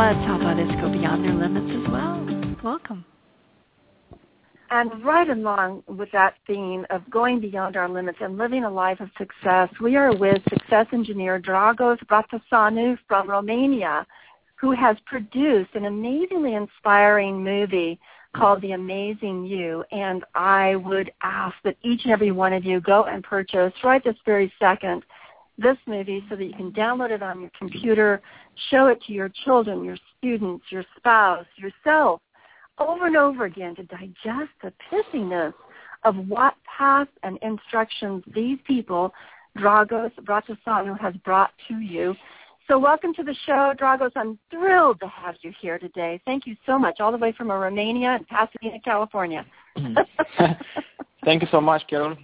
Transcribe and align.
let's 0.00 0.24
help 0.24 0.40
others 0.42 0.70
go 0.80 0.90
beyond 0.90 1.22
their 1.22 1.34
limits 1.34 1.70
as 1.70 1.92
well. 1.92 2.16
Welcome. 2.64 3.04
And 4.70 5.04
right 5.04 5.28
along 5.28 5.82
with 5.88 6.10
that 6.12 6.36
theme 6.46 6.86
of 6.88 7.02
going 7.10 7.38
beyond 7.38 7.76
our 7.76 7.86
limits 7.86 8.16
and 8.22 8.38
living 8.38 8.64
a 8.64 8.70
life 8.70 8.98
of 9.00 9.10
success, 9.18 9.68
we 9.78 9.96
are 9.96 10.16
with 10.16 10.42
success 10.48 10.86
engineer 10.94 11.38
Dragos 11.38 11.98
Bratasanu 12.06 12.96
from 13.06 13.28
Romania, 13.28 14.06
who 14.58 14.70
has 14.72 14.96
produced 15.04 15.74
an 15.74 15.84
amazingly 15.84 16.54
inspiring 16.54 17.44
movie 17.44 18.00
called 18.34 18.62
The 18.62 18.72
Amazing 18.72 19.44
You. 19.44 19.84
And 19.92 20.24
I 20.34 20.76
would 20.76 21.12
ask 21.22 21.56
that 21.64 21.76
each 21.82 22.04
and 22.04 22.12
every 22.12 22.30
one 22.30 22.54
of 22.54 22.64
you 22.64 22.80
go 22.80 23.04
and 23.04 23.22
purchase 23.22 23.74
right 23.84 24.02
this 24.02 24.16
very 24.24 24.50
second 24.58 25.02
this 25.60 25.76
movie 25.86 26.24
so 26.28 26.36
that 26.36 26.44
you 26.44 26.54
can 26.54 26.72
download 26.72 27.10
it 27.10 27.22
on 27.22 27.40
your 27.40 27.50
computer, 27.58 28.20
show 28.70 28.86
it 28.86 29.02
to 29.06 29.12
your 29.12 29.30
children, 29.44 29.84
your 29.84 29.96
students, 30.18 30.64
your 30.70 30.84
spouse, 30.96 31.46
yourself, 31.56 32.20
over 32.78 33.06
and 33.06 33.16
over 33.16 33.44
again 33.44 33.74
to 33.76 33.84
digest 33.84 34.50
the 34.62 34.72
pissiness 34.90 35.52
of 36.04 36.16
what 36.28 36.54
paths 36.64 37.10
and 37.22 37.38
instructions 37.42 38.24
these 38.34 38.58
people, 38.66 39.12
Dragos 39.58 40.12
Bratasanu, 40.20 40.98
has 40.98 41.14
brought 41.24 41.50
to 41.68 41.78
you. 41.78 42.14
So 42.68 42.78
welcome 42.78 43.12
to 43.14 43.22
the 43.22 43.34
show, 43.46 43.74
Dragos. 43.78 44.12
I'm 44.16 44.38
thrilled 44.50 45.00
to 45.00 45.08
have 45.08 45.34
you 45.42 45.52
here 45.60 45.78
today. 45.78 46.20
Thank 46.24 46.46
you 46.46 46.56
so 46.64 46.78
much, 46.78 47.00
all 47.00 47.12
the 47.12 47.18
way 47.18 47.32
from 47.32 47.50
Romania 47.50 48.10
and 48.10 48.26
Pasadena, 48.28 48.78
California. 48.84 49.44
Mm-hmm. 49.76 50.44
Thank 51.24 51.42
you 51.42 51.48
so 51.50 51.60
much, 51.60 51.82
Carol. 51.88 52.16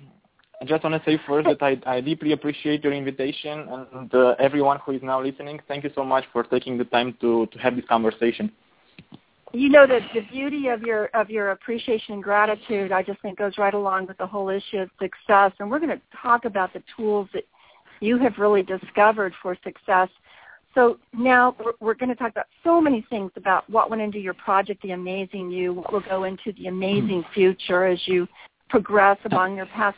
I 0.60 0.64
just 0.64 0.82
want 0.82 1.02
to 1.02 1.10
say 1.10 1.20
first 1.26 1.46
that 1.48 1.62
I, 1.62 1.78
I 1.86 2.00
deeply 2.00 2.32
appreciate 2.32 2.82
your 2.82 2.94
invitation 2.94 3.68
and 3.92 4.14
uh, 4.14 4.34
everyone 4.38 4.78
who 4.84 4.92
is 4.92 5.02
now 5.02 5.22
listening. 5.22 5.60
Thank 5.68 5.84
you 5.84 5.90
so 5.94 6.02
much 6.02 6.24
for 6.32 6.44
taking 6.44 6.78
the 6.78 6.84
time 6.84 7.16
to, 7.20 7.46
to 7.46 7.58
have 7.58 7.76
this 7.76 7.84
conversation. 7.88 8.50
You 9.52 9.68
know 9.68 9.86
that 9.86 10.02
the 10.14 10.22
beauty 10.32 10.68
of 10.68 10.82
your 10.82 11.06
of 11.14 11.30
your 11.30 11.52
appreciation 11.52 12.14
and 12.14 12.22
gratitude, 12.22 12.90
I 12.90 13.02
just 13.02 13.20
think, 13.22 13.38
goes 13.38 13.58
right 13.58 13.74
along 13.74 14.06
with 14.06 14.18
the 14.18 14.26
whole 14.26 14.48
issue 14.48 14.78
of 14.78 14.90
success. 15.00 15.52
And 15.60 15.70
we're 15.70 15.78
going 15.78 15.96
to 15.96 16.02
talk 16.20 16.46
about 16.46 16.72
the 16.72 16.82
tools 16.96 17.28
that 17.32 17.44
you 18.00 18.18
have 18.18 18.38
really 18.38 18.62
discovered 18.62 19.34
for 19.42 19.56
success. 19.62 20.08
So 20.74 20.98
now 21.12 21.54
we're, 21.64 21.72
we're 21.80 21.94
going 21.94 22.08
to 22.08 22.14
talk 22.14 22.32
about 22.32 22.46
so 22.64 22.80
many 22.80 23.06
things 23.08 23.30
about 23.36 23.68
what 23.70 23.88
went 23.88 24.02
into 24.02 24.18
your 24.18 24.34
project, 24.34 24.82
The 24.82 24.90
Amazing 24.90 25.50
You. 25.50 25.74
what 25.74 25.92
will 25.92 26.00
go 26.00 26.24
into 26.24 26.52
the 26.52 26.66
amazing 26.66 27.24
future 27.32 27.86
as 27.86 27.98
you 28.06 28.26
progress 28.68 29.16
along 29.30 29.56
your 29.56 29.66
path 29.66 29.94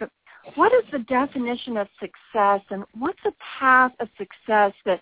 what 0.55 0.72
is 0.72 0.84
the 0.92 1.00
definition 1.00 1.77
of 1.77 1.89
success 2.00 2.61
and 2.70 2.84
what's 2.98 3.19
the 3.25 3.33
path 3.58 3.92
of 4.00 4.08
success 4.17 4.72
that 4.84 5.00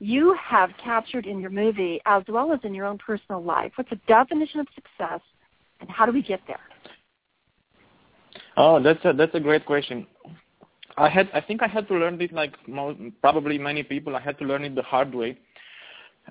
you 0.00 0.36
have 0.40 0.70
captured 0.82 1.26
in 1.26 1.40
your 1.40 1.50
movie 1.50 2.00
as 2.06 2.22
well 2.28 2.52
as 2.52 2.60
in 2.62 2.74
your 2.74 2.86
own 2.86 2.98
personal 2.98 3.42
life? 3.42 3.72
What's 3.76 3.90
the 3.90 4.00
definition 4.06 4.60
of 4.60 4.66
success 4.74 5.20
and 5.80 5.90
how 5.90 6.06
do 6.06 6.12
we 6.12 6.22
get 6.22 6.40
there? 6.46 6.60
Oh, 8.56 8.82
that's 8.82 9.04
a 9.04 9.12
that's 9.12 9.34
a 9.34 9.40
great 9.40 9.64
question. 9.66 10.06
I 10.96 11.08
had 11.08 11.28
I 11.32 11.40
think 11.40 11.62
I 11.62 11.68
had 11.68 11.86
to 11.88 11.94
learn 11.94 12.18
this 12.18 12.30
like 12.32 12.54
most, 12.68 12.98
probably 13.20 13.58
many 13.58 13.82
people. 13.82 14.16
I 14.16 14.20
had 14.20 14.38
to 14.38 14.44
learn 14.44 14.64
it 14.64 14.74
the 14.74 14.82
hard 14.82 15.14
way. 15.14 15.38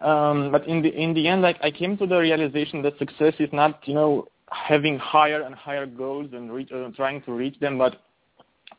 Um, 0.01 0.51
but 0.51 0.67
in 0.67 0.81
the 0.81 0.89
in 0.89 1.13
the 1.13 1.27
end, 1.27 1.41
like 1.41 1.57
I 1.63 1.71
came 1.71 1.97
to 1.97 2.05
the 2.05 2.17
realization 2.17 2.81
that 2.83 2.97
success 2.99 3.33
is 3.39 3.49
not 3.53 3.79
you 3.87 3.93
know 3.93 4.27
having 4.51 4.97
higher 4.97 5.41
and 5.41 5.55
higher 5.55 5.85
goals 5.85 6.29
and 6.33 6.51
uh, 6.51 6.89
trying 6.95 7.21
to 7.23 7.31
reach 7.33 7.59
them, 7.59 7.77
but 7.77 8.01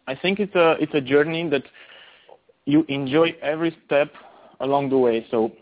I 0.09 0.15
think 0.15 0.41
it's 0.41 0.55
a 0.55 0.77
it's 0.81 0.95
a 0.95 1.03
journey 1.03 1.49
that 1.51 1.65
you 2.65 2.85
enjoy 2.89 3.37
every 3.43 3.77
step 3.85 4.11
along 4.61 4.89
the 4.89 4.97
way. 4.99 5.27
So 5.31 5.53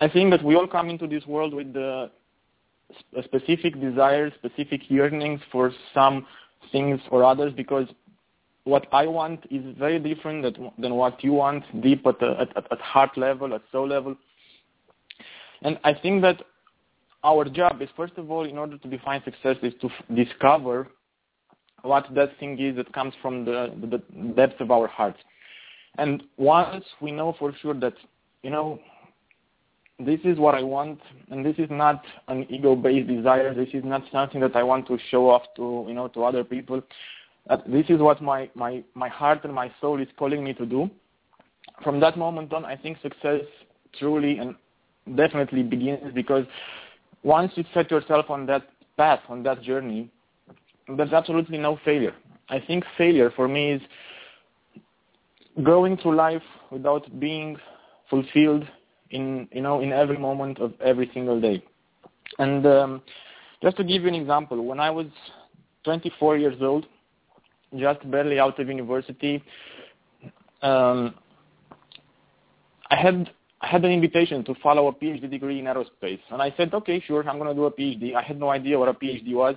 I 0.00 0.08
think 0.08 0.30
that 0.30 0.44
we 0.44 0.54
all 0.54 0.68
come 0.68 0.88
into 0.88 1.08
this 1.08 1.26
world 1.26 1.52
with 1.52 1.72
the 1.72 2.10
specific 3.24 3.80
desires, 3.80 4.32
specific 4.38 4.88
yearnings 4.88 5.40
for 5.50 5.72
some 5.92 6.26
things 6.70 7.00
or 7.10 7.24
others 7.24 7.52
because 7.56 7.88
what 8.64 8.86
I 8.92 9.06
want 9.06 9.44
is 9.50 9.64
very 9.76 9.98
different 9.98 10.44
than, 10.44 10.70
than 10.78 10.94
what 10.94 11.24
you 11.24 11.32
want 11.32 11.64
deep 11.82 12.06
at, 12.06 12.20
the, 12.20 12.36
at, 12.38 12.56
at 12.70 12.80
heart 12.80 13.16
level, 13.16 13.54
at 13.54 13.62
soul 13.72 13.88
level. 13.88 14.14
And 15.62 15.80
I 15.82 15.94
think 15.94 16.22
that 16.22 16.42
our 17.24 17.44
job 17.46 17.82
is, 17.82 17.88
first 17.96 18.14
of 18.18 18.30
all, 18.30 18.44
in 18.44 18.56
order 18.56 18.78
to 18.78 18.88
define 18.88 19.22
success, 19.24 19.56
is 19.62 19.74
to 19.80 19.88
f- 19.88 20.16
discover 20.16 20.88
what 21.82 22.06
that 22.14 22.38
thing 22.38 22.58
is 22.58 22.76
that 22.76 22.92
comes 22.92 23.14
from 23.20 23.44
the, 23.44 23.72
the 23.80 23.98
depths 24.34 24.60
of 24.60 24.70
our 24.70 24.86
hearts. 24.86 25.18
And 25.98 26.22
once 26.36 26.84
we 27.00 27.10
know 27.12 27.34
for 27.38 27.54
sure 27.60 27.74
that, 27.74 27.94
you 28.42 28.50
know, 28.50 28.80
this 29.98 30.20
is 30.24 30.38
what 30.38 30.54
I 30.54 30.62
want, 30.62 30.98
and 31.30 31.44
this 31.44 31.56
is 31.58 31.68
not 31.70 32.02
an 32.28 32.46
ego-based 32.48 33.08
desire. 33.08 33.54
This 33.54 33.68
is 33.72 33.84
not 33.84 34.02
something 34.10 34.40
that 34.40 34.56
I 34.56 34.62
want 34.62 34.86
to 34.88 34.98
show 35.10 35.30
off 35.30 35.42
to, 35.56 35.84
you 35.86 35.94
know, 35.94 36.08
to 36.08 36.24
other 36.24 36.42
people. 36.44 36.82
That 37.48 37.70
this 37.70 37.86
is 37.88 38.00
what 38.00 38.22
my, 38.22 38.48
my, 38.54 38.82
my 38.94 39.08
heart 39.08 39.44
and 39.44 39.52
my 39.52 39.70
soul 39.80 40.00
is 40.00 40.08
calling 40.18 40.42
me 40.42 40.54
to 40.54 40.66
do. 40.66 40.90
From 41.84 42.00
that 42.00 42.16
moment 42.16 42.52
on, 42.52 42.64
I 42.64 42.76
think 42.76 42.98
success 43.02 43.42
truly 43.98 44.38
and 44.38 44.54
definitely 45.16 45.62
begins 45.62 46.12
because 46.14 46.46
once 47.22 47.52
you 47.56 47.64
set 47.74 47.90
yourself 47.90 48.30
on 48.30 48.46
that 48.46 48.62
path, 48.96 49.20
on 49.28 49.42
that 49.42 49.62
journey, 49.62 50.10
there's 50.96 51.12
absolutely 51.12 51.58
no 51.58 51.78
failure. 51.84 52.14
I 52.48 52.60
think 52.60 52.84
failure 52.98 53.30
for 53.34 53.48
me 53.48 53.72
is 53.72 53.82
going 55.62 55.96
through 55.98 56.16
life 56.16 56.42
without 56.70 57.20
being 57.20 57.56
fulfilled 58.08 58.64
in 59.10 59.48
you 59.52 59.60
know 59.60 59.80
in 59.80 59.92
every 59.92 60.18
moment 60.18 60.58
of 60.58 60.72
every 60.80 61.10
single 61.14 61.40
day. 61.40 61.62
And 62.38 62.66
um, 62.66 63.02
just 63.62 63.76
to 63.76 63.84
give 63.84 64.02
you 64.02 64.08
an 64.08 64.14
example, 64.14 64.64
when 64.64 64.80
I 64.80 64.90
was 64.90 65.06
24 65.84 66.38
years 66.38 66.56
old, 66.60 66.86
just 67.76 68.10
barely 68.10 68.38
out 68.38 68.58
of 68.58 68.68
university, 68.68 69.42
um, 70.62 71.14
I 72.90 72.96
had 72.96 73.30
I 73.60 73.68
had 73.68 73.84
an 73.84 73.92
invitation 73.92 74.44
to 74.44 74.54
follow 74.62 74.88
a 74.88 74.92
PhD 74.92 75.30
degree 75.30 75.60
in 75.60 75.66
aerospace, 75.66 76.20
and 76.30 76.42
I 76.42 76.52
said, 76.56 76.74
okay, 76.74 77.00
sure, 77.00 77.26
I'm 77.28 77.38
going 77.38 77.48
to 77.48 77.54
do 77.54 77.64
a 77.64 77.70
PhD. 77.70 78.14
I 78.14 78.22
had 78.22 78.38
no 78.38 78.50
idea 78.50 78.78
what 78.78 78.88
a 78.88 78.94
PhD 78.94 79.34
was. 79.34 79.54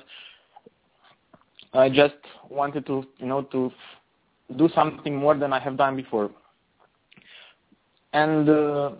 I 1.78 1.90
just 1.90 2.16
wanted 2.50 2.86
to, 2.88 3.04
you 3.18 3.26
know, 3.26 3.42
to 3.44 3.72
do 4.58 4.70
something 4.74 5.16
more 5.16 5.36
than 5.36 5.54
I 5.54 5.60
have 5.60 5.78
done 5.78 5.96
before. 5.96 6.30
And 8.14 8.50
uh, 8.50 8.92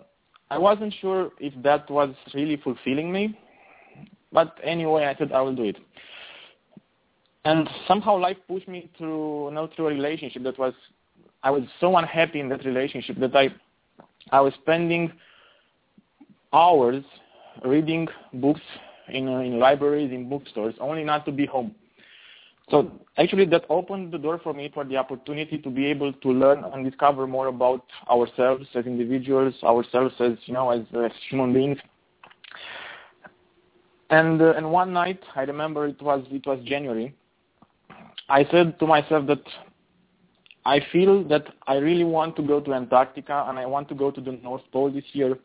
I 0.50 0.58
wasn't 0.58 0.94
sure 1.00 1.30
if 1.40 1.54
that 1.62 1.90
was 1.90 2.14
really 2.34 2.56
fulfilling 2.56 3.10
me, 3.10 3.38
but 4.32 4.58
anyway, 4.62 5.06
I 5.06 5.16
said 5.16 5.32
I 5.32 5.40
will 5.40 5.54
do 5.54 5.64
it. 5.64 5.76
And 7.44 7.68
somehow 7.86 8.18
life 8.18 8.36
pushed 8.48 8.68
me 8.68 8.90
through, 8.98 9.48
you 9.48 9.54
know, 9.54 9.70
through 9.74 9.86
a 9.86 9.90
relationship 9.90 10.42
that 10.42 10.58
was, 10.58 10.74
I 11.42 11.50
was 11.50 11.62
so 11.80 11.96
unhappy 11.96 12.40
in 12.40 12.48
that 12.48 12.64
relationship 12.64 13.18
that 13.20 13.34
I, 13.36 13.48
I 14.32 14.40
was 14.40 14.52
spending 14.54 15.12
hours 16.52 17.04
reading 17.64 18.08
books 18.34 18.60
in 19.08 19.28
in 19.28 19.60
libraries, 19.60 20.10
in 20.12 20.28
bookstores, 20.28 20.74
only 20.80 21.04
not 21.04 21.24
to 21.26 21.32
be 21.32 21.46
home. 21.46 21.74
So 22.70 22.90
actually 23.16 23.44
that 23.46 23.64
opened 23.68 24.12
the 24.12 24.18
door 24.18 24.40
for 24.42 24.52
me 24.52 24.70
for 24.74 24.84
the 24.84 24.96
opportunity 24.96 25.58
to 25.58 25.70
be 25.70 25.86
able 25.86 26.12
to 26.12 26.28
learn 26.28 26.64
and 26.64 26.84
discover 26.84 27.26
more 27.26 27.46
about 27.46 27.84
ourselves 28.10 28.66
as 28.74 28.86
individuals, 28.86 29.54
ourselves 29.62 30.14
as, 30.18 30.32
you 30.46 30.54
know, 30.54 30.70
as, 30.70 30.80
as 31.04 31.12
human 31.30 31.52
beings. 31.52 31.78
And, 34.10 34.40
uh, 34.42 34.54
and 34.56 34.70
one 34.70 34.92
night, 34.92 35.20
I 35.34 35.42
remember 35.42 35.86
it 35.86 36.00
was, 36.02 36.24
it 36.30 36.46
was 36.46 36.58
January, 36.64 37.14
I 38.28 38.44
said 38.50 38.78
to 38.80 38.86
myself 38.86 39.26
that 39.28 39.42
I 40.64 40.80
feel 40.90 41.22
that 41.28 41.46
I 41.68 41.76
really 41.76 42.04
want 42.04 42.34
to 42.36 42.42
go 42.42 42.60
to 42.60 42.74
Antarctica 42.74 43.46
and 43.48 43.58
I 43.58 43.66
want 43.66 43.88
to 43.88 43.94
go 43.94 44.10
to 44.10 44.20
the 44.20 44.32
North 44.42 44.62
Pole 44.72 44.90
this 44.90 45.04
year. 45.12 45.38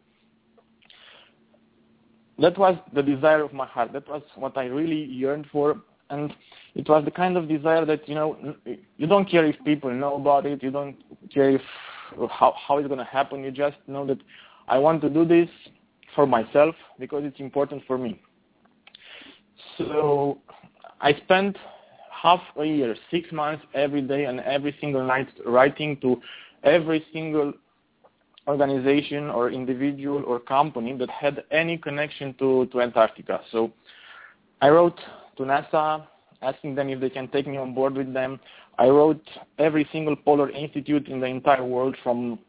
That 2.39 2.57
was 2.57 2.75
the 2.93 3.03
desire 3.03 3.43
of 3.43 3.53
my 3.53 3.67
heart. 3.67 3.93
That 3.93 4.09
was 4.09 4.23
what 4.35 4.57
I 4.57 4.65
really 4.65 5.03
yearned 5.03 5.45
for 5.51 5.79
and 6.11 6.33
it 6.75 6.87
was 6.87 7.03
the 7.05 7.11
kind 7.11 7.35
of 7.37 7.47
desire 7.47 7.85
that 7.85 8.07
you 8.07 8.15
know 8.15 8.55
you 8.97 9.07
don't 9.07 9.29
care 9.29 9.45
if 9.45 9.55
people 9.65 9.91
know 9.91 10.15
about 10.15 10.45
it 10.45 10.61
you 10.63 10.71
don't 10.71 10.95
care 11.33 11.49
if 11.49 11.61
how 12.29 12.53
how 12.67 12.77
it's 12.77 12.87
going 12.87 12.99
to 12.99 13.05
happen 13.05 13.43
you 13.43 13.51
just 13.51 13.77
know 13.87 14.05
that 14.05 14.17
i 14.67 14.77
want 14.77 15.01
to 15.01 15.09
do 15.09 15.25
this 15.25 15.49
for 16.15 16.25
myself 16.27 16.75
because 16.99 17.23
it's 17.23 17.39
important 17.39 17.81
for 17.87 17.97
me 17.97 18.19
So 19.77 20.39
I 20.99 21.13
spent 21.13 21.57
half 22.11 22.41
a 22.59 22.65
year, 22.65 22.95
six 23.09 23.31
months 23.31 23.63
every 23.73 24.01
day 24.01 24.25
and 24.25 24.39
every 24.41 24.75
single 24.79 25.05
night 25.05 25.27
writing 25.45 25.97
to 26.01 26.21
every 26.63 27.05
single 27.13 27.53
organization 28.47 29.29
or 29.29 29.51
individual 29.51 30.23
or 30.25 30.39
company 30.39 30.95
that 30.97 31.09
had 31.09 31.43
any 31.51 31.77
connection 31.77 32.33
to, 32.39 32.67
to 32.67 32.81
Antarctica. 32.81 33.41
So 33.51 33.71
I 34.61 34.69
wrote 34.69 34.99
to 35.41 35.47
NASA 35.47 36.07
asking 36.41 36.75
them 36.75 36.89
if 36.89 36.99
they 36.99 37.09
can 37.09 37.27
take 37.27 37.47
me 37.47 37.57
on 37.57 37.73
board 37.73 37.95
with 37.95 38.13
them. 38.13 38.39
I 38.77 38.87
wrote 38.87 39.23
every 39.59 39.87
single 39.91 40.15
polar 40.15 40.49
institute 40.49 41.07
in 41.07 41.19
the 41.19 41.27
entire 41.27 41.63
world 41.63 41.95
from 42.03 42.39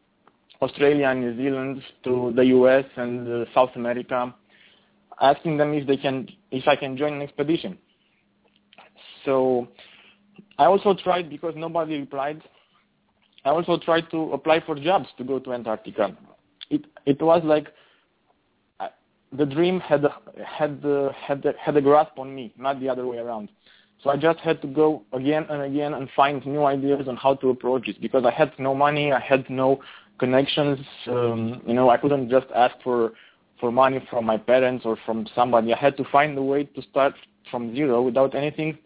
Australia 0.61 1.07
and 1.07 1.21
New 1.21 1.37
Zealand 1.37 1.81
to 2.03 2.33
the 2.35 2.45
US 2.45 2.85
and 2.95 3.27
uh, 3.27 3.45
South 3.53 3.71
America 3.75 4.33
asking 5.21 5.57
them 5.57 5.73
if 5.73 5.85
they 5.85 5.97
can 5.97 6.27
if 6.51 6.67
I 6.67 6.75
can 6.75 6.97
join 6.97 7.13
an 7.13 7.21
expedition. 7.21 7.77
So 9.25 9.67
I 10.57 10.65
also 10.65 10.95
tried 10.95 11.29
because 11.29 11.53
nobody 11.55 11.99
replied. 11.99 12.41
I 13.45 13.49
also 13.49 13.77
tried 13.77 14.09
to 14.11 14.31
apply 14.31 14.61
for 14.65 14.75
jobs 14.75 15.07
to 15.17 15.23
go 15.23 15.37
to 15.39 15.53
Antarctica. 15.53 16.17
It 16.69 16.85
it 17.05 17.21
was 17.21 17.43
like 17.43 17.67
the 19.37 19.45
dream 19.45 19.79
had 19.79 20.05
had 20.45 20.83
had 21.15 21.55
had 21.59 21.77
a 21.77 21.81
grasp 21.81 22.17
on 22.17 22.33
me, 22.33 22.53
not 22.57 22.79
the 22.79 22.89
other 22.89 23.07
way 23.07 23.17
around. 23.17 23.49
So 24.03 24.09
I 24.09 24.17
just 24.17 24.39
had 24.39 24.61
to 24.61 24.67
go 24.67 25.03
again 25.13 25.45
and 25.49 25.61
again 25.61 25.93
and 25.93 26.09
find 26.15 26.45
new 26.45 26.65
ideas 26.65 27.07
on 27.07 27.15
how 27.15 27.35
to 27.35 27.49
approach 27.49 27.87
it 27.87 28.01
because 28.01 28.25
I 28.25 28.31
had 28.31 28.51
no 28.59 28.75
money, 28.75 29.11
I 29.13 29.19
had 29.19 29.49
no 29.49 29.79
connections. 30.19 30.79
Um, 31.07 31.61
you 31.65 31.73
know, 31.73 31.89
I 31.89 31.97
couldn't 31.97 32.29
just 32.29 32.47
ask 32.55 32.75
for 32.83 33.13
for 33.59 33.71
money 33.71 34.05
from 34.09 34.25
my 34.25 34.37
parents 34.37 34.85
or 34.85 34.97
from 35.05 35.25
somebody. 35.33 35.73
I 35.73 35.77
had 35.77 35.95
to 35.97 36.03
find 36.11 36.37
a 36.37 36.41
way 36.41 36.65
to 36.65 36.81
start 36.81 37.13
from 37.49 37.73
zero 37.75 38.01
without 38.01 38.35
anything 38.35 38.77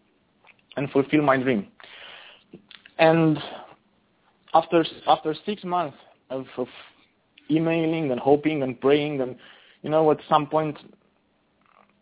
and 0.76 0.90
fulfill 0.90 1.22
my 1.22 1.36
dream. 1.36 1.66
And 2.98 3.38
after 4.54 4.84
after 5.06 5.34
six 5.44 5.64
months 5.64 5.96
of, 6.30 6.46
of 6.56 6.68
emailing 7.50 8.12
and 8.12 8.20
hoping 8.20 8.62
and 8.62 8.80
praying 8.80 9.20
and 9.20 9.36
you 9.82 9.90
know 9.90 10.10
at 10.10 10.18
some 10.28 10.46
point 10.46 10.78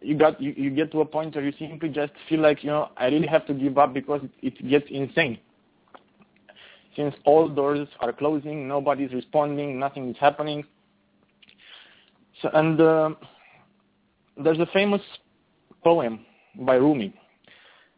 you 0.00 0.16
got 0.16 0.40
you, 0.40 0.54
you 0.56 0.70
get 0.70 0.92
to 0.92 1.00
a 1.00 1.04
point 1.04 1.34
where 1.34 1.44
you 1.44 1.52
simply 1.58 1.88
just 1.88 2.12
feel 2.28 2.40
like 2.40 2.62
you 2.62 2.70
know 2.70 2.90
I 2.96 3.06
really 3.06 3.26
have 3.26 3.46
to 3.46 3.54
give 3.54 3.78
up 3.78 3.94
because 3.94 4.20
it, 4.42 4.54
it 4.58 4.68
gets 4.68 4.86
insane. 4.90 5.38
Since 6.94 7.14
all 7.24 7.48
doors 7.48 7.88
are 8.00 8.12
closing, 8.12 8.66
nobody's 8.66 9.12
responding, 9.12 9.78
nothing 9.78 10.08
is 10.08 10.16
happening. 10.18 10.64
So 12.40 12.50
and 12.54 12.80
uh, 12.80 13.10
there's 14.42 14.58
a 14.58 14.66
famous 14.72 15.02
poem 15.82 16.24
by 16.60 16.76
Rumi, 16.76 17.14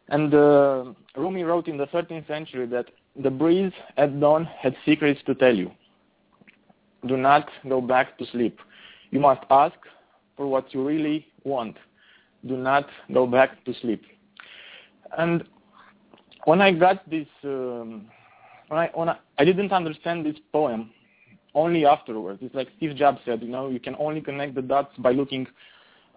and 0.08 0.34
uh, 0.34 0.84
Rumi 1.16 1.42
wrote 1.42 1.68
in 1.68 1.76
the 1.76 1.86
13th 1.86 2.26
century 2.26 2.66
that 2.66 2.86
the 3.20 3.30
breeze 3.30 3.72
at 3.96 4.18
dawn 4.20 4.44
had 4.44 4.76
secrets 4.84 5.20
to 5.26 5.34
tell 5.34 5.54
you. 5.54 5.70
Do 7.06 7.16
not 7.16 7.48
go 7.68 7.80
back 7.80 8.18
to 8.18 8.26
sleep. 8.32 8.58
You 9.10 9.20
must 9.20 9.42
ask 9.50 9.76
for 10.36 10.46
what 10.46 10.72
you 10.74 10.86
really 10.86 11.26
want 11.44 11.76
do 12.46 12.56
not 12.56 12.86
go 13.12 13.26
back 13.26 13.64
to 13.64 13.74
sleep. 13.80 14.02
And 15.16 15.44
when 16.44 16.60
I 16.60 16.72
got 16.72 17.08
this, 17.10 17.26
um, 17.44 18.06
when 18.68 18.80
I 18.80 18.90
when 18.94 19.08
I, 19.08 19.18
I 19.38 19.44
didn't 19.44 19.72
understand 19.72 20.24
this 20.24 20.36
poem 20.52 20.90
only 21.54 21.84
afterwards. 21.86 22.40
It's 22.42 22.54
like 22.54 22.68
Steve 22.76 22.96
Jobs 22.96 23.18
said, 23.24 23.42
you 23.42 23.48
know, 23.48 23.68
you 23.68 23.80
can 23.80 23.96
only 23.98 24.20
connect 24.20 24.54
the 24.54 24.62
dots 24.62 24.96
by 24.98 25.12
looking 25.12 25.46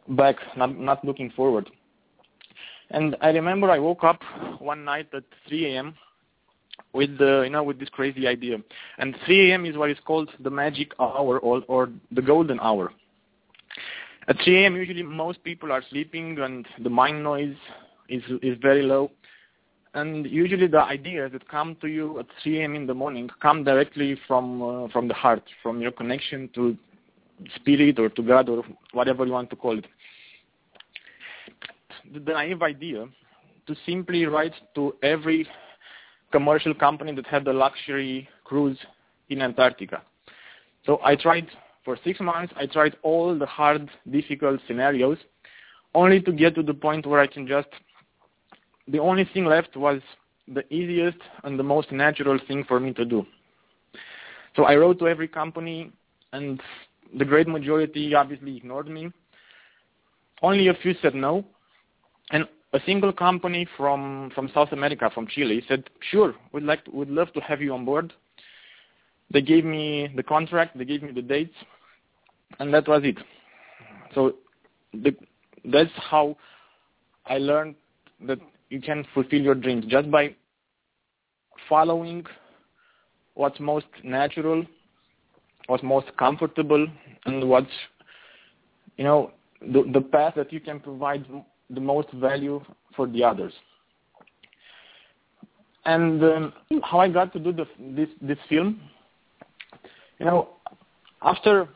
back, 0.10 0.36
not 0.56 0.78
not 0.78 1.04
looking 1.04 1.32
forward. 1.32 1.70
And 2.92 3.16
I 3.22 3.30
remember 3.30 3.72
I 3.72 3.80
woke 3.80 4.04
up 4.04 4.20
one 4.60 4.84
night 4.84 5.08
at 5.14 5.24
3 5.48 5.66
a.m. 5.74 5.96
with 6.94 7.18
the 7.18 7.42
you 7.44 7.50
know 7.50 7.64
with 7.64 7.80
this 7.80 7.90
crazy 7.90 8.28
idea. 8.28 8.58
And 8.98 9.16
3 9.26 9.52
a.m. 9.52 9.66
is 9.66 9.78
what 9.78 9.90
is 9.90 9.98
called 10.06 10.30
the 10.40 10.50
magic 10.50 10.94
hour 11.00 11.40
or 11.40 11.64
or 11.68 11.90
the 12.12 12.22
golden 12.22 12.60
hour. 12.60 12.92
At 14.28 14.38
3 14.44 14.64
a.m. 14.64 14.76
usually 14.76 15.04
most 15.04 15.44
people 15.44 15.72
are 15.72 15.84
sleeping 15.90 16.40
and 16.40 16.68
the 16.84 16.90
mind 16.90 17.24
noise 17.24 17.56
is 18.10 18.24
is 18.42 18.58
very 18.62 18.84
low. 18.84 19.12
And 19.94 20.26
usually 20.26 20.68
the 20.68 20.82
ideas 20.82 21.32
that 21.34 21.50
come 21.50 21.76
to 21.82 21.88
you 21.88 22.20
at 22.20 22.26
3 22.44 22.62
a.m. 22.62 22.76
in 22.76 22.88
the 22.88 22.94
morning 22.94 23.30
come 23.42 23.64
directly 23.64 24.18
from 24.28 24.62
uh, 24.62 24.88
from 24.90 25.08
the 25.08 25.14
heart, 25.14 25.44
from 25.62 25.82
your 25.82 25.92
connection 25.92 26.50
to 26.56 26.78
spirit 27.56 28.00
or 28.00 28.10
to 28.10 28.22
God 28.22 28.50
or 28.50 28.64
whatever 28.94 29.26
you 29.26 29.32
want 29.32 29.50
to 29.50 29.56
call 29.56 29.78
it. 29.78 29.86
The, 32.14 32.20
the 32.20 32.32
naive 32.32 32.62
idea 32.62 33.08
to 33.68 33.76
simply 33.86 34.26
write 34.26 34.54
to 34.76 34.96
every 35.04 35.48
commercial 36.32 36.74
company 36.74 37.14
that 37.16 37.28
had 37.28 37.46
the 37.46 37.54
luxury 37.54 38.28
cruise 38.44 38.78
in 39.30 39.42
Antarctica. 39.42 40.02
So 40.86 41.00
I 41.04 41.16
tried 41.16 41.48
for 41.84 41.98
six 42.04 42.20
months, 42.20 42.54
I 42.58 42.66
tried 42.66 42.96
all 43.02 43.38
the 43.38 43.46
hard, 43.46 43.90
difficult 44.10 44.60
scenarios, 44.68 45.18
only 45.96 46.22
to 46.22 46.32
get 46.32 46.56
to 46.56 46.64
the 46.64 46.74
point 46.74 47.06
where 47.06 47.20
I 47.20 47.28
can 47.28 47.48
just, 47.48 47.68
the 48.88 49.00
only 49.00 49.28
thing 49.34 49.46
left 49.46 49.76
was 49.76 50.02
the 50.48 50.62
easiest 50.74 51.18
and 51.44 51.58
the 51.58 51.64
most 51.64 51.92
natural 51.92 52.40
thing 52.48 52.64
for 52.68 52.80
me 52.80 52.94
to 52.94 53.06
do. 53.06 53.26
So 54.56 54.64
I 54.64 54.76
wrote 54.76 55.00
to 55.00 55.08
every 55.08 55.28
company, 55.28 55.92
and 56.34 56.62
the 57.18 57.26
great 57.26 57.48
majority 57.48 58.14
obviously 58.14 58.58
ignored 58.58 58.88
me. 58.88 59.12
Only 60.42 60.68
a 60.68 60.74
few 60.74 60.94
said 61.02 61.16
no, 61.16 61.46
and 62.32 62.48
a 62.74 62.80
single 62.86 63.12
company 63.12 63.68
from 63.78 64.32
from 64.34 64.50
South 64.54 64.72
America, 64.72 65.10
from 65.14 65.28
Chile, 65.28 65.64
said, 65.68 65.90
"Sure, 66.10 66.34
we'd 66.54 66.64
like, 66.64 66.86
to, 66.86 66.92
we'd 66.92 67.10
love 67.10 67.32
to 67.34 67.42
have 67.42 67.62
you 67.62 67.74
on 67.74 67.86
board." 67.86 68.14
They 69.32 69.42
gave 69.42 69.64
me 69.64 70.10
the 70.16 70.24
contract, 70.24 70.78
they 70.78 70.86
gave 70.86 71.04
me 71.04 71.12
the 71.12 71.22
dates, 71.22 71.56
and 72.60 72.74
that 72.74 72.88
was 72.88 73.02
it. 73.04 73.18
So 74.14 74.36
the, 74.94 75.16
that's 75.66 75.92
how 75.96 76.38
I 77.26 77.38
learned 77.38 77.76
that 78.28 78.40
you 78.70 78.82
can 78.82 79.06
fulfill 79.14 79.42
your 79.42 79.56
dreams 79.56 79.86
just 79.88 80.12
by 80.12 80.36
following 81.70 82.26
what's 83.36 83.60
most 83.60 83.88
natural, 84.04 84.66
what's 85.68 85.84
most 85.84 86.08
comfortable, 86.18 86.86
and 87.26 87.50
what's 87.50 87.72
you 88.98 89.04
know 89.04 89.32
the, 89.62 89.90
the 89.94 90.02
path 90.02 90.34
that 90.36 90.52
you 90.52 90.60
can 90.60 90.80
provide 90.80 91.26
the 91.74 91.82
most 91.82 92.12
value 92.14 92.62
for 92.96 93.08
the 93.08 93.24
others. 93.24 93.54
And 95.86 96.24
um, 96.24 96.54
how 96.84 97.00
I 97.00 97.10
got 97.10 97.34
to 97.34 97.40
do 97.40 97.52
the, 97.52 97.66
this 97.80 98.10
this 98.22 98.38
film 98.48 98.80
you 100.22 100.28
know, 100.28 100.50
after 101.24 101.68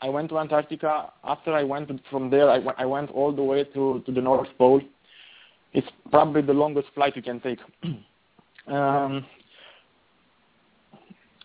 I 0.00 0.08
went 0.08 0.28
to 0.28 0.38
Antarctica, 0.38 1.12
after 1.24 1.52
I 1.52 1.64
went 1.64 1.90
from 2.08 2.30
there, 2.30 2.48
I, 2.48 2.60
I 2.78 2.84
went 2.84 3.10
all 3.10 3.32
the 3.32 3.42
way 3.42 3.64
to, 3.64 4.00
to 4.06 4.12
the 4.12 4.20
North 4.20 4.46
Pole. 4.56 4.80
It's 5.72 5.88
probably 6.08 6.42
the 6.42 6.52
longest 6.52 6.90
flight 6.94 7.16
you 7.16 7.22
can 7.22 7.40
take. 7.40 7.58
um, 8.68 9.26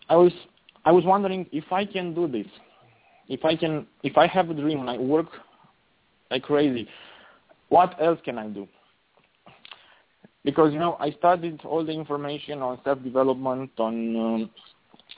I 0.08 0.14
was 0.14 0.32
I 0.84 0.92
was 0.92 1.04
wondering 1.04 1.44
if 1.50 1.72
I 1.72 1.84
can 1.84 2.14
do 2.14 2.28
this, 2.28 2.46
if 3.28 3.44
I 3.44 3.56
can, 3.56 3.88
if 4.04 4.16
I 4.16 4.28
have 4.28 4.48
a 4.48 4.54
dream 4.54 4.78
and 4.78 4.88
I 4.88 4.96
work 4.96 5.26
like 6.30 6.44
crazy, 6.44 6.88
what 7.68 7.94
else 8.00 8.18
can 8.24 8.38
I 8.38 8.48
do? 8.48 8.66
Because 10.44 10.72
you 10.72 10.78
know, 10.78 10.96
I 11.00 11.10
studied 11.12 11.60
all 11.64 11.84
the 11.84 11.92
information 11.92 12.62
on 12.62 12.78
self-development, 12.84 13.70
on 13.78 14.16
um, 14.16 14.50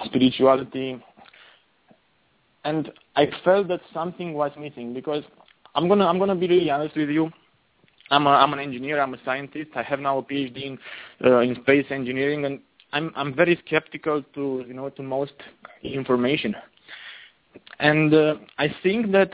spirituality, 0.04 1.02
and 2.64 2.90
I 3.16 3.28
felt 3.44 3.68
that 3.68 3.80
something 3.92 4.34
was 4.34 4.52
missing 4.58 4.92
because 4.92 5.24
I'm 5.74 5.88
gonna 5.88 6.06
I'm 6.06 6.18
gonna 6.18 6.34
be 6.34 6.48
really 6.48 6.70
honest 6.70 6.96
with 6.96 7.10
you. 7.10 7.30
I'm 8.10 8.26
a, 8.26 8.30
I'm 8.30 8.52
an 8.52 8.58
engineer. 8.58 9.00
I'm 9.00 9.14
a 9.14 9.24
scientist. 9.24 9.70
I 9.76 9.82
have 9.82 10.00
now 10.00 10.18
a 10.18 10.22
PhD 10.22 10.64
in 10.64 10.78
uh, 11.24 11.38
in 11.38 11.54
space 11.62 11.86
engineering, 11.90 12.44
and 12.44 12.60
I'm 12.92 13.12
I'm 13.14 13.34
very 13.34 13.60
skeptical 13.66 14.22
to 14.34 14.64
you 14.66 14.74
know 14.74 14.90
to 14.90 15.02
most 15.02 15.34
information. 15.82 16.54
And 17.78 18.12
uh, 18.12 18.34
I 18.58 18.74
think 18.82 19.12
that 19.12 19.32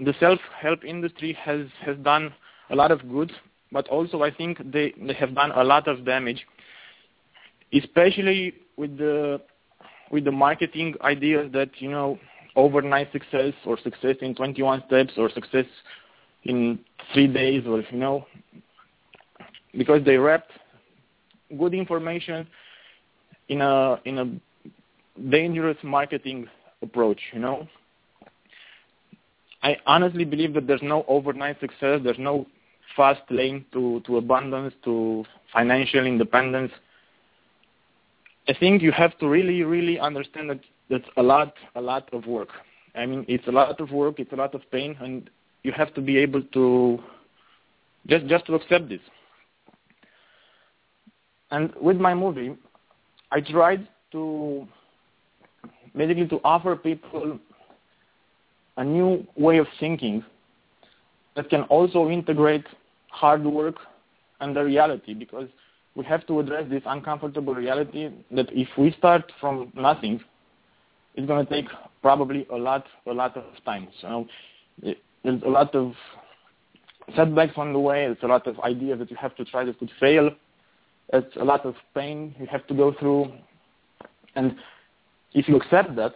the 0.00 0.14
self-help 0.18 0.84
industry 0.84 1.32
has 1.40 1.66
has 1.84 1.96
done 1.98 2.32
a 2.70 2.76
lot 2.76 2.90
of 2.90 3.08
good, 3.08 3.30
but 3.70 3.86
also 3.88 4.22
I 4.22 4.30
think 4.30 4.58
they 4.72 4.94
they 5.00 5.14
have 5.14 5.34
done 5.34 5.52
a 5.52 5.64
lot 5.64 5.88
of 5.88 6.04
damage, 6.04 6.46
especially 7.72 8.54
with 8.76 8.96
the 8.96 9.40
with 10.10 10.24
the 10.24 10.32
marketing 10.32 10.94
ideas 11.02 11.50
that 11.52 11.70
you 11.78 11.90
know 11.90 12.18
overnight 12.56 13.12
success 13.12 13.52
or 13.64 13.78
success 13.78 14.16
in 14.22 14.34
21 14.34 14.82
steps 14.86 15.12
or 15.16 15.30
success 15.30 15.66
in 16.44 16.78
three 17.12 17.26
days 17.26 17.64
or 17.66 17.82
you 17.90 17.98
know 17.98 18.26
because 19.76 20.04
they 20.04 20.16
wrapped 20.16 20.50
good 21.58 21.74
information 21.74 22.46
in 23.48 23.60
a 23.60 24.00
in 24.04 24.18
a 24.18 25.20
dangerous 25.30 25.76
marketing 25.84 26.48
approach 26.82 27.20
you 27.32 27.38
know 27.38 27.68
i 29.62 29.76
honestly 29.86 30.24
believe 30.24 30.54
that 30.54 30.66
there's 30.66 30.82
no 30.82 31.04
overnight 31.08 31.58
success 31.60 32.00
there's 32.02 32.18
no 32.18 32.46
fast 32.96 33.22
lane 33.30 33.64
to, 33.72 34.00
to 34.06 34.16
abundance, 34.16 34.74
to 34.84 35.24
financial 35.52 36.06
independence. 36.06 36.72
I 38.48 38.54
think 38.54 38.82
you 38.82 38.92
have 38.92 39.16
to 39.18 39.28
really, 39.28 39.62
really 39.62 39.98
understand 39.98 40.50
that 40.50 40.60
that's 40.88 41.08
a 41.16 41.22
lot, 41.22 41.54
a 41.74 41.80
lot 41.80 42.12
of 42.12 42.26
work. 42.26 42.48
I 42.94 43.06
mean, 43.06 43.24
it's 43.28 43.46
a 43.46 43.52
lot 43.52 43.80
of 43.80 43.90
work, 43.92 44.18
it's 44.18 44.32
a 44.32 44.36
lot 44.36 44.54
of 44.54 44.62
pain, 44.72 44.96
and 45.00 45.30
you 45.62 45.72
have 45.72 45.94
to 45.94 46.00
be 46.00 46.16
able 46.18 46.42
to 46.42 46.98
just 48.08 48.26
just 48.26 48.46
to 48.46 48.54
accept 48.54 48.88
this. 48.88 49.00
And 51.50 51.72
with 51.80 51.98
my 51.98 52.14
movie, 52.14 52.56
I 53.30 53.40
tried 53.40 53.86
to 54.12 54.66
basically 55.94 56.26
to 56.28 56.40
offer 56.42 56.74
people 56.74 57.38
a 58.80 58.84
new 58.84 59.26
way 59.36 59.58
of 59.58 59.66
thinking 59.78 60.24
that 61.36 61.50
can 61.50 61.62
also 61.64 62.08
integrate 62.08 62.64
hard 63.08 63.44
work 63.44 63.76
and 64.40 64.56
the 64.56 64.64
reality 64.64 65.12
because 65.12 65.48
we 65.94 66.04
have 66.04 66.26
to 66.26 66.40
address 66.40 66.64
this 66.70 66.82
uncomfortable 66.86 67.54
reality 67.54 68.08
that 68.30 68.46
if 68.52 68.68
we 68.78 68.90
start 68.92 69.30
from 69.38 69.70
nothing, 69.76 70.18
it's 71.14 71.26
going 71.26 71.46
to 71.46 71.52
take 71.52 71.66
probably 72.00 72.46
a 72.50 72.56
lot, 72.56 72.86
a 73.06 73.12
lot 73.12 73.36
of 73.36 73.44
time. 73.66 73.86
So 74.00 74.26
there's 74.82 75.42
a 75.44 75.48
lot 75.48 75.74
of 75.74 75.92
setbacks 77.14 77.52
on 77.56 77.74
the 77.74 77.78
way. 77.78 78.06
There's 78.06 78.22
a 78.22 78.28
lot 78.28 78.46
of 78.46 78.58
ideas 78.60 78.98
that 79.00 79.10
you 79.10 79.16
have 79.16 79.36
to 79.36 79.44
try 79.44 79.62
that 79.64 79.78
could 79.78 79.90
fail. 80.00 80.30
It's 81.12 81.36
a 81.36 81.44
lot 81.44 81.66
of 81.66 81.74
pain 81.94 82.34
you 82.40 82.46
have 82.46 82.66
to 82.68 82.74
go 82.74 82.94
through. 82.98 83.30
And 84.36 84.56
if 85.34 85.48
you 85.48 85.56
accept 85.56 85.96
that, 85.96 86.14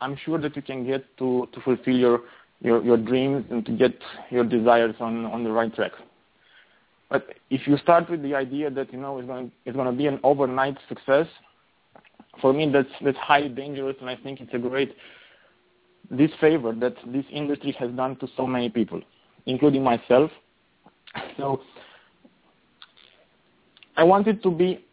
I'm 0.00 0.16
sure 0.24 0.38
that 0.38 0.56
you 0.56 0.62
can 0.62 0.86
get 0.86 1.04
to, 1.18 1.48
to 1.52 1.60
fulfill 1.60 1.96
your, 1.96 2.20
your, 2.60 2.82
your 2.82 2.96
dreams 2.96 3.44
and 3.50 3.64
to 3.66 3.72
get 3.72 3.98
your 4.30 4.44
desires 4.44 4.94
on, 5.00 5.26
on 5.26 5.44
the 5.44 5.50
right 5.50 5.74
track. 5.74 5.92
But 7.10 7.26
if 7.50 7.66
you 7.66 7.76
start 7.78 8.08
with 8.08 8.22
the 8.22 8.34
idea 8.34 8.70
that, 8.70 8.92
you 8.92 8.98
know, 8.98 9.18
it's 9.18 9.26
going, 9.26 9.50
it's 9.64 9.74
going 9.76 9.90
to 9.90 9.96
be 9.96 10.06
an 10.06 10.20
overnight 10.22 10.76
success, 10.88 11.26
for 12.40 12.52
me 12.52 12.70
that's, 12.72 12.88
that's 13.04 13.18
highly 13.18 13.48
dangerous 13.48 13.96
and 14.00 14.08
I 14.08 14.16
think 14.16 14.40
it's 14.40 14.54
a 14.54 14.58
great 14.58 14.94
disfavor 16.16 16.72
that 16.72 16.94
this 17.06 17.24
industry 17.30 17.74
has 17.78 17.90
done 17.92 18.16
to 18.16 18.28
so 18.36 18.46
many 18.46 18.68
people, 18.68 19.00
including 19.46 19.82
myself. 19.82 20.30
So 21.36 21.60
I 23.96 24.04
wanted 24.04 24.42
to 24.44 24.50
be 24.50 24.84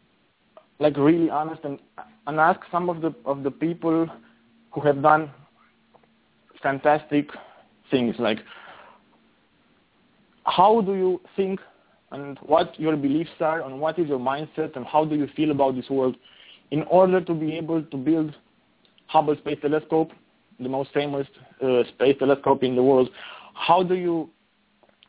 like 0.79 0.97
really 0.97 1.29
honest 1.29 1.63
and 1.63 1.79
and 2.27 2.39
ask 2.39 2.59
some 2.71 2.89
of 2.89 3.01
the 3.01 3.13
of 3.25 3.43
the 3.43 3.51
people 3.51 4.07
who 4.77 4.85
have 4.85 5.01
done 5.01 5.31
fantastic 6.61 7.29
things 7.89 8.15
like 8.19 8.37
how 10.43 10.81
do 10.81 10.93
you 10.93 11.19
think 11.35 11.59
and 12.11 12.37
what 12.43 12.79
your 12.79 12.95
beliefs 12.95 13.31
are 13.39 13.61
and 13.61 13.79
what 13.81 13.97
is 13.97 14.07
your 14.07 14.19
mindset 14.19 14.75
and 14.75 14.85
how 14.85 15.03
do 15.03 15.15
you 15.15 15.27
feel 15.35 15.49
about 15.49 15.75
this 15.75 15.89
world 15.89 16.15
in 16.69 16.83
order 16.83 17.19
to 17.19 17.33
be 17.33 17.55
able 17.55 17.81
to 17.81 17.97
build 17.97 18.35
Hubble 19.07 19.35
Space 19.37 19.57
Telescope, 19.61 20.11
the 20.59 20.69
most 20.69 20.91
famous 20.93 21.25
uh, 21.63 21.83
space 21.95 22.17
telescope 22.19 22.61
in 22.63 22.75
the 22.75 22.83
world. 22.83 23.09
How 23.53 23.81
do 23.81 23.95
you, 23.95 24.29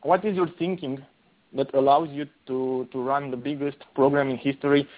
what 0.03 0.25
is 0.25 0.35
your 0.35 0.49
thinking 0.59 1.05
that 1.53 1.75
allows 1.75 2.09
you 2.11 2.27
to, 2.47 2.89
to 2.93 3.03
run 3.03 3.31
the 3.31 3.37
biggest 3.37 3.79
program 3.95 4.31
in 4.31 4.39
history 4.39 4.89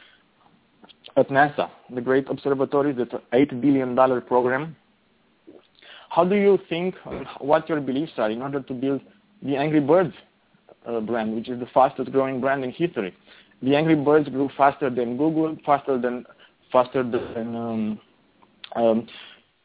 at 1.16 1.28
NASA, 1.28 1.70
the 1.94 2.00
great 2.00 2.28
observatory, 2.28 2.90
an 2.90 3.08
$8 3.32 3.60
billion 3.60 3.96
program. 4.22 4.76
How 6.10 6.24
do 6.24 6.34
you 6.34 6.58
think, 6.68 6.94
what 7.40 7.68
your 7.68 7.80
beliefs 7.80 8.12
are 8.16 8.30
in 8.30 8.42
order 8.42 8.60
to 8.60 8.74
build 8.74 9.00
the 9.42 9.56
Angry 9.56 9.80
Birds 9.80 10.14
uh, 10.86 11.00
brand, 11.00 11.34
which 11.34 11.48
is 11.48 11.60
the 11.60 11.66
fastest 11.66 12.10
growing 12.12 12.40
brand 12.40 12.64
in 12.64 12.72
history? 12.72 13.14
The 13.62 13.76
Angry 13.76 13.94
Birds 13.94 14.28
grew 14.28 14.50
faster 14.56 14.90
than 14.90 15.16
Google, 15.16 15.56
faster 15.64 16.00
than 16.00 16.24
faster 16.72 17.02
than 17.02 17.56
um, 17.56 18.00
um, 18.76 19.06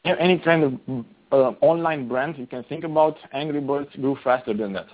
any 0.04 0.40
kind 0.40 0.64
of 0.64 1.06
uh, 1.32 1.54
online 1.62 2.08
brand 2.08 2.38
you 2.38 2.48
can 2.48 2.64
think 2.64 2.84
about. 2.84 3.18
Angry 3.32 3.62
Birds 3.62 3.90
grew 3.96 4.18
faster 4.24 4.54
than 4.54 4.74
that. 4.74 4.88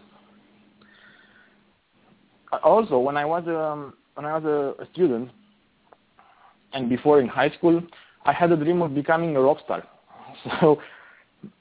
Also, 2.64 3.00
when 3.00 3.18
I 3.18 3.26
was 3.26 3.44
um, 3.48 3.94
when 4.16 4.26
I 4.26 4.38
was 4.38 4.44
a, 4.46 4.84
a 4.84 4.88
student, 4.94 5.32
and 6.74 6.90
before 6.90 7.20
in 7.20 7.28
high 7.28 7.50
school, 7.50 7.82
I 8.26 8.34
had 8.34 8.52
a 8.52 8.58
dream 8.58 8.82
of 8.82 8.94
becoming 8.94 9.36
a 9.36 9.42
rock 9.42 9.60
star. 9.64 9.84
So 10.62 10.80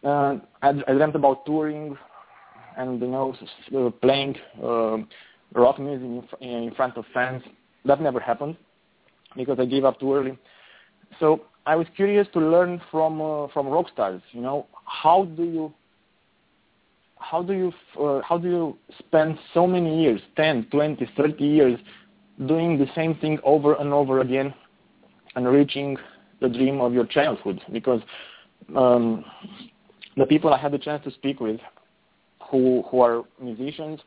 uh, 0.05 0.37
I, 0.63 0.69
I 0.87 0.93
dreamt 0.93 1.17
about 1.17 1.45
touring 1.45 1.97
and 2.77 3.01
you 3.01 3.09
know 3.09 3.35
uh, 3.77 3.91
playing 4.03 4.37
uh, 4.63 4.99
rock 5.55 5.79
music 5.79 6.29
in, 6.41 6.49
in 6.49 6.75
front 6.75 6.97
of 6.97 7.05
fans. 7.13 7.43
That 7.85 8.01
never 8.01 8.21
happened 8.21 8.57
because 9.37 9.59
I 9.59 9.65
gave 9.65 9.85
up 9.85 9.99
too 9.99 10.15
early. 10.15 10.39
So 11.19 11.43
I 11.67 11.77
was 11.77 11.87
curious 11.97 12.29
to 12.35 12.41
learn 12.41 12.81
from 12.91 13.21
uh, 13.21 13.49
from 13.49 13.67
rock 13.69 13.87
stars. 13.93 14.23
You 14.33 14.43
know, 14.43 14.67
how 14.85 15.25
do 15.25 15.45
you 15.45 15.73
how 17.17 17.43
do 17.43 17.53
you 17.53 17.73
uh, 18.01 18.21
how 18.23 18.39
do 18.39 18.49
you 18.49 18.79
spend 18.99 19.39
so 19.53 19.67
many 19.67 20.03
years, 20.03 20.21
10, 20.37 20.69
20, 20.71 21.11
30 21.17 21.45
years, 21.45 21.79
doing 22.47 22.79
the 22.79 22.87
same 22.95 23.15
thing 23.17 23.39
over 23.45 23.75
and 23.75 23.93
over 23.93 24.21
again 24.21 24.55
and 25.37 25.49
reaching 25.49 25.97
the 26.41 26.49
dream 26.49 26.81
of 26.81 26.93
your 26.93 27.07
childhood 27.07 27.61
because 27.73 28.01
um, 28.77 29.25
the 30.17 30.27
people 30.27 30.53
I 30.53 30.59
had 30.59 30.73
the 30.73 30.79
chance 30.79 31.05
to 31.05 31.11
speak 31.13 31.41
with 31.41 31.61
who 32.51 32.83
who 32.91 33.01
are 33.01 33.23
musicians, 33.41 34.01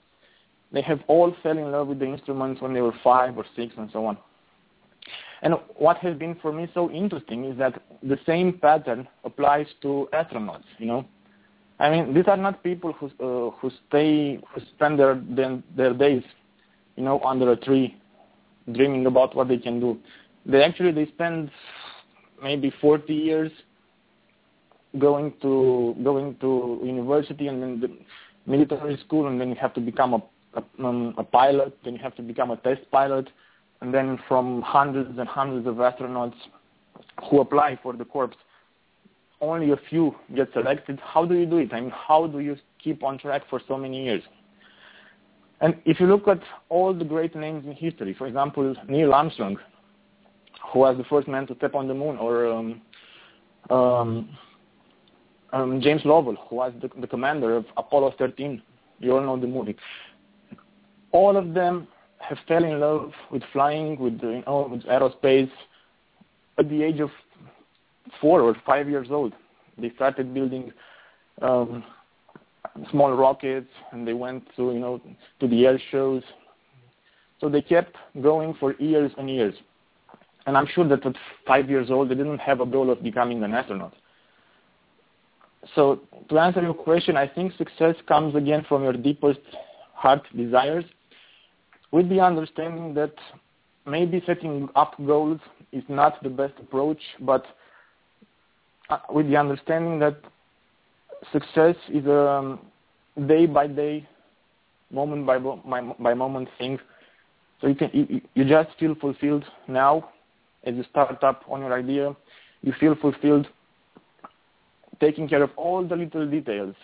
they 0.71 0.81
have 0.81 0.99
all 1.07 1.35
fell 1.43 1.57
in 1.57 1.71
love 1.71 1.87
with 1.87 1.99
the 1.99 2.05
instruments 2.05 2.61
when 2.61 2.73
they 2.73 2.81
were 2.81 2.93
five 3.03 3.37
or 3.37 3.45
six 3.55 3.73
and 3.77 3.89
so 3.93 4.05
on. 4.05 4.17
And 5.41 5.55
what 5.75 5.97
has 5.97 6.17
been 6.17 6.35
for 6.41 6.53
me 6.53 6.69
so 6.73 6.89
interesting 6.89 7.43
is 7.45 7.57
that 7.57 7.81
the 8.01 8.17
same 8.25 8.59
pattern 8.59 9.07
applies 9.25 9.67
to 9.81 10.07
astronauts. 10.13 10.63
You 10.77 10.85
know, 10.87 11.05
I 11.79 11.89
mean, 11.89 12.13
these 12.13 12.25
are 12.27 12.37
not 12.37 12.63
people 12.63 12.93
who 12.93 13.07
uh, 13.07 13.51
who 13.57 13.71
stay 13.87 14.35
who 14.37 14.61
spend 14.75 14.99
their, 14.99 15.21
their 15.29 15.61
their 15.75 15.93
days, 15.93 16.23
you 16.95 17.03
know, 17.03 17.19
under 17.21 17.51
a 17.51 17.57
tree, 17.57 17.95
dreaming 18.71 19.05
about 19.05 19.35
what 19.35 19.47
they 19.47 19.57
can 19.57 19.79
do 19.79 19.99
they 20.45 20.63
actually 20.63 20.91
they 20.91 21.05
spend 21.11 21.51
maybe 22.41 22.71
40 22.81 23.13
years 23.13 23.51
going 24.99 25.33
to 25.41 25.95
going 26.03 26.35
to 26.41 26.79
university 26.83 27.47
and 27.47 27.61
then 27.61 27.79
the 27.79 27.89
military 28.45 28.97
school 29.05 29.27
and 29.27 29.39
then 29.39 29.49
you 29.49 29.55
have 29.55 29.73
to 29.73 29.81
become 29.81 30.13
a 30.13 30.23
a, 30.55 30.85
um, 30.85 31.13
a 31.17 31.23
pilot 31.23 31.77
then 31.83 31.93
you 31.93 31.99
have 31.99 32.15
to 32.15 32.21
become 32.21 32.51
a 32.51 32.57
test 32.57 32.81
pilot 32.91 33.29
and 33.81 33.93
then 33.93 34.19
from 34.27 34.61
hundreds 34.61 35.17
and 35.17 35.27
hundreds 35.27 35.67
of 35.67 35.75
astronauts 35.75 36.35
who 37.29 37.41
apply 37.41 37.77
for 37.81 37.93
the 37.93 38.05
corps 38.05 38.31
only 39.41 39.71
a 39.71 39.77
few 39.89 40.15
get 40.33 40.47
selected. 40.53 41.01
How 41.03 41.25
do 41.25 41.35
you 41.35 41.45
do 41.45 41.57
it? 41.57 41.73
I 41.73 41.81
mean 41.81 41.91
how 41.91 42.27
do 42.27 42.39
you 42.39 42.55
keep 42.83 43.03
on 43.03 43.17
track 43.17 43.43
for 43.49 43.61
so 43.67 43.77
many 43.77 44.05
years? 44.05 44.23
And 45.61 45.75
if 45.85 45.99
you 45.99 46.07
look 46.07 46.27
at 46.27 46.41
all 46.69 46.93
the 46.93 47.05
great 47.05 47.35
names 47.35 47.65
in 47.65 47.73
history 47.73 48.13
for 48.13 48.27
example 48.27 48.75
neil 48.87 49.13
armstrong 49.13 49.57
who 50.73 50.79
was 50.79 50.97
the 50.97 51.03
first 51.05 51.27
man 51.27 51.45
to 51.47 51.55
step 51.55 51.75
on 51.75 51.87
the 51.87 51.93
moon, 51.93 52.17
or 52.17 52.47
um, 52.47 52.81
um, 53.69 54.37
um, 55.53 55.79
James 55.81 56.01
Lovell, 56.03 56.35
who 56.49 56.55
was 56.55 56.73
the, 56.81 56.89
the 56.99 57.07
commander 57.07 57.55
of 57.55 57.65
Apollo 57.77 58.15
13. 58.17 58.61
You 58.99 59.15
all 59.15 59.21
know 59.21 59.39
the 59.39 59.47
movie. 59.47 59.75
All 61.11 61.37
of 61.37 61.53
them 61.53 61.87
have 62.19 62.39
fell 62.47 62.63
in 62.63 62.79
love 62.79 63.11
with 63.31 63.43
flying, 63.53 63.99
with, 63.99 64.19
you 64.23 64.43
know, 64.47 64.67
with 64.71 64.81
aerospace 64.83 65.51
at 66.57 66.69
the 66.69 66.81
age 66.81 66.99
of 66.99 67.11
four 68.19 68.41
or 68.41 68.55
five 68.65 68.89
years 68.89 69.07
old. 69.11 69.33
They 69.77 69.91
started 69.91 70.33
building 70.33 70.71
um, 71.41 71.83
small 72.89 73.13
rockets, 73.13 73.69
and 73.91 74.07
they 74.07 74.13
went 74.13 74.43
to 74.55 74.71
you 74.71 74.79
know 74.79 75.01
to 75.39 75.47
the 75.47 75.65
air 75.65 75.79
shows. 75.91 76.23
So 77.39 77.49
they 77.49 77.61
kept 77.61 77.95
going 78.21 78.55
for 78.59 78.73
years 78.75 79.11
and 79.17 79.29
years. 79.29 79.55
And 80.45 80.57
I'm 80.57 80.67
sure 80.67 80.87
that 80.87 81.05
at 81.05 81.15
five 81.47 81.69
years 81.69 81.89
old, 81.89 82.09
they 82.09 82.15
didn't 82.15 82.39
have 82.39 82.59
a 82.59 82.65
goal 82.65 82.89
of 82.89 83.01
becoming 83.01 83.43
an 83.43 83.53
astronaut. 83.53 83.93
So 85.75 86.01
to 86.29 86.39
answer 86.39 86.61
your 86.61 86.73
question, 86.73 87.15
I 87.15 87.27
think 87.27 87.53
success 87.57 87.95
comes 88.07 88.35
again 88.35 88.65
from 88.67 88.83
your 88.83 88.93
deepest 88.93 89.39
heart 89.93 90.23
desires 90.35 90.83
with 91.91 92.09
the 92.09 92.19
understanding 92.19 92.93
that 92.95 93.13
maybe 93.85 94.21
setting 94.25 94.67
up 94.75 94.95
goals 95.05 95.39
is 95.71 95.83
not 95.87 96.21
the 96.23 96.29
best 96.29 96.53
approach, 96.59 96.99
but 97.21 97.45
uh, 98.89 98.97
with 99.09 99.29
the 99.29 99.37
understanding 99.37 99.99
that 99.99 100.17
success 101.31 101.75
is 101.89 102.05
a 102.05 102.57
day 103.27 103.45
by 103.45 103.67
day, 103.67 104.05
moment 104.91 105.25
by, 105.25 105.37
by, 105.37 105.81
by 105.99 106.13
moment 106.13 106.49
thing. 106.57 106.77
So 107.61 107.67
you 107.67 107.75
can 107.75 107.89
you, 107.93 108.21
you 108.33 108.43
just 108.43 108.77
feel 108.77 108.95
fulfilled 108.95 109.45
now 109.69 110.09
as 110.65 110.75
you 110.75 110.83
start 110.89 111.23
up 111.23 111.43
on 111.49 111.61
your 111.61 111.73
idea, 111.73 112.15
you 112.61 112.73
feel 112.79 112.95
fulfilled 112.95 113.47
taking 114.99 115.27
care 115.27 115.43
of 115.43 115.51
all 115.57 115.85
the 115.85 115.95
little 115.95 116.29
details 116.29 116.75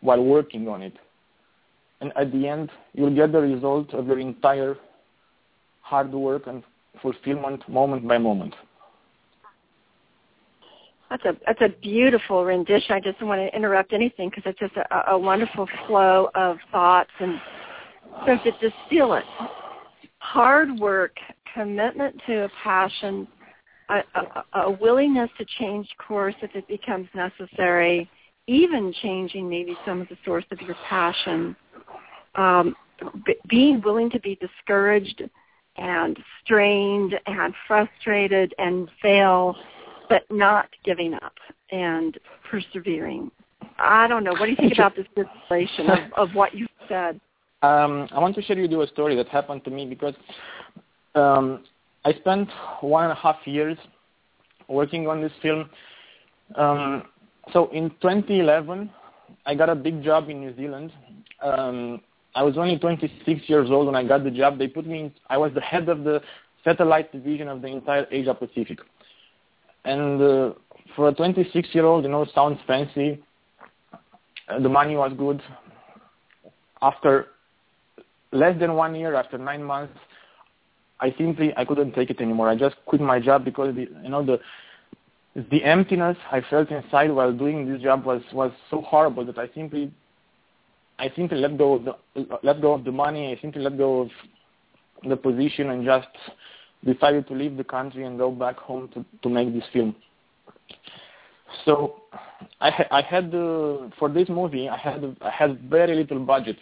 while 0.00 0.22
working 0.22 0.68
on 0.68 0.82
it. 0.82 0.96
and 2.02 2.12
at 2.16 2.32
the 2.32 2.48
end 2.48 2.68
you'll 2.94 3.14
get 3.14 3.30
the 3.32 3.40
result 3.40 3.94
of 3.94 4.06
your 4.08 4.18
entire 4.18 4.76
hard 5.80 6.12
work 6.12 6.46
and 6.46 6.64
fulfillment 7.00 7.66
moment 7.68 8.06
by 8.06 8.18
moment. 8.18 8.54
That's 11.08 11.24
a 11.24 11.36
that's 11.46 11.60
a 11.60 11.68
beautiful 11.80 12.44
rendition. 12.44 12.96
I 12.96 13.00
just 13.00 13.18
don't 13.18 13.28
want 13.28 13.40
to 13.40 13.56
interrupt 13.56 13.92
anything 13.92 14.30
because 14.30 14.44
it's 14.46 14.58
just 14.58 14.74
a, 14.76 15.12
a 15.12 15.18
wonderful 15.18 15.68
flow 15.86 16.30
of 16.34 16.56
thoughts 16.70 17.10
and 17.20 17.40
so 18.26 18.36
to 18.44 18.50
distill 18.52 19.14
it, 19.14 19.24
hard 20.18 20.78
work, 20.78 21.16
commitment 21.54 22.20
to 22.26 22.44
a 22.44 22.48
passion, 22.62 23.26
a, 23.88 24.00
a, 24.14 24.60
a 24.60 24.70
willingness 24.70 25.30
to 25.38 25.44
change 25.58 25.88
course 26.06 26.34
if 26.42 26.54
it 26.54 26.66
becomes 26.68 27.08
necessary, 27.14 28.08
even 28.46 28.92
changing 29.02 29.48
maybe 29.48 29.76
some 29.86 30.00
of 30.00 30.08
the 30.08 30.16
source 30.24 30.44
of 30.50 30.60
your 30.60 30.76
passion, 30.88 31.54
um, 32.34 32.74
b- 33.26 33.36
being 33.48 33.80
willing 33.82 34.10
to 34.10 34.20
be 34.20 34.36
discouraged 34.36 35.22
and 35.76 36.18
strained 36.44 37.14
and 37.26 37.54
frustrated 37.66 38.54
and 38.58 38.90
fail 39.00 39.56
but 40.08 40.24
not 40.30 40.68
giving 40.84 41.14
up 41.14 41.32
and 41.70 42.18
persevering. 42.50 43.30
I 43.78 44.06
don't 44.06 44.24
know. 44.24 44.32
What 44.32 44.44
do 44.44 44.50
you 44.50 44.56
think 44.56 44.74
about 44.74 44.94
this 44.94 45.06
distillation 45.16 45.88
of, 45.88 46.28
of 46.28 46.34
what 46.34 46.54
you 46.54 46.66
said? 46.88 47.18
Um, 47.62 48.08
I 48.12 48.18
want 48.18 48.34
to 48.34 48.42
share 48.42 48.60
with 48.60 48.70
you 48.70 48.82
a 48.82 48.86
story 48.88 49.14
that 49.16 49.28
happened 49.28 49.64
to 49.64 49.70
me 49.70 49.86
because 49.86 50.14
um, 51.14 51.64
I 52.04 52.12
spent 52.14 52.48
one 52.80 53.04
and 53.04 53.12
a 53.12 53.16
half 53.16 53.36
years 53.44 53.78
working 54.68 55.06
on 55.06 55.20
this 55.20 55.32
film. 55.40 55.68
Um, 56.56 57.04
so 57.52 57.70
in 57.70 57.90
2011, 58.00 58.90
I 59.46 59.54
got 59.54 59.68
a 59.68 59.74
big 59.74 60.02
job 60.02 60.28
in 60.28 60.40
New 60.40 60.54
Zealand. 60.56 60.92
Um, 61.42 62.00
I 62.34 62.42
was 62.42 62.56
only 62.56 62.78
26 62.78 63.42
years 63.46 63.70
old 63.70 63.86
when 63.86 63.96
I 63.96 64.04
got 64.04 64.24
the 64.24 64.30
job. 64.30 64.58
They 64.58 64.68
put 64.68 64.86
me. 64.86 65.00
In, 65.00 65.12
I 65.28 65.36
was 65.36 65.52
the 65.54 65.60
head 65.60 65.88
of 65.88 66.04
the 66.04 66.20
satellite 66.64 67.12
division 67.12 67.48
of 67.48 67.60
the 67.60 67.68
entire 67.68 68.06
Asia 68.10 68.34
Pacific. 68.34 68.78
And 69.84 70.22
uh, 70.22 70.52
for 70.94 71.08
a 71.08 71.14
26 71.14 71.68
year 71.72 71.84
old, 71.84 72.04
you 72.04 72.10
know, 72.10 72.26
sounds 72.34 72.58
fancy. 72.66 73.22
Uh, 74.48 74.60
the 74.60 74.68
money 74.68 74.96
was 74.96 75.12
good. 75.18 75.42
After 76.80 77.26
less 78.32 78.58
than 78.58 78.74
one 78.74 78.94
year, 78.94 79.14
after 79.14 79.38
nine 79.38 79.62
months, 79.62 79.94
I 81.02 81.12
simply 81.18 81.52
I 81.56 81.64
couldn't 81.64 81.92
take 81.92 82.10
it 82.10 82.20
anymore. 82.20 82.48
I 82.48 82.54
just 82.56 82.76
quit 82.86 83.00
my 83.00 83.18
job 83.18 83.44
because 83.44 83.74
the, 83.74 83.88
you 84.02 84.08
know 84.08 84.24
the 84.24 84.38
the 85.50 85.64
emptiness 85.64 86.16
I 86.30 86.42
felt 86.48 86.70
inside 86.70 87.10
while 87.10 87.32
doing 87.32 87.70
this 87.70 87.82
job 87.82 88.04
was 88.04 88.22
was 88.32 88.52
so 88.70 88.80
horrible 88.82 89.24
that 89.26 89.36
I 89.36 89.48
simply 89.54 89.92
I 91.00 91.10
simply 91.16 91.38
let 91.38 91.58
go 91.58 91.74
of 91.74 91.84
the 91.84 92.38
let 92.44 92.62
go 92.62 92.72
of 92.72 92.84
the 92.84 92.92
money. 92.92 93.32
I 93.36 93.40
simply 93.42 93.62
let 93.62 93.76
go 93.76 94.02
of 94.02 94.10
the 95.08 95.16
position 95.16 95.70
and 95.70 95.84
just 95.84 96.08
decided 96.84 97.26
to 97.28 97.34
leave 97.34 97.56
the 97.56 97.64
country 97.64 98.04
and 98.04 98.16
go 98.16 98.30
back 98.30 98.56
home 98.56 98.88
to, 98.94 99.04
to 99.22 99.28
make 99.28 99.52
this 99.52 99.64
film. 99.72 99.96
So 101.64 102.02
I, 102.60 102.86
I 102.92 103.02
had 103.02 103.32
for 103.98 104.08
this 104.08 104.28
movie 104.28 104.68
I 104.68 104.76
had 104.76 105.16
I 105.20 105.30
had 105.30 105.62
very 105.68 105.96
little 105.96 106.20
budget. 106.20 106.58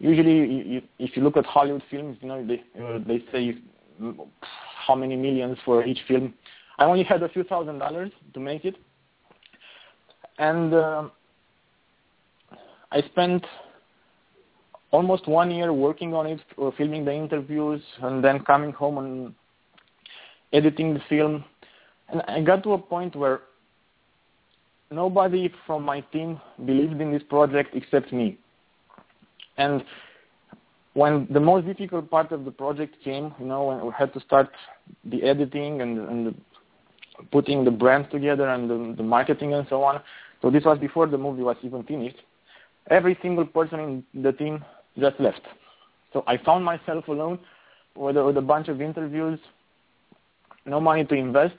Usually, 0.00 0.64
you, 0.64 0.82
if 0.98 1.16
you 1.16 1.22
look 1.22 1.36
at 1.36 1.44
Hollywood 1.44 1.82
films, 1.90 2.16
you 2.20 2.28
know 2.28 2.46
they 2.46 2.62
uh, 2.80 2.98
they 3.06 3.22
say 3.32 3.56
how 4.86 4.94
many 4.94 5.16
millions 5.16 5.58
for 5.64 5.84
each 5.84 5.98
film. 6.06 6.34
I 6.78 6.84
only 6.84 7.02
had 7.02 7.22
a 7.22 7.28
few 7.28 7.42
thousand 7.42 7.78
dollars 7.78 8.12
to 8.34 8.40
make 8.40 8.64
it, 8.64 8.76
and 10.38 10.72
uh, 10.72 11.08
I 12.92 13.02
spent 13.02 13.44
almost 14.92 15.26
one 15.26 15.50
year 15.50 15.72
working 15.72 16.14
on 16.14 16.26
it, 16.26 16.40
uh, 16.62 16.70
filming 16.76 17.04
the 17.04 17.12
interviews, 17.12 17.82
and 18.00 18.22
then 18.22 18.40
coming 18.44 18.72
home 18.72 18.98
and 18.98 19.34
editing 20.52 20.94
the 20.94 21.00
film. 21.08 21.44
And 22.08 22.22
I 22.28 22.40
got 22.40 22.62
to 22.62 22.72
a 22.72 22.78
point 22.78 23.14
where 23.14 23.40
nobody 24.90 25.52
from 25.66 25.82
my 25.82 26.00
team 26.00 26.40
believed 26.64 27.00
in 27.00 27.12
this 27.12 27.22
project 27.28 27.74
except 27.74 28.12
me. 28.12 28.38
And 29.58 29.84
when 30.94 31.26
the 31.30 31.40
most 31.40 31.66
difficult 31.66 32.10
part 32.10 32.32
of 32.32 32.44
the 32.44 32.50
project 32.50 32.94
came, 33.04 33.34
you 33.38 33.46
know, 33.46 33.64
when 33.64 33.84
we 33.84 33.92
had 33.96 34.12
to 34.14 34.20
start 34.20 34.48
the 35.04 35.22
editing 35.22 35.82
and, 35.82 35.98
and 35.98 36.26
the, 36.26 36.34
putting 37.30 37.64
the 37.64 37.70
brand 37.70 38.08
together 38.10 38.48
and 38.48 38.70
the, 38.70 38.94
the 38.96 39.02
marketing 39.02 39.52
and 39.52 39.66
so 39.68 39.82
on. 39.82 40.00
So 40.40 40.50
this 40.50 40.64
was 40.64 40.78
before 40.78 41.06
the 41.06 41.18
movie 41.18 41.42
was 41.42 41.56
even 41.62 41.82
finished. 41.82 42.16
Every 42.90 43.18
single 43.20 43.44
person 43.44 44.04
in 44.14 44.22
the 44.22 44.32
team 44.32 44.64
just 44.98 45.20
left. 45.20 45.42
So 46.12 46.24
I 46.26 46.38
found 46.38 46.64
myself 46.64 47.06
alone 47.08 47.38
with 47.94 48.16
a, 48.16 48.24
with 48.24 48.36
a 48.36 48.42
bunch 48.42 48.68
of 48.68 48.80
interviews, 48.80 49.38
no 50.64 50.80
money 50.80 51.04
to 51.04 51.14
invest, 51.14 51.56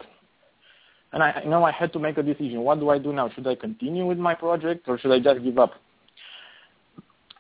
and 1.12 1.22
I 1.22 1.42
you 1.44 1.50
know 1.50 1.64
I 1.64 1.72
had 1.72 1.94
to 1.94 2.00
make 2.00 2.18
a 2.18 2.24
decision. 2.24 2.62
What 2.62 2.80
do 2.80 2.90
I 2.90 2.98
do 2.98 3.14
now? 3.14 3.30
Should 3.30 3.48
I 3.48 3.56
continue 3.56 4.06
with 4.06 4.18
my 4.18 4.34
project 4.34 4.88
or 4.88 4.98
should 4.98 5.12
I 5.12 5.20
just 5.20 5.44
give 5.44 5.60
up? 5.60 5.74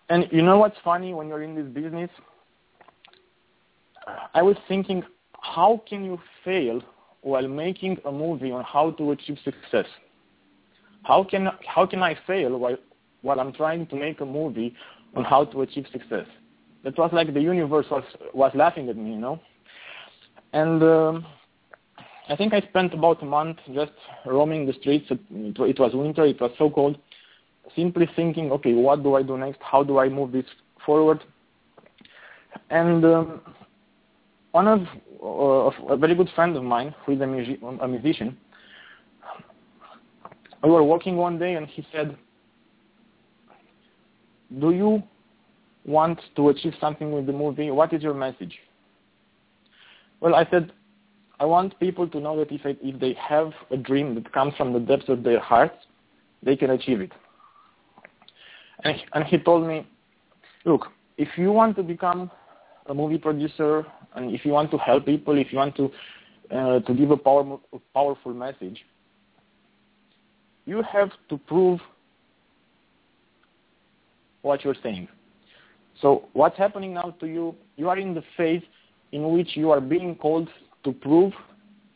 And 0.09 0.27
you 0.31 0.41
know 0.41 0.57
what's 0.57 0.77
funny 0.83 1.13
when 1.13 1.27
you're 1.27 1.43
in 1.43 1.55
this 1.55 1.67
business? 1.67 2.09
I 4.33 4.41
was 4.41 4.57
thinking, 4.67 5.03
how 5.41 5.81
can 5.87 6.03
you 6.03 6.19
fail 6.43 6.81
while 7.21 7.47
making 7.47 7.97
a 8.05 8.11
movie 8.11 8.51
on 8.51 8.63
how 8.63 8.91
to 8.91 9.11
achieve 9.11 9.37
success? 9.43 9.85
How 11.03 11.23
can 11.23 11.49
how 11.65 11.85
can 11.85 12.03
I 12.03 12.17
fail 12.27 12.57
while 12.57 12.77
while 13.21 13.39
I'm 13.39 13.53
trying 13.53 13.87
to 13.87 13.95
make 13.95 14.21
a 14.21 14.25
movie 14.25 14.75
on 15.15 15.23
how 15.23 15.45
to 15.45 15.61
achieve 15.61 15.85
success. 15.91 16.25
It 16.83 16.97
was 16.97 17.11
like 17.11 17.33
the 17.33 17.41
universe 17.41 17.85
was 17.91 18.03
was 18.33 18.51
laughing 18.55 18.89
at 18.89 18.97
me, 18.97 19.11
you 19.11 19.17
know. 19.17 19.39
And 20.53 20.81
um, 20.81 21.25
I 22.29 22.35
think 22.35 22.53
I 22.53 22.61
spent 22.61 22.93
about 22.93 23.21
a 23.21 23.25
month 23.25 23.57
just 23.73 23.91
roaming 24.25 24.65
the 24.65 24.73
streets. 24.73 25.07
It 25.09 25.79
was 25.79 25.91
winter. 25.93 26.25
It 26.25 26.39
was 26.39 26.51
so 26.57 26.69
cold. 26.69 26.97
Simply 27.75 28.09
thinking, 28.15 28.51
okay, 28.51 28.73
what 28.73 29.03
do 29.03 29.15
I 29.15 29.23
do 29.23 29.37
next? 29.37 29.59
How 29.61 29.83
do 29.83 29.99
I 29.99 30.09
move 30.09 30.31
this 30.31 30.45
forward? 30.85 31.21
And 32.69 33.05
um, 33.05 33.41
one 34.51 34.67
of 34.67 34.81
uh, 35.23 35.93
a 35.93 35.97
very 35.97 36.15
good 36.15 36.29
friend 36.35 36.55
of 36.55 36.63
mine, 36.63 36.93
who 37.05 37.13
is 37.13 37.21
a, 37.21 37.27
mu- 37.27 37.79
a 37.79 37.87
musician, 37.87 38.37
we 40.63 40.69
were 40.69 40.83
walking 40.83 41.15
one 41.15 41.39
day, 41.39 41.55
and 41.55 41.67
he 41.67 41.85
said, 41.91 42.17
do 44.59 44.71
you 44.71 45.03
want 45.85 46.19
to 46.35 46.49
achieve 46.49 46.73
something 46.81 47.11
with 47.11 47.25
the 47.27 47.33
movie? 47.33 47.71
What 47.71 47.93
is 47.93 48.01
your 48.01 48.13
message? 48.13 48.57
Well, 50.19 50.35
I 50.35 50.45
said, 50.49 50.73
I 51.39 51.45
want 51.45 51.79
people 51.79 52.07
to 52.09 52.19
know 52.19 52.37
that 52.37 52.51
if, 52.51 52.61
I, 52.65 52.75
if 52.81 52.99
they 52.99 53.13
have 53.13 53.53
a 53.71 53.77
dream 53.77 54.15
that 54.15 54.31
comes 54.33 54.53
from 54.55 54.73
the 54.73 54.79
depths 54.79 55.07
of 55.07 55.23
their 55.23 55.39
hearts, 55.39 55.77
they 56.43 56.55
can 56.55 56.71
achieve 56.71 56.99
it. 56.99 57.11
And 58.83 58.95
he, 58.95 59.03
and 59.13 59.23
he 59.25 59.37
told 59.37 59.67
me, 59.67 59.87
look, 60.65 60.87
if 61.17 61.29
you 61.37 61.51
want 61.51 61.75
to 61.77 61.83
become 61.83 62.31
a 62.87 62.93
movie 62.93 63.17
producer 63.17 63.85
and 64.15 64.33
if 64.33 64.45
you 64.45 64.51
want 64.51 64.71
to 64.71 64.77
help 64.77 65.05
people, 65.05 65.37
if 65.37 65.51
you 65.51 65.57
want 65.57 65.75
to 65.75 65.91
uh, 66.51 66.79
to 66.79 66.93
give 66.95 67.11
a, 67.11 67.17
power, 67.17 67.59
a 67.73 67.79
powerful 67.93 68.33
message, 68.33 68.83
you 70.65 70.81
have 70.91 71.11
to 71.29 71.37
prove 71.37 71.79
what 74.41 74.63
you're 74.63 74.75
saying. 74.81 75.07
So 76.01 76.25
what's 76.33 76.57
happening 76.57 76.93
now 76.93 77.15
to 77.19 77.27
you? 77.27 77.55
You 77.75 77.89
are 77.89 77.97
in 77.97 78.13
the 78.13 78.23
phase 78.35 78.63
in 79.11 79.31
which 79.31 79.49
you 79.55 79.69
are 79.69 79.81
being 79.81 80.15
called 80.15 80.49
to 80.83 80.91
prove 80.91 81.33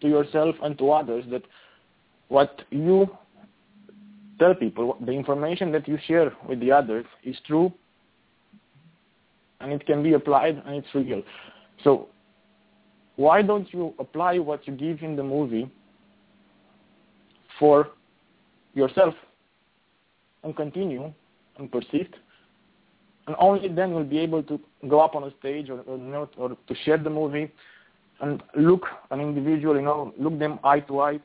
to 0.01 0.07
yourself 0.07 0.55
and 0.61 0.77
to 0.77 0.91
others 0.91 1.23
that 1.31 1.43
what 2.27 2.61
you 2.69 3.09
tell 4.39 4.53
people, 4.53 4.97
the 5.05 5.11
information 5.11 5.71
that 5.71 5.87
you 5.87 5.97
share 6.07 6.31
with 6.47 6.59
the 6.59 6.71
others 6.71 7.05
is 7.23 7.35
true 7.45 7.71
and 9.59 9.71
it 9.71 9.85
can 9.85 10.03
be 10.03 10.13
applied 10.13 10.61
and 10.65 10.75
it's 10.75 10.87
real. 10.93 11.21
So 11.83 12.07
why 13.15 13.41
don't 13.41 13.71
you 13.73 13.93
apply 13.99 14.39
what 14.39 14.67
you 14.67 14.75
give 14.75 15.01
in 15.01 15.15
the 15.15 15.23
movie 15.23 15.71
for 17.59 17.89
yourself 18.73 19.13
and 20.43 20.55
continue 20.55 21.13
and 21.57 21.71
persist 21.71 22.15
and 23.27 23.35
only 23.39 23.69
then 23.69 23.93
we'll 23.93 24.03
be 24.03 24.19
able 24.19 24.43
to 24.43 24.59
go 24.89 24.99
up 24.99 25.15
on 25.15 25.23
a 25.23 25.31
stage 25.39 25.69
or, 25.69 25.79
or, 25.81 26.29
or 26.37 26.49
to 26.49 26.75
share 26.83 26.97
the 26.97 27.09
movie 27.09 27.51
and 28.21 28.43
look 28.55 28.85
an 29.11 29.21
individual, 29.21 29.75
you 29.75 29.81
know, 29.81 30.13
look 30.17 30.37
them 30.39 30.59
eye 30.63 30.81
to 30.81 30.99
eye, 30.99 31.19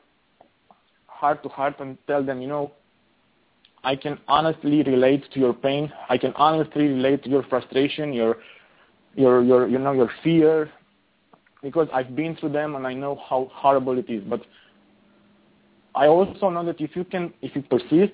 heart 1.07 1.43
to 1.43 1.49
heart, 1.49 1.75
and 1.79 1.97
tell 2.07 2.23
them, 2.23 2.41
you 2.41 2.47
know, 2.47 2.71
I 3.83 3.95
can 3.95 4.19
honestly 4.27 4.83
relate 4.83 5.23
to 5.33 5.39
your 5.39 5.53
pain. 5.53 5.91
I 6.09 6.17
can 6.17 6.33
honestly 6.35 6.87
relate 6.87 7.23
to 7.23 7.29
your 7.29 7.43
frustration, 7.43 8.13
your, 8.13 8.37
your, 9.15 9.43
your, 9.43 9.67
you 9.67 9.79
know, 9.79 9.93
your 9.93 10.11
fear, 10.23 10.69
because 11.61 11.87
I've 11.93 12.15
been 12.15 12.35
through 12.35 12.49
them 12.49 12.75
and 12.75 12.85
I 12.85 12.93
know 12.93 13.19
how 13.29 13.49
horrible 13.53 13.97
it 13.97 14.09
is. 14.09 14.23
But 14.23 14.41
I 15.95 16.07
also 16.07 16.49
know 16.49 16.65
that 16.65 16.79
if 16.81 16.95
you 16.95 17.03
can, 17.03 17.33
if 17.41 17.55
you 17.55 17.61
persist, 17.61 18.13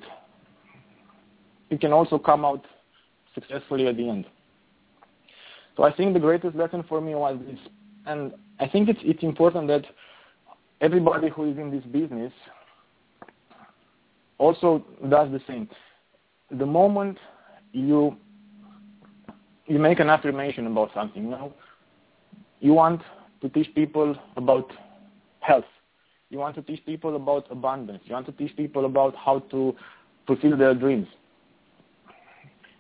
you 1.70 1.78
can 1.78 1.92
also 1.92 2.18
come 2.18 2.46
out 2.46 2.64
successfully 3.34 3.88
at 3.88 3.98
the 3.98 4.08
end. 4.08 4.26
So 5.76 5.84
I 5.84 5.92
think 5.92 6.14
the 6.14 6.20
greatest 6.20 6.56
lesson 6.56 6.84
for 6.88 7.02
me 7.02 7.16
was 7.16 7.38
this, 7.48 7.60
and 8.06 8.34
I 8.60 8.68
think 8.68 8.88
it's 8.88 9.00
it's 9.04 9.24
important 9.24 9.68
that 9.68 9.84
everybody 10.80 11.30
who 11.30 11.52
is 11.52 11.58
in 11.58 11.70
this 11.70 11.84
business 11.86 12.32
also 14.38 14.86
does 15.10 15.32
the 15.32 15.42
same. 15.48 15.70
The 16.52 16.66
moment 16.66 17.18
you 17.72 18.18
you 19.68 19.80
make 19.80 20.00
an 20.00 20.10
affirmation 20.10 20.68
about 20.68 20.92
something, 20.94 21.24
you 21.24 21.30
know, 21.30 21.54
you 22.60 22.74
want 22.74 23.02
to 23.42 23.50
teach 23.50 23.74
people 23.74 24.16
about 24.38 24.72
health. 25.40 25.66
You 26.30 26.38
want 26.38 26.56
to 26.56 26.62
teach 26.62 26.86
people 26.86 27.16
about 27.16 27.48
abundance. 27.52 28.02
You 28.06 28.14
want 28.14 28.26
to 28.28 28.32
teach 28.32 28.56
people 28.56 28.86
about 28.86 29.16
how 29.16 29.40
to 29.52 29.76
fulfill 30.28 30.58
their 30.58 30.76
dreams. 30.76 31.08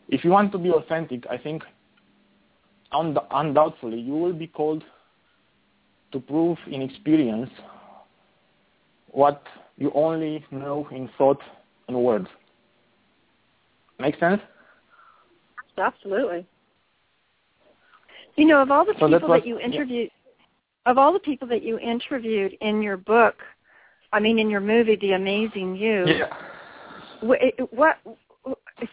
If 0.10 0.24
you 0.24 0.30
want 0.30 0.52
to 0.52 0.58
be 0.58 0.72
authentic, 0.72 1.26
I 1.28 1.38
think 1.38 1.64
undoubtedly 2.92 4.00
you 4.00 4.14
will 4.14 4.34
be 4.34 4.48
called 4.48 4.84
to 6.12 6.20
prove 6.20 6.58
in 6.68 6.82
experience 6.82 7.50
what 9.16 9.44
you 9.78 9.92
only 9.96 10.46
know 10.52 10.88
in 10.92 11.10
thought 11.18 11.42
and 11.88 11.98
words. 11.98 12.28
Make 14.00 14.20
sense? 14.20 14.42
Absolutely. 15.78 16.46
You 18.36 18.46
know, 18.46 18.62
of 18.62 18.72
all 18.72 18.86
the 18.86 18.94
so 19.00 19.08
people 19.08 19.30
that 19.30 19.48
you 19.48 19.60
interviewed, 19.60 20.10
yeah. 20.12 20.92
of 20.92 20.98
all 20.98 21.14
the 21.14 21.20
people 21.20 21.48
that 21.48 21.64
you 21.64 21.80
interviewed 21.80 22.58
in 22.60 22.82
your 22.82 22.98
book, 22.98 23.36
I 24.12 24.20
mean, 24.20 24.38
in 24.38 24.50
your 24.50 24.62
movie, 24.62 24.98
The 24.98 25.14
Amazing 25.14 25.76
You. 25.76 26.06
Yeah. 26.08 26.36
What? 27.22 27.98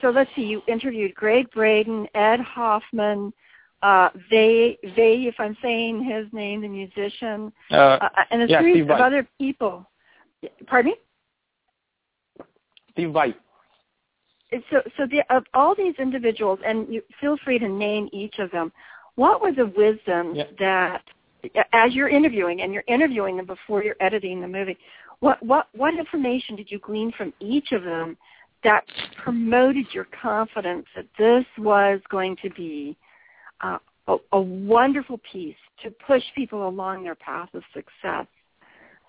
So 0.00 0.11
let's 0.11 0.30
see. 0.37 0.42
You 0.42 0.62
interviewed 0.68 1.14
Gregg 1.14 1.50
Braden, 1.50 2.06
Ed 2.14 2.40
Hoffman, 2.40 3.32
uh, 3.82 4.11
they, 4.30 4.78
they, 4.96 5.24
if 5.26 5.35
I'm 5.38 5.56
saying 5.61 6.04
his 6.04 6.32
name, 6.32 6.62
the 6.62 6.68
musician, 6.68 7.52
uh, 7.72 7.74
uh, 7.74 8.08
and 8.30 8.42
a 8.42 8.48
yeah, 8.48 8.61
series 8.61 8.76
Steve 8.76 8.90
of 8.90 9.00
other 9.00 9.26
people. 9.38 9.88
Pardon 10.66 10.92
me? 10.92 12.46
Steve 12.92 13.12
Vai. 13.12 13.35
So, 14.70 14.83
so 14.96 15.07
the, 15.07 15.22
of 15.35 15.44
all 15.55 15.74
these 15.74 15.94
individuals, 15.98 16.59
and 16.64 16.87
you 16.92 17.02
feel 17.20 17.37
free 17.44 17.59
to 17.59 17.68
name 17.68 18.09
each 18.12 18.38
of 18.38 18.50
them. 18.50 18.70
What 19.14 19.40
was 19.40 19.55
the 19.57 19.66
wisdom 19.66 20.35
yeah. 20.35 20.44
that, 20.59 21.02
as 21.72 21.94
you're 21.94 22.09
interviewing, 22.09 22.61
and 22.61 22.72
you're 22.72 22.85
interviewing 22.87 23.37
them 23.37 23.46
before 23.46 23.83
you're 23.83 23.96
editing 24.00 24.40
the 24.40 24.48
movie, 24.48 24.76
what 25.20 25.42
what 25.42 25.68
what 25.74 25.94
information 25.94 26.57
did 26.57 26.70
you 26.70 26.78
glean 26.81 27.12
from 27.16 27.33
each 27.40 27.72
of 27.72 27.85
them 27.85 28.16
that 28.64 28.85
promoted 29.22 29.87
your 29.92 30.07
confidence 30.20 30.87
that 30.94 31.07
this 31.18 31.44
was 31.59 32.00
going 32.11 32.37
to 32.42 32.50
be 32.50 32.96
uh, 33.61 33.78
a, 34.09 34.16
a 34.33 34.40
wonderful 34.40 35.20
piece 35.31 35.57
to 35.83 35.90
push 36.07 36.22
people 36.35 36.68
along 36.68 37.05
their 37.05 37.14
path 37.14 37.48
of 37.55 37.62
success. 37.72 38.26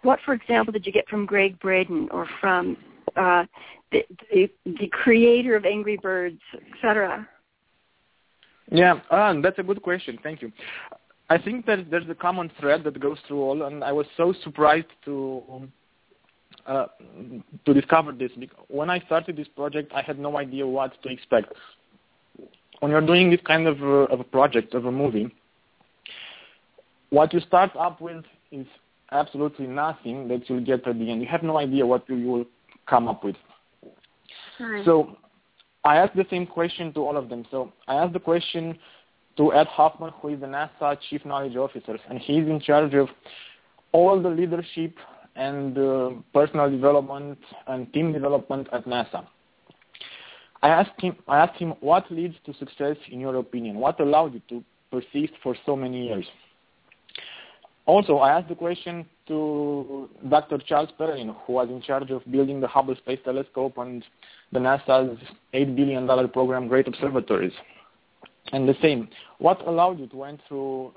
What, 0.04 0.20
for 0.26 0.34
example, 0.34 0.72
did 0.72 0.86
you 0.86 0.92
get 0.92 1.08
from 1.08 1.26
Gregg 1.26 1.60
Braden 1.60 2.10
or 2.12 2.28
from 2.40 2.78
uh, 3.16 3.46
the, 3.92 4.06
the, 4.32 4.52
the 4.66 4.88
creator 4.88 5.56
of 5.56 5.66
Angry 5.66 5.98
Birds, 5.98 6.42
etc.? 6.74 7.28
Yeah, 8.72 9.00
uh, 9.10 9.34
that's 9.42 9.60
a 9.60 9.64
good 9.64 9.82
question. 9.82 10.18
Thank 10.24 10.42
you. 10.42 10.52
I 11.30 11.38
think 11.38 11.66
that 11.66 11.90
there's 11.90 12.10
a 12.10 12.16
common 12.16 12.52
thread 12.60 12.84
that 12.84 13.00
goes 13.00 13.18
through 13.28 13.42
all, 13.42 13.64
and 13.64 13.84
I 13.84 13.92
was 13.92 14.06
so 14.18 14.34
surprised 14.44 14.88
to 15.06 15.70
uh, 16.68 16.86
to 17.66 17.74
discover 17.74 18.12
this. 18.12 18.32
When 18.68 18.90
I 18.90 19.00
started 19.02 19.36
this 19.36 19.48
project, 19.50 19.92
I 19.94 20.02
had 20.02 20.20
no 20.20 20.38
idea 20.38 20.66
what 20.66 21.02
to 21.04 21.10
expect 21.10 21.54
when 22.84 22.92
you're 22.92 23.00
doing 23.00 23.30
this 23.30 23.40
kind 23.48 23.66
of, 23.66 23.82
uh, 23.82 24.12
of 24.14 24.20
a 24.20 24.26
project, 24.26 24.74
of 24.74 24.86
a 24.86 24.92
movie, 24.92 25.34
what 27.12 27.34
you 27.34 27.40
start 27.40 27.72
up 27.80 28.02
with 28.02 28.26
is 28.52 28.68
absolutely 29.14 29.68
nothing 29.68 30.28
that 30.28 30.50
you'll 30.50 30.66
get 30.66 30.88
at 30.88 31.00
the 31.00 31.12
end. 31.12 31.22
You 31.22 31.28
have 31.28 31.44
no 31.44 31.58
idea 31.58 31.86
what 31.86 32.08
you 32.10 32.28
will 32.28 32.46
come 32.88 33.08
up 33.08 33.24
with. 33.24 33.36
Right. 34.60 34.84
So 34.86 35.18
I 35.84 35.98
asked 35.98 36.16
the 36.16 36.26
same 36.30 36.46
question 36.46 36.94
to 36.94 37.02
all 37.02 37.18
of 37.18 37.30
them. 37.30 37.46
So 37.52 37.72
I 37.88 37.96
asked 37.96 38.14
the 38.14 38.20
question 38.20 38.78
to 39.38 39.54
Ed 39.54 39.68
Hoffman, 39.68 40.12
who 40.22 40.30
is 40.30 40.40
the 40.40 40.48
NASA 40.48 40.98
Chief 41.10 41.26
Knowledge 41.26 41.56
Officer, 41.56 41.98
and 42.10 42.20
he's 42.20 42.48
in 42.48 42.60
charge 42.60 42.94
of 42.94 43.10
all 43.92 44.22
the 44.22 44.30
leadership 44.30 44.96
and 45.36 45.78
uh, 45.78 46.10
personal 46.34 46.70
development 46.70 47.40
and 47.68 47.92
team 47.94 48.14
development 48.14 48.68
at 48.72 48.86
NASA. 48.86 49.26
I 50.62 50.70
asked 50.70 51.00
him, 51.02 51.16
I 51.28 51.40
asked 51.40 51.60
him 51.60 51.74
what 51.82 52.10
leads 52.12 52.36
to 52.46 52.54
success 52.54 52.96
in 53.12 53.20
your 53.20 53.36
opinion? 53.38 53.78
What 53.78 54.00
allowed 54.00 54.34
you 54.34 54.42
to 54.50 54.64
persist 54.92 55.34
for 55.42 55.56
so 55.66 55.76
many 55.76 56.08
years? 56.08 56.26
Also, 57.86 58.18
I 58.18 58.38
asked 58.38 58.50
the 58.50 58.56
question 58.56 59.06
to 59.28 60.10
Dr. 60.30 60.58
Charles 60.60 60.90
Pellerin, 60.98 61.36
who 61.46 61.54
was 61.54 61.70
in 61.70 61.82
charge 61.82 62.12
of 62.12 62.22
building 62.32 62.62
the 62.62 62.68
Hubble 62.68 62.96
Space 62.96 63.20
Telescope 63.26 63.78
and 63.78 64.04
the 64.52 64.60
NASA's 64.60 65.20
$8 65.54 65.76
billion 65.76 66.08
program 66.30 66.68
Great 66.68 66.88
Observatories. 66.88 67.52
And 68.54 68.68
the 68.68 68.76
same, 68.82 69.10
what 69.40 69.66
allowed 69.68 70.00
you 70.00 70.08
to 70.08 70.16
went 70.16 70.40
through 70.48 70.94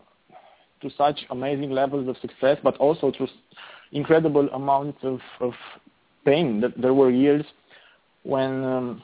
to 0.82 0.90
such 0.96 1.20
amazing 1.30 1.70
levels 1.70 2.08
of 2.08 2.16
success, 2.18 2.58
but 2.62 2.76
also 2.76 3.12
through 3.16 3.28
incredible 3.92 4.48
amounts 4.50 4.98
of, 5.02 5.20
of 5.40 5.52
pain? 6.24 6.60
That 6.60 6.80
there 6.80 6.94
were 6.94 7.10
years 7.10 7.44
when 8.24 8.64
um, 8.64 9.02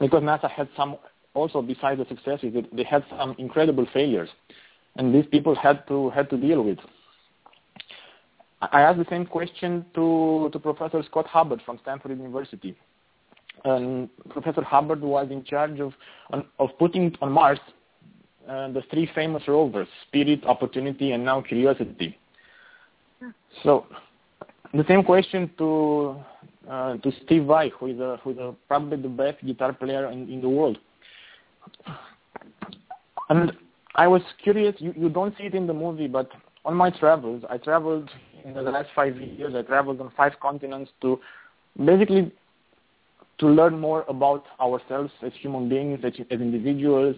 because 0.00 0.22
NASA 0.22 0.50
had 0.50 0.68
some 0.76 0.96
also 1.34 1.60
besides 1.60 1.98
the 2.00 2.06
successes, 2.06 2.54
they 2.72 2.84
had 2.84 3.04
some 3.10 3.34
incredible 3.38 3.86
failures, 3.92 4.30
and 4.96 5.14
these 5.14 5.26
people 5.30 5.54
had 5.54 5.86
to 5.88 6.10
had 6.10 6.30
to 6.30 6.36
deal 6.36 6.62
with. 6.62 6.78
I 8.72 8.82
asked 8.82 8.98
the 8.98 9.06
same 9.10 9.26
question 9.26 9.84
to 9.94 10.50
to 10.52 10.58
Professor 10.58 11.02
Scott 11.04 11.26
Hubbard 11.26 11.60
from 11.64 11.78
Stanford 11.82 12.12
University. 12.12 12.76
And 13.64 14.08
Professor 14.30 14.62
Hubbard 14.62 15.00
was 15.00 15.28
in 15.30 15.44
charge 15.44 15.80
of 15.80 15.92
of 16.58 16.70
putting 16.78 17.16
on 17.20 17.32
Mars 17.32 17.58
uh, 18.48 18.68
the 18.68 18.82
three 18.90 19.10
famous 19.14 19.42
rovers: 19.48 19.88
Spirit, 20.06 20.44
Opportunity, 20.44 21.12
and 21.12 21.24
now 21.24 21.40
Curiosity. 21.40 22.18
So 23.62 23.86
the 24.72 24.84
same 24.88 25.02
question 25.04 25.50
to 25.58 26.16
uh, 26.68 26.96
to 26.98 27.12
Steve 27.24 27.44
Vai, 27.44 27.70
who 27.70 27.86
is, 27.86 28.00
a, 28.00 28.18
who 28.22 28.30
is 28.30 28.38
a, 28.38 28.54
probably 28.68 29.00
the 29.00 29.08
best 29.08 29.44
guitar 29.44 29.72
player 29.72 30.10
in, 30.10 30.28
in 30.28 30.40
the 30.40 30.48
world. 30.48 30.78
And 33.28 33.52
I 33.94 34.06
was 34.06 34.22
curious, 34.42 34.74
you, 34.78 34.94
you 34.96 35.08
don't 35.08 35.36
see 35.36 35.44
it 35.44 35.54
in 35.54 35.66
the 35.66 35.74
movie, 35.74 36.08
but 36.08 36.30
on 36.64 36.74
my 36.74 36.90
travels, 36.90 37.44
I 37.50 37.58
traveled 37.58 38.10
in 38.44 38.52
the 38.52 38.62
last 38.62 38.90
five 38.94 39.16
years, 39.16 39.54
I 39.54 39.62
traveled 39.62 40.00
on 40.00 40.12
five 40.16 40.32
continents 40.40 40.90
to 41.00 41.18
basically 41.84 42.32
to 43.38 43.46
learn 43.46 43.80
more 43.80 44.04
about 44.08 44.44
ourselves 44.60 45.10
as 45.22 45.32
human 45.40 45.68
beings, 45.68 46.00
as, 46.04 46.12
as 46.30 46.40
individuals, 46.40 47.16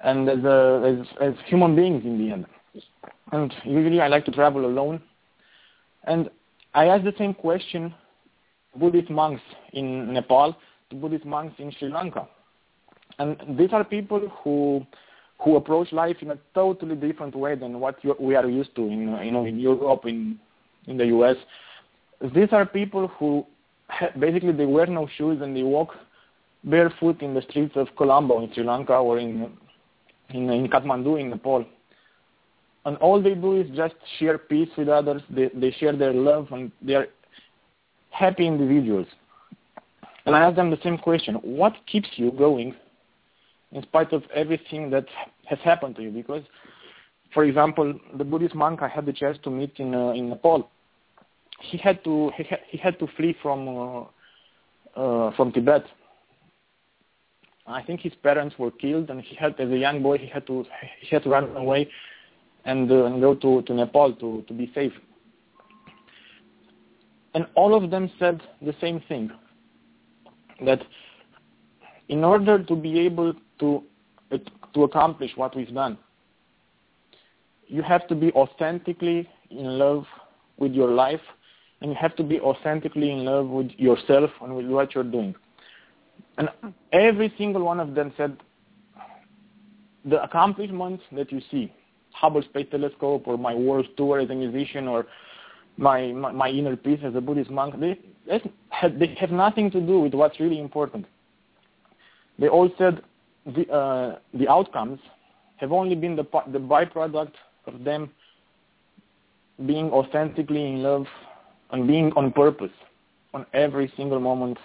and 0.00 0.28
as, 0.28 0.44
a, 0.44 0.98
as, 1.00 1.28
as 1.28 1.34
human 1.46 1.74
beings 1.74 2.04
in 2.04 2.18
the 2.18 2.32
end. 2.32 2.46
And 3.32 3.52
usually 3.64 4.00
I 4.00 4.08
like 4.08 4.24
to 4.26 4.30
travel 4.30 4.66
alone. 4.66 5.02
And 6.04 6.30
I 6.74 6.86
asked 6.86 7.04
the 7.04 7.14
same 7.18 7.34
question 7.34 7.92
Buddhist 8.78 9.10
monks 9.10 9.42
in 9.72 10.12
Nepal 10.12 10.54
to 10.90 10.96
Buddhist 10.96 11.24
monks 11.24 11.54
in 11.58 11.72
Sri 11.78 11.88
Lanka. 11.88 12.28
And 13.18 13.58
these 13.58 13.70
are 13.72 13.82
people 13.82 14.28
who 14.44 14.86
who 15.38 15.56
approach 15.56 15.92
life 15.92 16.16
in 16.20 16.30
a 16.30 16.38
totally 16.54 16.94
different 16.94 17.34
way 17.34 17.54
than 17.54 17.78
what 17.80 18.02
you, 18.02 18.16
we 18.18 18.34
are 18.34 18.48
used 18.48 18.74
to 18.76 18.82
in 18.82 19.00
you 19.22 19.30
know 19.30 19.44
in 19.44 19.58
Europe 19.58 20.04
in 20.06 20.38
in 20.86 20.96
the 20.96 21.06
US. 21.06 21.36
These 22.34 22.48
are 22.52 22.64
people 22.64 23.08
who 23.08 23.46
basically 24.18 24.52
they 24.52 24.66
wear 24.66 24.86
no 24.86 25.08
shoes 25.16 25.40
and 25.42 25.54
they 25.56 25.62
walk 25.62 25.94
barefoot 26.64 27.20
in 27.22 27.34
the 27.34 27.42
streets 27.42 27.76
of 27.76 27.88
Colombo 27.96 28.42
in 28.42 28.52
Sri 28.52 28.64
Lanka 28.64 28.94
or 28.94 29.18
in 29.18 29.52
in, 30.30 30.50
in 30.50 30.68
Kathmandu 30.68 31.20
in 31.20 31.30
Nepal. 31.30 31.64
And 32.84 32.96
all 32.98 33.20
they 33.20 33.34
do 33.34 33.60
is 33.60 33.66
just 33.76 33.94
share 34.18 34.38
peace 34.38 34.70
with 34.76 34.88
others. 34.88 35.22
They 35.28 35.50
they 35.54 35.70
share 35.72 35.94
their 35.94 36.14
love 36.14 36.48
and 36.50 36.72
they 36.80 36.94
are 36.94 37.08
happy 38.10 38.46
individuals. 38.46 39.06
And 40.24 40.34
I 40.34 40.40
ask 40.40 40.56
them 40.56 40.70
the 40.70 40.78
same 40.82 40.98
question. 40.98 41.36
What 41.36 41.74
keeps 41.86 42.08
you 42.16 42.32
going 42.32 42.74
in 43.72 43.82
spite 43.82 44.12
of 44.12 44.22
everything 44.34 44.90
that 44.90 45.06
has 45.44 45.58
happened 45.60 45.96
to 45.96 46.02
you? 46.02 46.10
Because, 46.10 46.42
for 47.34 47.44
example, 47.44 47.98
the 48.16 48.24
Buddhist 48.24 48.54
monk 48.54 48.82
I 48.82 48.88
had 48.88 49.06
the 49.06 49.12
chance 49.12 49.38
to 49.44 49.50
meet 49.50 49.72
in, 49.76 49.94
uh, 49.94 50.10
in 50.10 50.28
Nepal, 50.30 50.68
he 51.60 51.78
had 51.78 52.02
to, 52.04 52.30
he 52.36 52.44
had, 52.44 52.60
he 52.68 52.78
had 52.78 52.98
to 52.98 53.06
flee 53.16 53.34
from, 53.42 53.68
uh, 53.68 54.00
uh, 54.98 55.36
from 55.36 55.52
Tibet. 55.52 55.84
I 57.66 57.82
think 57.82 58.00
his 58.00 58.14
parents 58.22 58.54
were 58.58 58.70
killed, 58.70 59.10
and 59.10 59.20
he 59.20 59.34
had, 59.34 59.58
as 59.58 59.70
a 59.70 59.76
young 59.76 60.02
boy, 60.02 60.18
he 60.18 60.26
had 60.26 60.46
to, 60.46 60.64
he 61.00 61.08
had 61.08 61.24
to 61.24 61.30
run 61.30 61.56
away 61.56 61.88
and, 62.64 62.90
uh, 62.90 63.04
and 63.06 63.20
go 63.20 63.34
to, 63.34 63.62
to 63.62 63.74
Nepal 63.74 64.12
to, 64.14 64.44
to 64.46 64.54
be 64.54 64.70
safe. 64.74 64.92
And 67.34 67.46
all 67.54 67.74
of 67.74 67.90
them 67.90 68.10
said 68.18 68.40
the 68.62 68.74
same 68.80 69.00
thing, 69.08 69.30
that 70.64 70.80
in 72.08 72.24
order 72.24 72.62
to 72.62 72.76
be 72.76 73.00
able 73.00 73.34
to 73.60 73.82
to 74.74 74.84
accomplish 74.84 75.30
what 75.36 75.56
we've 75.56 75.72
done, 75.72 75.96
you 77.66 77.82
have 77.82 78.06
to 78.08 78.14
be 78.14 78.30
authentically 78.32 79.28
in 79.50 79.78
love 79.78 80.04
with 80.58 80.72
your 80.72 80.90
life, 80.90 81.20
and 81.80 81.90
you 81.90 81.96
have 81.98 82.14
to 82.16 82.22
be 82.22 82.40
authentically 82.40 83.10
in 83.10 83.24
love 83.24 83.48
with 83.48 83.70
yourself 83.76 84.30
and 84.42 84.54
with 84.54 84.66
what 84.66 84.94
you're 84.94 85.04
doing. 85.04 85.34
And 86.38 86.50
every 86.92 87.32
single 87.38 87.62
one 87.62 87.80
of 87.80 87.94
them 87.94 88.12
said, 88.16 88.36
the 90.04 90.22
accomplishments 90.22 91.02
that 91.12 91.32
you 91.32 91.40
see, 91.50 91.72
Hubble 92.12 92.42
Space 92.42 92.66
Telescope 92.70 93.26
or 93.26 93.36
my 93.36 93.54
world 93.54 93.86
tour 93.96 94.20
as 94.20 94.30
a 94.30 94.34
musician 94.34 94.86
or 94.86 95.06
my, 95.76 96.12
my, 96.12 96.32
my 96.32 96.48
inner 96.48 96.76
peace 96.76 97.00
as 97.02 97.14
a 97.14 97.20
Buddhist 97.20 97.50
monk, 97.50 97.78
they, 97.80 97.98
they 98.26 99.14
have 99.18 99.30
nothing 99.30 99.70
to 99.70 99.80
do 99.80 100.00
with 100.00 100.14
what's 100.14 100.38
really 100.38 100.60
important. 100.60 101.06
They 102.38 102.48
all 102.48 102.70
said 102.78 103.02
the, 103.46 103.68
uh, 103.70 104.18
the 104.34 104.48
outcomes 104.48 105.00
have 105.56 105.72
only 105.72 105.94
been 105.94 106.16
the, 106.16 106.24
the 106.52 106.58
byproduct 106.58 107.32
of 107.66 107.84
them 107.84 108.10
being 109.64 109.90
authentically 109.90 110.66
in 110.66 110.82
love 110.82 111.06
and 111.70 111.86
being 111.86 112.12
on 112.12 112.32
purpose 112.32 112.70
on 113.32 113.46
every 113.54 113.92
single 113.96 114.20
moment 114.20 114.58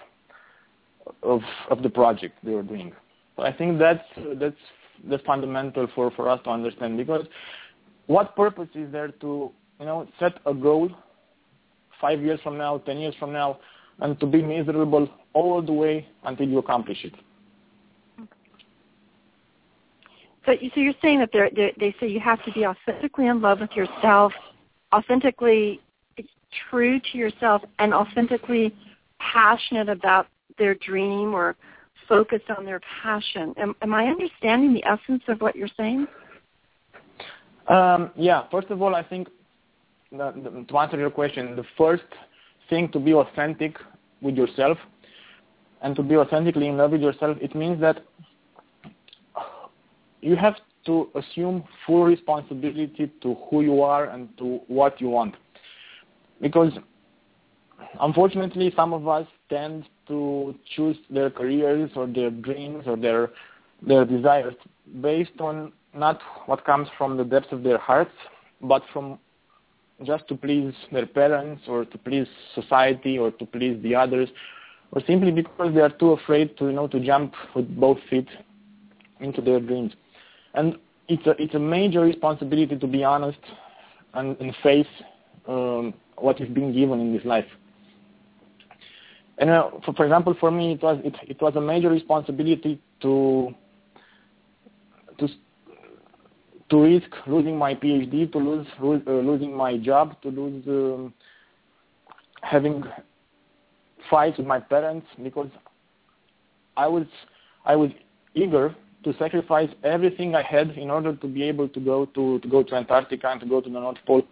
of 1.22 1.40
of 1.70 1.82
the 1.82 1.90
project 1.90 2.36
they 2.44 2.52
were 2.52 2.62
doing. 2.62 2.92
So 3.36 3.42
I 3.42 3.52
think 3.52 3.78
that's 3.78 4.04
that's 5.04 5.22
fundamental 5.26 5.88
for 5.94 6.10
for 6.12 6.28
us 6.28 6.40
to 6.44 6.50
understand 6.50 6.96
because 6.96 7.26
what 8.06 8.36
purpose 8.36 8.68
is 8.74 8.92
there 8.92 9.08
to 9.08 9.50
you 9.80 9.86
know 9.86 10.06
set 10.20 10.34
a 10.46 10.54
goal 10.54 10.90
five 12.00 12.20
years 12.20 12.40
from 12.42 12.58
now, 12.58 12.78
ten 12.78 12.98
years 12.98 13.14
from 13.18 13.32
now, 13.32 13.58
and 14.00 14.18
to 14.20 14.26
be 14.26 14.42
miserable 14.42 15.08
all 15.32 15.62
the 15.62 15.72
way 15.72 16.06
until 16.24 16.48
you 16.48 16.58
accomplish 16.58 17.04
it. 17.04 17.14
So, 20.44 20.52
so 20.74 20.80
you're 20.80 20.94
saying 21.00 21.20
that 21.20 21.30
they're, 21.32 21.50
they're, 21.54 21.72
they 21.78 21.94
say 22.00 22.08
you 22.08 22.20
have 22.20 22.44
to 22.44 22.52
be 22.52 22.66
authentically 22.66 23.26
in 23.26 23.40
love 23.40 23.60
with 23.60 23.72
yourself, 23.72 24.32
authentically 24.94 25.80
true 26.68 27.00
to 27.12 27.18
yourself, 27.18 27.62
and 27.78 27.94
authentically 27.94 28.74
passionate 29.18 29.88
about 29.88 30.26
their 30.58 30.74
dream 30.74 31.32
or 31.34 31.56
focused 32.08 32.50
on 32.56 32.64
their 32.64 32.80
passion. 33.02 33.54
Am, 33.56 33.74
am 33.82 33.94
I 33.94 34.06
understanding 34.06 34.74
the 34.74 34.84
essence 34.84 35.22
of 35.28 35.40
what 35.40 35.54
you're 35.54 35.68
saying? 35.76 36.06
Um, 37.68 38.10
yeah. 38.16 38.44
First 38.50 38.68
of 38.70 38.82
all, 38.82 38.94
I 38.94 39.02
think 39.02 39.28
to 40.10 40.78
answer 40.78 40.98
your 40.98 41.10
question, 41.10 41.56
the 41.56 41.64
first 41.78 42.02
thing 42.68 42.90
to 42.92 42.98
be 42.98 43.14
authentic 43.14 43.76
with 44.20 44.36
yourself 44.36 44.76
and 45.82 45.96
to 45.96 46.02
be 46.02 46.16
authentically 46.16 46.68
in 46.68 46.76
love 46.76 46.90
with 46.90 47.00
yourself, 47.00 47.38
it 47.40 47.54
means 47.54 47.80
that 47.80 48.04
you 50.22 50.36
have 50.36 50.54
to 50.86 51.08
assume 51.14 51.64
full 51.86 52.04
responsibility 52.04 53.10
to 53.20 53.34
who 53.50 53.62
you 53.62 53.82
are 53.82 54.06
and 54.06 54.36
to 54.38 54.60
what 54.68 55.00
you 55.00 55.08
want. 55.08 55.34
Because 56.40 56.72
unfortunately, 58.00 58.72
some 58.74 58.92
of 58.92 59.06
us 59.06 59.26
tend 59.50 59.84
to 60.08 60.54
choose 60.74 60.96
their 61.10 61.30
careers 61.30 61.90
or 61.94 62.06
their 62.06 62.30
dreams 62.30 62.84
or 62.86 62.96
their 62.96 63.30
their 63.84 64.04
desires 64.04 64.54
based 65.00 65.40
on 65.40 65.72
not 65.92 66.20
what 66.46 66.64
comes 66.64 66.88
from 66.96 67.16
the 67.16 67.24
depths 67.24 67.50
of 67.50 67.64
their 67.64 67.78
hearts, 67.78 68.12
but 68.60 68.82
from 68.92 69.18
just 70.04 70.26
to 70.28 70.36
please 70.36 70.72
their 70.92 71.06
parents 71.06 71.62
or 71.68 71.84
to 71.84 71.98
please 71.98 72.26
society 72.54 73.18
or 73.18 73.30
to 73.32 73.44
please 73.44 73.80
the 73.82 73.94
others, 73.94 74.28
or 74.92 75.02
simply 75.06 75.30
because 75.30 75.74
they 75.74 75.80
are 75.80 75.90
too 75.90 76.12
afraid 76.12 76.56
to 76.58 76.66
you 76.66 76.72
know 76.72 76.86
to 76.88 77.00
jump 77.00 77.34
with 77.54 77.68
both 77.78 77.98
feet 78.08 78.28
into 79.20 79.40
their 79.40 79.60
dreams. 79.60 79.92
And 80.54 80.76
it's 81.08 81.26
a 81.26 81.30
it's 81.42 81.54
a 81.54 81.58
major 81.58 82.00
responsibility 82.00 82.76
to 82.78 82.86
be 82.86 83.04
honest 83.04 83.38
and, 84.14 84.36
and 84.40 84.54
face 84.62 84.86
um, 85.48 85.94
what 86.16 86.40
is 86.40 86.48
being 86.48 86.72
given 86.72 87.00
in 87.00 87.12
this 87.14 87.24
life. 87.24 87.46
And 89.38 89.50
uh, 89.50 89.70
for, 89.84 89.92
for 89.94 90.04
example, 90.04 90.34
for 90.38 90.50
me, 90.50 90.72
it 90.72 90.82
was 90.82 91.00
it, 91.04 91.14
it 91.26 91.40
was 91.40 91.56
a 91.56 91.60
major 91.60 91.88
responsibility 91.88 92.80
to 93.00 93.54
to 95.18 95.28
to 96.72 96.82
risk 96.82 97.10
losing 97.26 97.58
my 97.58 97.74
PhD, 97.74 98.32
to 98.32 98.38
lose, 98.38 98.66
uh, 98.82 99.10
losing 99.10 99.54
my 99.54 99.76
job, 99.76 100.20
to 100.22 100.28
lose 100.30 100.66
um, 100.66 101.12
having 102.40 102.82
fights 104.08 104.38
with 104.38 104.46
my 104.46 104.58
parents 104.58 105.06
because 105.22 105.48
I 106.76 106.86
was 106.86 107.04
I 107.66 107.76
was 107.76 107.90
eager 108.34 108.74
to 109.04 109.14
sacrifice 109.18 109.68
everything 109.82 110.34
I 110.34 110.42
had 110.42 110.70
in 110.70 110.90
order 110.90 111.14
to 111.16 111.26
be 111.26 111.42
able 111.44 111.68
to 111.68 111.80
go 111.80 112.06
to, 112.06 112.38
to 112.38 112.48
go 112.48 112.62
to 112.62 112.74
Antarctica 112.74 113.28
and 113.28 113.40
to 113.40 113.46
go 113.46 113.60
to 113.60 113.68
the 113.68 113.80
North 113.80 113.98
Pole. 114.06 114.22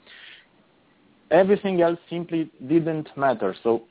Everything 1.30 1.80
else 1.80 1.98
simply 2.08 2.50
didn't 2.66 3.08
matter. 3.16 3.54
So 3.62 3.84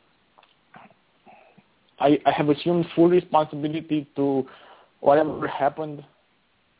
I, 2.00 2.20
I 2.26 2.32
have 2.32 2.50
assumed 2.50 2.86
full 2.96 3.10
responsibility 3.10 4.08
to 4.16 4.48
whatever 5.02 5.48
happened, 5.48 6.04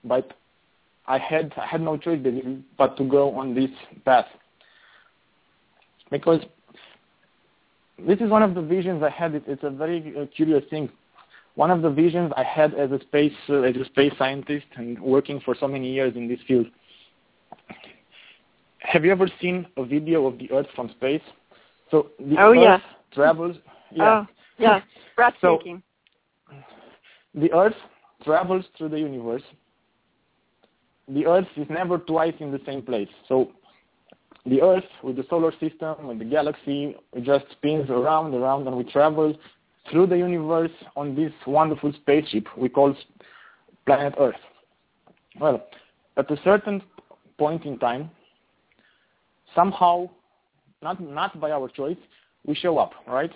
but 0.04 0.34
I 1.08 1.18
had 1.18 1.54
I 1.58 1.66
had 1.66 1.82
no 1.82 1.98
choice 1.98 2.20
but 2.78 2.96
to 2.98 3.04
go 3.04 3.36
on 3.36 3.56
this 3.56 3.72
path 4.06 4.28
because 6.12 6.42
this 8.08 8.20
is 8.20 8.30
one 8.30 8.44
of 8.44 8.54
the 8.54 8.62
visions 8.62 9.04
I 9.04 9.10
had. 9.10 9.36
It, 9.36 9.44
it's 9.48 9.64
a 9.64 9.70
very 9.70 10.14
uh, 10.18 10.26
curious 10.36 10.64
thing 10.70 10.90
one 11.60 11.72
of 11.72 11.82
the 11.82 11.90
visions 11.90 12.32
I 12.38 12.44
had 12.44 12.74
as 12.76 12.90
a 12.90 13.02
space 13.02 13.34
uh, 13.50 13.64
as 13.64 13.76
a 13.76 13.84
space 13.84 14.14
scientist 14.18 14.68
and 14.78 14.98
working 14.98 15.42
for 15.44 15.54
so 15.60 15.68
many 15.68 15.92
years 15.92 16.16
in 16.16 16.26
this 16.26 16.40
field. 16.48 16.68
Have 18.78 19.04
you 19.04 19.12
ever 19.12 19.28
seen 19.42 19.68
a 19.76 19.84
video 19.84 20.26
of 20.26 20.40
the 20.40 20.50
Earth 20.54 20.68
from 20.74 20.88
space? 20.92 21.22
So 21.92 22.12
the 22.18 22.38
oh, 22.40 22.52
Earth 22.52 22.62
yes. 22.62 22.82
travels. 23.14 23.58
Yeah. 23.92 24.24
Oh, 24.24 24.28
yeah, 24.58 24.80
breathtaking. 25.18 25.84
So, 26.48 26.56
the 27.36 27.52
Earth 27.52 27.76
travels 28.24 28.64
through 28.78 28.90
the 28.90 29.00
universe. 29.00 29.44
The 31.10 31.26
Earth 31.26 31.48
is 31.58 31.68
never 31.70 31.98
twice 31.98 32.36
in 32.40 32.54
the 32.54 32.62
same 32.66 32.82
place. 32.82 33.10
So 33.28 33.52
the 34.46 34.62
Earth 34.62 34.90
with 35.04 35.18
the 35.18 35.26
solar 35.30 35.52
system, 35.60 36.08
with 36.08 36.20
the 36.20 36.26
galaxy, 36.26 36.96
it 37.12 37.26
just 37.26 37.52
spins 37.52 37.90
around, 37.90 38.34
around, 38.34 38.66
and 38.66 38.78
we 38.78 38.86
travel 38.86 39.36
through 39.90 40.08
the 40.08 40.18
universe 40.18 40.72
on 40.96 41.16
this 41.16 41.32
wonderful 41.46 41.92
spaceship 41.94 42.48
we 42.58 42.70
call 42.70 42.96
planet 43.86 44.14
Earth. 44.20 44.36
Well, 45.40 45.66
at 46.18 46.30
a 46.30 46.38
certain 46.44 46.82
point 47.38 47.66
in 47.66 47.80
time, 47.80 48.12
somehow, 49.56 50.10
not, 50.82 51.00
not 51.02 51.40
by 51.40 51.52
our 51.52 51.70
choice, 51.70 51.98
we 52.46 52.56
show 52.56 52.78
up, 52.78 52.92
right? 53.08 53.32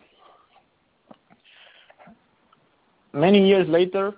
Many 3.14 3.48
years 3.48 3.68
later, 3.70 4.14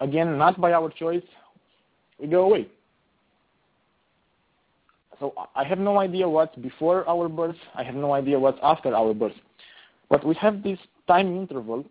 again, 0.00 0.38
not 0.38 0.60
by 0.60 0.72
our 0.72 0.90
choice, 0.90 1.22
we 2.20 2.28
go 2.28 2.44
away. 2.44 2.68
So 5.20 5.32
I 5.54 5.64
have 5.64 5.78
no 5.78 6.00
idea 6.00 6.28
what's 6.28 6.56
before 6.56 7.08
our 7.08 7.28
birth. 7.28 7.56
I 7.74 7.82
have 7.82 7.94
no 7.94 8.12
idea 8.12 8.38
what's 8.38 8.58
after 8.62 8.94
our 8.94 9.14
birth. 9.14 9.32
But 10.14 10.24
we 10.24 10.36
have 10.36 10.62
this 10.62 10.78
time 11.08 11.36
interval 11.36 11.84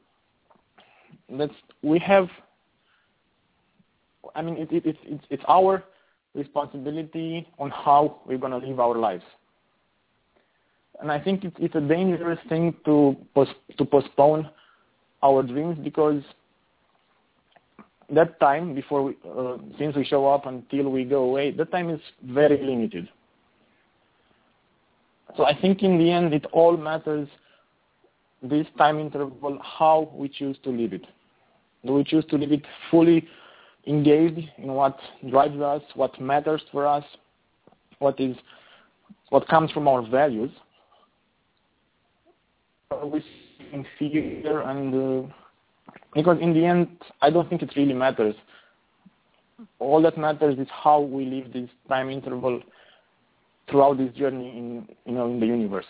that 1.37 1.49
we 1.81 1.99
have, 1.99 2.29
I 4.33 4.41
mean, 4.41 4.55
it, 4.55 4.71
it, 4.71 4.85
it, 4.85 4.95
it's, 5.03 5.25
it's 5.29 5.43
our 5.49 5.83
responsibility 6.33 7.45
on 7.59 7.69
how 7.69 8.21
we're 8.25 8.37
going 8.37 8.57
to 8.57 8.65
live 8.65 8.79
our 8.79 8.95
lives. 8.97 9.25
And 11.01 11.11
I 11.11 11.19
think 11.19 11.43
it, 11.43 11.51
it's 11.59 11.75
a 11.75 11.81
dangerous 11.81 12.39
thing 12.47 12.73
to, 12.85 13.17
to 13.77 13.83
postpone 13.83 14.49
our 15.21 15.43
dreams 15.43 15.77
because 15.83 16.23
that 18.09 18.39
time 18.39 18.73
before 18.73 19.03
we, 19.03 19.17
uh, 19.37 19.57
since 19.77 19.97
we 19.97 20.05
show 20.05 20.27
up 20.27 20.45
until 20.45 20.89
we 20.89 21.03
go 21.03 21.23
away, 21.25 21.51
that 21.51 21.73
time 21.73 21.89
is 21.89 21.99
very 22.25 22.57
limited. 22.63 23.09
So 25.35 25.43
I 25.43 25.59
think 25.59 25.83
in 25.83 25.97
the 25.97 26.09
end 26.09 26.33
it 26.33 26.45
all 26.53 26.77
matters 26.77 27.27
this 28.43 28.67
time 28.77 28.99
interval 28.99 29.57
how 29.61 30.11
we 30.13 30.27
choose 30.27 30.57
to 30.63 30.69
live 30.69 30.93
it. 30.93 31.05
Do 31.85 31.93
we 31.93 32.03
choose 32.03 32.25
to 32.25 32.37
live 32.37 32.51
it 32.51 32.63
fully 32.91 33.27
engaged 33.87 34.47
in 34.57 34.73
what 34.73 34.97
drives 35.29 35.59
us, 35.59 35.81
what 35.95 36.19
matters 36.19 36.61
for 36.71 36.85
us, 36.85 37.03
what 37.99 38.19
is 38.19 38.35
what 39.29 39.47
comes 39.47 39.71
from 39.71 39.87
our 39.87 40.07
values? 40.07 40.51
Or 42.91 43.09
we 43.09 43.23
in 43.71 43.85
fear 43.97 44.61
and 44.61 45.25
uh, 45.25 45.33
because 46.13 46.37
in 46.41 46.53
the 46.53 46.65
end 46.65 46.87
I 47.21 47.29
don't 47.29 47.49
think 47.49 47.61
it 47.61 47.73
really 47.75 47.93
matters. 47.93 48.35
All 49.79 50.01
that 50.01 50.17
matters 50.17 50.59
is 50.59 50.67
how 50.71 50.99
we 50.99 51.25
live 51.25 51.53
this 51.53 51.69
time 51.87 52.09
interval 52.09 52.61
throughout 53.69 53.97
this 53.97 54.13
journey 54.13 54.49
in 54.49 54.87
you 55.05 55.13
know 55.13 55.29
in 55.29 55.39
the 55.39 55.45
universe. 55.45 55.85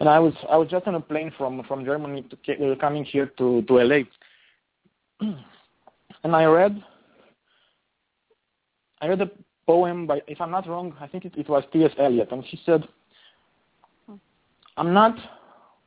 And 0.00 0.08
I 0.08 0.18
was 0.18 0.34
I 0.48 0.56
was 0.56 0.68
just 0.68 0.86
on 0.86 0.94
a 0.94 1.00
plane 1.00 1.32
from 1.36 1.62
from 1.64 1.84
Germany 1.84 2.24
to 2.30 2.72
uh, 2.72 2.76
coming 2.76 3.04
here 3.04 3.26
to 3.38 3.62
to 3.62 3.74
LA, 3.74 4.00
and 6.24 6.36
I 6.36 6.44
read 6.44 6.82
I 9.00 9.08
read 9.08 9.20
a 9.20 9.30
poem 9.66 10.06
by 10.06 10.22
if 10.26 10.40
I'm 10.40 10.50
not 10.50 10.68
wrong 10.68 10.94
I 11.00 11.06
think 11.06 11.24
it, 11.24 11.34
it 11.36 11.48
was 11.48 11.64
T.S. 11.72 11.92
Eliot, 11.98 12.32
and 12.32 12.44
he 12.44 12.60
said, 12.64 12.86
"I'm 14.76 14.92
not 14.92 15.16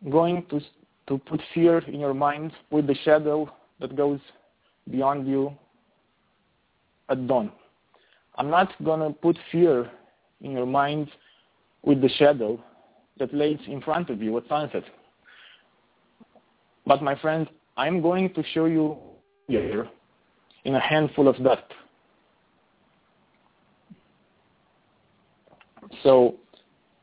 going 0.10 0.45
to 0.49 0.60
to 1.08 1.17
put 1.17 1.41
fear 1.53 1.79
in 1.79 1.99
your 1.99 2.13
mind 2.13 2.53
with 2.71 2.88
the 2.88 2.95
shadow 3.03 3.49
that 3.79 3.95
goes 3.95 4.19
beyond 4.89 5.27
you 5.27 5.53
at 7.10 7.27
dawn. 7.27 7.51
I'm 8.36 8.49
not 8.49 8.73
to 8.79 9.15
put 9.21 9.38
fear 9.51 9.89
in 10.41 10.51
your 10.51 10.65
mind 10.65 11.10
with 11.84 12.01
the 12.01 12.10
shadow 12.10 12.63
that 13.19 13.34
lays 13.34 13.60
in 13.67 13.82
front 13.82 14.10
of 14.10 14.21
you 14.21 14.38
at 14.38 14.47
sunset. 14.47 14.84
But 16.86 17.02
my 17.02 17.15
friend, 17.15 17.47
I'm 17.78 18.02
going 18.02 18.34
to 18.34 18.43
show 18.54 18.65
you 18.65 18.97
here 19.47 19.88
in 20.65 20.76
a 20.76 20.80
handful 20.80 21.28
of 21.28 21.41
dust. 21.43 21.63
So 26.02 26.36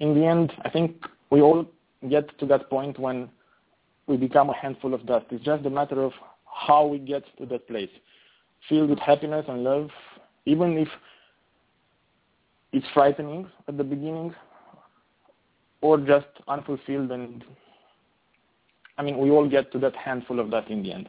in 0.01 0.15
the 0.15 0.25
end, 0.25 0.53
I 0.65 0.71
think 0.71 1.05
we 1.31 1.41
all 1.41 1.67
get 2.09 2.37
to 2.39 2.47
that 2.47 2.69
point 2.71 2.99
when 2.99 3.31
we 4.07 4.17
become 4.17 4.51
a 4.51 4.57
handful 4.57 4.95
of 4.95 5.07
dust. 5.07 5.27
It's 5.31 5.45
just 5.45 5.65
a 5.65 5.71
matter 5.71 6.03
of 6.03 6.13
how 6.45 6.87
we 6.87 6.99
get 6.99 7.23
to 7.39 7.47
that 7.47 7.69
place, 7.69 7.91
filled 8.69 8.91
with 8.91 8.99
happiness 8.99 9.45
and 9.49 9.63
love, 9.63 9.91
even 10.47 10.77
if 10.77 10.89
it's 12.73 12.87
frightening 12.93 13.47
at 13.69 13.77
the 13.77 13.85
beginning, 13.85 14.35
or 15.81 15.99
just 15.99 16.29
unfulfilled 16.49 17.11
and 17.11 17.45
I 18.99 19.03
mean, 19.03 19.17
we 19.17 19.31
all 19.31 19.49
get 19.49 19.73
to 19.73 19.79
that 19.79 19.97
handful 19.97 20.39
of 20.41 20.51
that 20.51 20.71
in 20.71 20.83
the 20.83 20.93
end. 20.93 21.09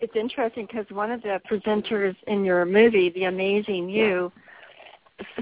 It's 0.00 0.16
interesting 0.16 0.66
because 0.66 0.84
one 0.90 1.12
of 1.12 1.22
the 1.22 1.40
presenters 1.48 2.16
in 2.26 2.44
your 2.44 2.64
movie, 2.64 3.10
The 3.10 3.24
Amazing 3.24 3.88
You, 3.88 4.32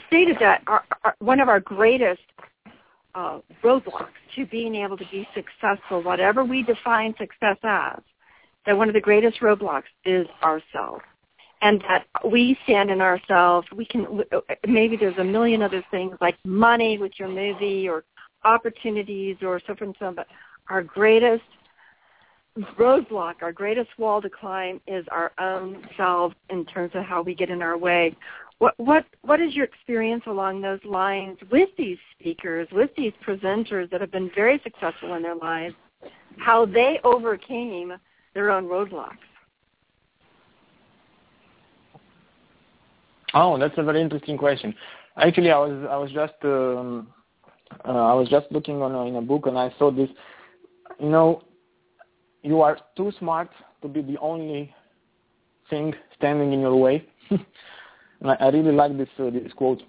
stated 0.08 0.36
that 0.40 0.62
our, 0.66 0.84
our, 1.04 1.14
one 1.20 1.40
of 1.40 1.48
our 1.48 1.60
greatest 1.60 2.20
uh, 3.14 3.38
roadblocks 3.64 4.08
to 4.36 4.44
being 4.46 4.74
able 4.74 4.98
to 4.98 5.06
be 5.10 5.26
successful, 5.34 6.02
whatever 6.02 6.44
we 6.44 6.62
define 6.62 7.14
success 7.16 7.56
as, 7.62 8.00
that 8.66 8.76
one 8.76 8.88
of 8.88 8.94
the 8.94 9.00
greatest 9.00 9.40
roadblocks 9.40 9.84
is 10.04 10.26
ourselves. 10.42 11.04
And 11.60 11.82
that 11.88 12.06
we 12.24 12.56
stand 12.64 12.90
in 12.90 13.00
ourselves. 13.00 13.66
We 13.74 13.84
can 13.84 14.22
maybe 14.66 14.96
there's 14.96 15.18
a 15.18 15.24
million 15.24 15.60
other 15.62 15.84
things 15.90 16.16
like 16.20 16.36
money 16.44 16.98
with 16.98 17.12
your 17.18 17.28
movie 17.28 17.88
or 17.88 18.04
opportunities 18.44 19.36
or 19.42 19.60
so 19.60 19.74
forth 19.74 19.80
and 19.82 19.96
so. 19.98 20.06
On. 20.06 20.14
But 20.14 20.28
our 20.70 20.82
greatest 20.82 21.42
roadblock, 22.78 23.34
our 23.42 23.52
greatest 23.52 23.90
wall 23.98 24.20
to 24.22 24.30
climb 24.30 24.80
is 24.86 25.04
our 25.10 25.32
own 25.38 25.86
selves 25.96 26.34
in 26.50 26.64
terms 26.66 26.92
of 26.94 27.04
how 27.04 27.22
we 27.22 27.34
get 27.34 27.50
in 27.50 27.62
our 27.62 27.76
way. 27.76 28.16
What 28.58 28.74
what 28.78 29.04
what 29.22 29.40
is 29.40 29.54
your 29.54 29.64
experience 29.64 30.24
along 30.26 30.60
those 30.60 30.80
lines 30.84 31.38
with 31.50 31.68
these 31.78 31.98
speakers, 32.18 32.66
with 32.72 32.90
these 32.96 33.12
presenters 33.26 33.88
that 33.90 34.00
have 34.00 34.10
been 34.10 34.30
very 34.34 34.60
successful 34.64 35.14
in 35.14 35.22
their 35.22 35.36
lives? 35.36 35.74
How 36.38 36.66
they 36.66 37.00
overcame 37.04 37.94
their 38.34 38.50
own 38.50 38.64
roadblocks? 38.64 39.27
Oh, 43.34 43.58
that's 43.58 43.76
a 43.76 43.82
very 43.82 44.00
interesting 44.00 44.38
question. 44.38 44.74
Actually, 45.16 45.50
I 45.50 45.58
was 45.58 45.86
I 45.90 45.96
was 45.96 46.10
just 46.10 46.34
um, 46.44 47.08
uh, 47.84 47.92
I 47.92 48.14
was 48.14 48.28
just 48.28 48.46
looking 48.50 48.82
on 48.82 48.94
a, 48.94 49.02
in 49.04 49.16
a 49.16 49.22
book 49.22 49.46
and 49.46 49.58
I 49.58 49.72
saw 49.78 49.90
this. 49.90 50.08
You 50.98 51.10
know, 51.10 51.42
you 52.42 52.62
are 52.62 52.78
too 52.96 53.12
smart 53.18 53.50
to 53.82 53.88
be 53.88 54.02
the 54.02 54.18
only 54.18 54.74
thing 55.70 55.94
standing 56.16 56.52
in 56.52 56.60
your 56.60 56.76
way. 56.76 57.06
And 58.20 58.32
I, 58.32 58.34
I 58.34 58.48
really 58.48 58.72
like 58.72 58.96
this 58.96 59.08
uh, 59.18 59.30
this 59.30 59.52
quote. 59.52 59.82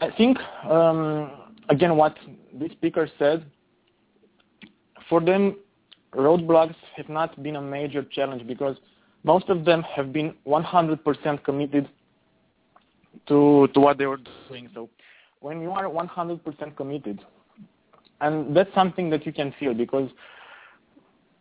I 0.00 0.10
think 0.16 0.38
um, 0.64 1.30
again 1.68 1.96
what 1.96 2.16
this 2.54 2.72
speaker 2.72 3.08
said. 3.18 3.44
For 5.08 5.20
them, 5.20 5.56
roadblocks 6.14 6.74
have 6.96 7.10
not 7.10 7.42
been 7.42 7.56
a 7.56 7.60
major 7.60 8.02
challenge 8.02 8.46
because 8.46 8.76
most 9.24 9.48
of 9.48 9.64
them 9.64 9.82
have 9.82 10.12
been 10.12 10.34
100% 10.46 11.44
committed 11.44 11.88
to 13.28 13.68
to 13.74 13.80
what 13.80 13.98
they 13.98 14.06
were 14.06 14.20
doing. 14.48 14.68
So 14.74 14.88
when 15.40 15.60
you 15.60 15.70
are 15.70 15.84
100% 15.84 16.76
committed, 16.76 17.20
and 18.20 18.56
that's 18.56 18.72
something 18.74 19.10
that 19.10 19.26
you 19.26 19.32
can 19.32 19.54
feel 19.58 19.74
because 19.74 20.10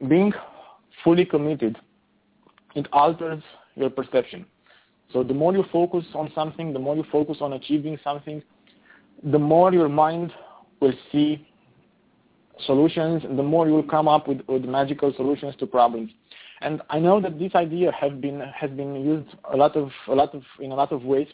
being 0.07 0.33
fully 1.03 1.25
committed, 1.25 1.77
it 2.75 2.87
alters 2.91 3.43
your 3.75 3.89
perception. 3.89 4.45
So 5.13 5.23
the 5.23 5.33
more 5.33 5.53
you 5.53 5.65
focus 5.71 6.05
on 6.13 6.31
something, 6.33 6.73
the 6.73 6.79
more 6.79 6.95
you 6.95 7.05
focus 7.11 7.37
on 7.41 7.53
achieving 7.53 7.99
something, 8.03 8.41
the 9.23 9.39
more 9.39 9.73
your 9.73 9.89
mind 9.89 10.31
will 10.79 10.93
see 11.11 11.47
solutions, 12.65 13.23
and 13.23 13.37
the 13.37 13.43
more 13.43 13.67
you 13.67 13.73
will 13.73 13.83
come 13.83 14.07
up 14.07 14.27
with, 14.27 14.41
with 14.47 14.63
magical 14.65 15.13
solutions 15.15 15.55
to 15.59 15.67
problems. 15.67 16.11
And 16.61 16.81
I 16.89 16.99
know 16.99 17.19
that 17.21 17.39
this 17.39 17.55
idea 17.55 17.91
has 17.91 18.11
been 18.13 18.39
has 18.39 18.69
been 18.71 18.95
used 18.95 19.35
a 19.51 19.57
lot 19.57 19.75
of 19.75 19.89
a 20.07 20.13
lot 20.13 20.35
of 20.35 20.43
in 20.59 20.71
a 20.71 20.75
lot 20.75 20.91
of 20.91 21.03
ways, 21.03 21.27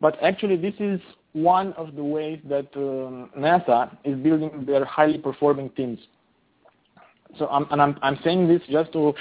but 0.00 0.16
actually 0.22 0.56
this 0.56 0.74
is 0.80 1.00
one 1.32 1.74
of 1.74 1.94
the 1.94 2.02
ways 2.02 2.40
that 2.48 2.68
um, 2.74 3.30
NASA 3.38 3.94
is 4.04 4.16
building 4.18 4.64
their 4.66 4.84
highly 4.84 5.18
performing 5.18 5.70
teams. 5.70 5.98
So 7.38 7.46
I'm, 7.48 7.66
and 7.70 7.82
I'm 7.82 7.98
I'm 8.02 8.18
saying 8.24 8.48
this 8.48 8.62
just 8.70 8.92
to 8.92 9.12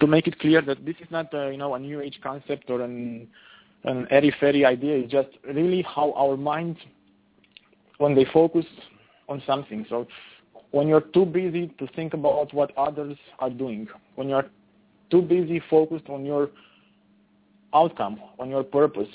to 0.00 0.06
make 0.06 0.26
it 0.26 0.38
clear 0.38 0.62
that 0.62 0.84
this 0.86 0.96
is 1.00 1.10
not 1.10 1.32
you 1.32 1.58
know 1.58 1.74
a 1.74 1.78
new 1.78 2.00
age 2.00 2.18
concept 2.22 2.70
or 2.70 2.80
an 2.80 3.28
an 3.84 4.06
airy 4.10 4.34
fairy 4.40 4.64
idea. 4.64 4.96
It's 4.96 5.12
just 5.12 5.28
really 5.44 5.82
how 5.82 6.12
our 6.12 6.36
minds, 6.36 6.78
when 7.98 8.14
they 8.14 8.26
focus 8.32 8.66
on 9.28 9.42
something. 9.46 9.86
So 9.88 10.06
when 10.70 10.88
you're 10.88 11.00
too 11.00 11.24
busy 11.24 11.68
to 11.78 11.86
think 11.88 12.14
about 12.14 12.52
what 12.54 12.76
others 12.76 13.16
are 13.38 13.50
doing, 13.50 13.88
when 14.14 14.28
you're 14.28 14.46
too 15.10 15.22
busy 15.22 15.60
focused 15.68 16.08
on 16.08 16.24
your 16.24 16.50
outcome, 17.74 18.20
on 18.38 18.48
your 18.48 18.62
purpose, 18.62 19.08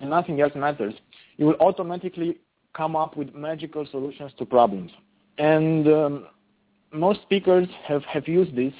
and 0.00 0.10
nothing 0.10 0.40
else 0.40 0.52
matters, 0.54 0.94
you 1.36 1.46
will 1.46 1.56
automatically 1.60 2.38
come 2.74 2.96
up 2.96 3.16
with 3.16 3.34
magical 3.34 3.86
solutions 3.90 4.32
to 4.38 4.44
problems. 4.44 4.90
And 5.38 5.86
um, 5.88 6.26
most 6.92 7.22
speakers 7.22 7.68
have, 7.86 8.02
have 8.04 8.26
used 8.28 8.56
this 8.56 8.72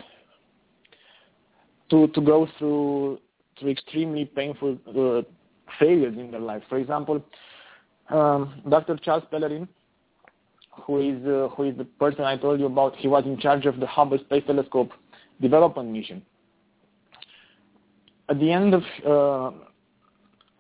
to 1.91 2.09
to 2.09 2.21
go 2.21 2.49
through 2.59 3.21
through 3.59 3.71
extremely 3.71 4.25
painful 4.25 4.79
uh, 4.89 5.23
failures 5.79 6.17
in 6.19 6.31
their 6.31 6.41
life. 6.41 6.63
For 6.69 6.79
example, 6.79 7.23
um, 8.11 8.63
Dr. 8.69 8.97
Charles 8.97 9.25
Pellerin, 9.31 9.69
who 10.83 10.99
is 10.99 11.27
uh, 11.27 11.49
who 11.55 11.65
is 11.65 11.77
the 11.77 11.85
person 11.85 12.25
I 12.25 12.37
told 12.37 12.61
you 12.61 12.67
about, 12.67 12.97
he 12.97 13.09
was 13.09 13.25
in 13.25 13.39
charge 13.39 13.67
of 13.67 13.81
the 13.81 13.87
Hubble 13.87 14.19
Space 14.19 14.45
Telescope 14.47 14.91
development 15.41 15.91
mission. 15.91 16.23
At 18.29 18.39
the 18.39 18.51
end 18.51 18.75
of 18.75 18.83
uh, 19.07 19.51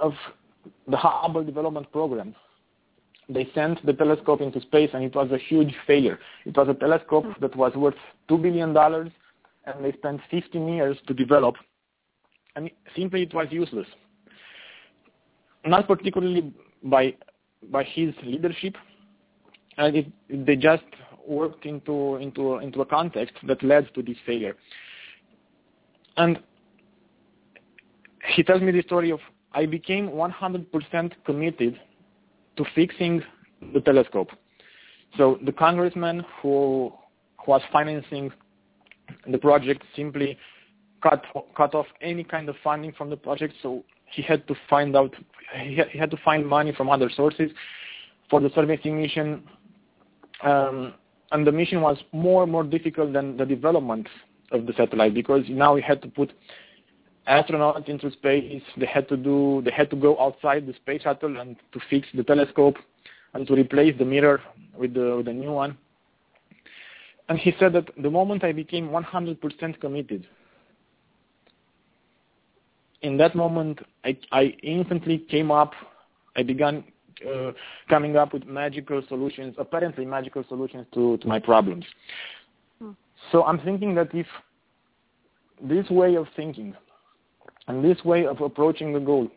of 0.01 0.15
the 0.89 0.97
Hubble 0.97 1.45
development 1.45 1.91
program, 1.93 2.35
they 3.29 3.49
sent 3.55 3.85
the 3.87 3.93
telescope 3.93 4.41
into 4.41 4.61
space, 4.61 4.91
and 4.93 5.05
it 5.05 5.15
was 5.15 5.31
a 5.33 5.39
huge 5.39 5.75
failure. 5.87 6.19
It 6.45 6.57
was 6.57 6.69
a 6.69 6.75
telescope 6.75 7.27
that 7.41 7.57
was 7.57 7.75
worth 7.75 7.95
two 8.29 8.39
billion 8.39 8.73
dollars 8.73 9.11
and 9.67 9.85
they 9.85 9.93
spent 9.93 10.21
15 10.31 10.69
years 10.69 10.97
to 11.07 11.15
develop, 11.15 11.57
and 12.57 12.71
simply 12.95 13.23
it 13.23 13.35
was 13.35 13.49
useless. 13.51 13.87
Not 15.67 15.87
particularly 15.89 16.53
by 16.83 17.15
by 17.71 17.85
his 17.85 18.15
leadership, 18.23 18.77
and 19.77 19.97
it, 19.97 20.07
they 20.47 20.57
just 20.57 20.85
worked 21.27 21.67
into 21.67 22.17
into 22.17 22.59
into 22.59 22.81
a 22.83 22.87
context 22.87 23.35
that 23.47 23.63
led 23.63 23.93
to 23.95 24.03
this 24.03 24.17
failure. 24.27 24.57
And 26.17 26.39
he 28.35 28.43
tells 28.43 28.63
me 28.63 28.73
the 28.73 28.83
story 28.83 29.11
of 29.11 29.21
I 29.53 29.67
became 29.67 30.09
100% 30.09 31.13
committed 31.25 31.81
to 32.57 32.65
fixing 32.75 33.23
the 33.73 33.81
telescope. 33.81 34.31
So 35.17 35.39
the 35.45 35.53
congressman 35.53 36.25
who 36.41 36.93
who 37.45 37.53
was 37.53 37.63
financing 37.73 38.33
the 39.31 39.39
project 39.39 39.83
simply 39.95 40.39
cut 41.03 41.25
cut 41.57 41.75
off 41.75 41.87
any 42.01 42.25
kind 42.25 42.49
of 42.49 42.57
funding 42.65 42.93
from 42.93 43.11
the 43.11 43.17
project. 43.17 43.55
So 43.63 43.85
he 44.07 44.23
had 44.23 44.47
to 44.49 44.55
find 44.69 44.97
out 44.97 45.15
he 45.61 45.77
had, 45.77 45.89
he 45.89 45.99
had 45.99 46.11
to 46.11 46.17
find 46.25 46.47
money 46.47 46.73
from 46.73 46.89
other 46.89 47.11
sources 47.15 47.51
for 48.31 48.41
the 48.41 48.51
servicing 48.55 49.01
mission. 49.01 49.45
Um, 50.45 50.95
and 51.33 51.47
the 51.47 51.53
mission 51.53 51.81
was 51.81 51.99
more 52.13 52.43
and 52.43 52.53
more 52.53 52.63
difficult 52.63 53.13
than 53.13 53.37
the 53.37 53.47
development 53.47 54.09
of 54.53 54.67
the 54.67 54.73
satellite 54.75 55.15
because 55.15 55.43
now 55.49 55.75
we 55.75 55.83
had 55.83 56.01
to 56.03 56.09
put 56.09 56.33
astronauts 57.27 57.89
into 57.89 58.11
space. 58.13 58.63
They 58.77 58.87
had 58.87 59.09
to 59.09 59.17
do 59.17 59.63
they 59.65 59.71
had 59.73 59.91
to 59.91 59.97
go 59.97 60.21
outside 60.21 60.67
the 60.67 60.75
space 60.75 61.03
shuttle 61.03 61.41
and 61.41 61.57
to 61.73 61.81
fix 61.91 62.07
the 62.15 62.23
telescope 62.23 62.77
and 63.33 63.47
to 63.47 63.55
replace 63.55 63.97
the 63.99 64.05
mirror 64.05 64.41
with 64.77 64.95
the 64.95 65.17
with 65.17 65.27
the 65.27 65.33
new 65.33 65.53
one. 65.53 65.77
And 67.29 67.39
he 67.39 67.55
said 67.59 67.73
that 67.73 67.91
the 68.01 68.11
moment 68.11 68.45
I 68.45 68.53
became 68.53 68.91
100% 68.91 69.81
committed, 69.81 70.27
in 73.01 73.17
that 73.17 73.35
moment 73.35 73.81
I, 74.05 74.19
I 74.31 74.43
instantly 74.63 75.19
came 75.19 75.51
up. 75.51 75.73
I 76.37 76.43
began 76.43 76.85
uh, 77.29 77.53
coming 77.89 78.17
up 78.17 78.33
with 78.33 78.47
magical 78.47 79.03
solutions, 79.09 79.55
apparently 79.59 80.05
magical 80.05 80.45
solutions 80.49 80.87
to, 80.95 81.17
to 81.19 81.27
my 81.27 81.39
problems. 81.39 81.85
Hmm. 82.81 82.91
So 83.33 83.45
I'm 83.45 83.61
thinking 83.61 83.95
that 83.97 84.15
if 84.15 84.27
this 85.63 85.89
way 85.91 86.17
of 86.17 86.27
thinking 86.37 86.75
and 87.69 87.85
this 87.85 88.03
way 88.05 88.27
of 88.27 88.41
approaching 88.41 88.93
the 88.93 89.01
goal 89.01 89.29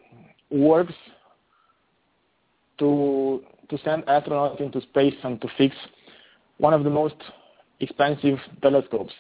works 0.50 0.94
to 2.80 3.44
to 3.70 3.78
send 3.84 4.04
astronauts 4.06 4.62
into 4.62 4.82
space 4.82 5.16
and 5.24 5.42
to 5.42 5.48
fix 5.58 5.76
one 6.58 6.74
of 6.74 6.84
the 6.84 6.90
most 6.90 7.16
expensive 7.80 8.40
telescopes. 8.62 9.14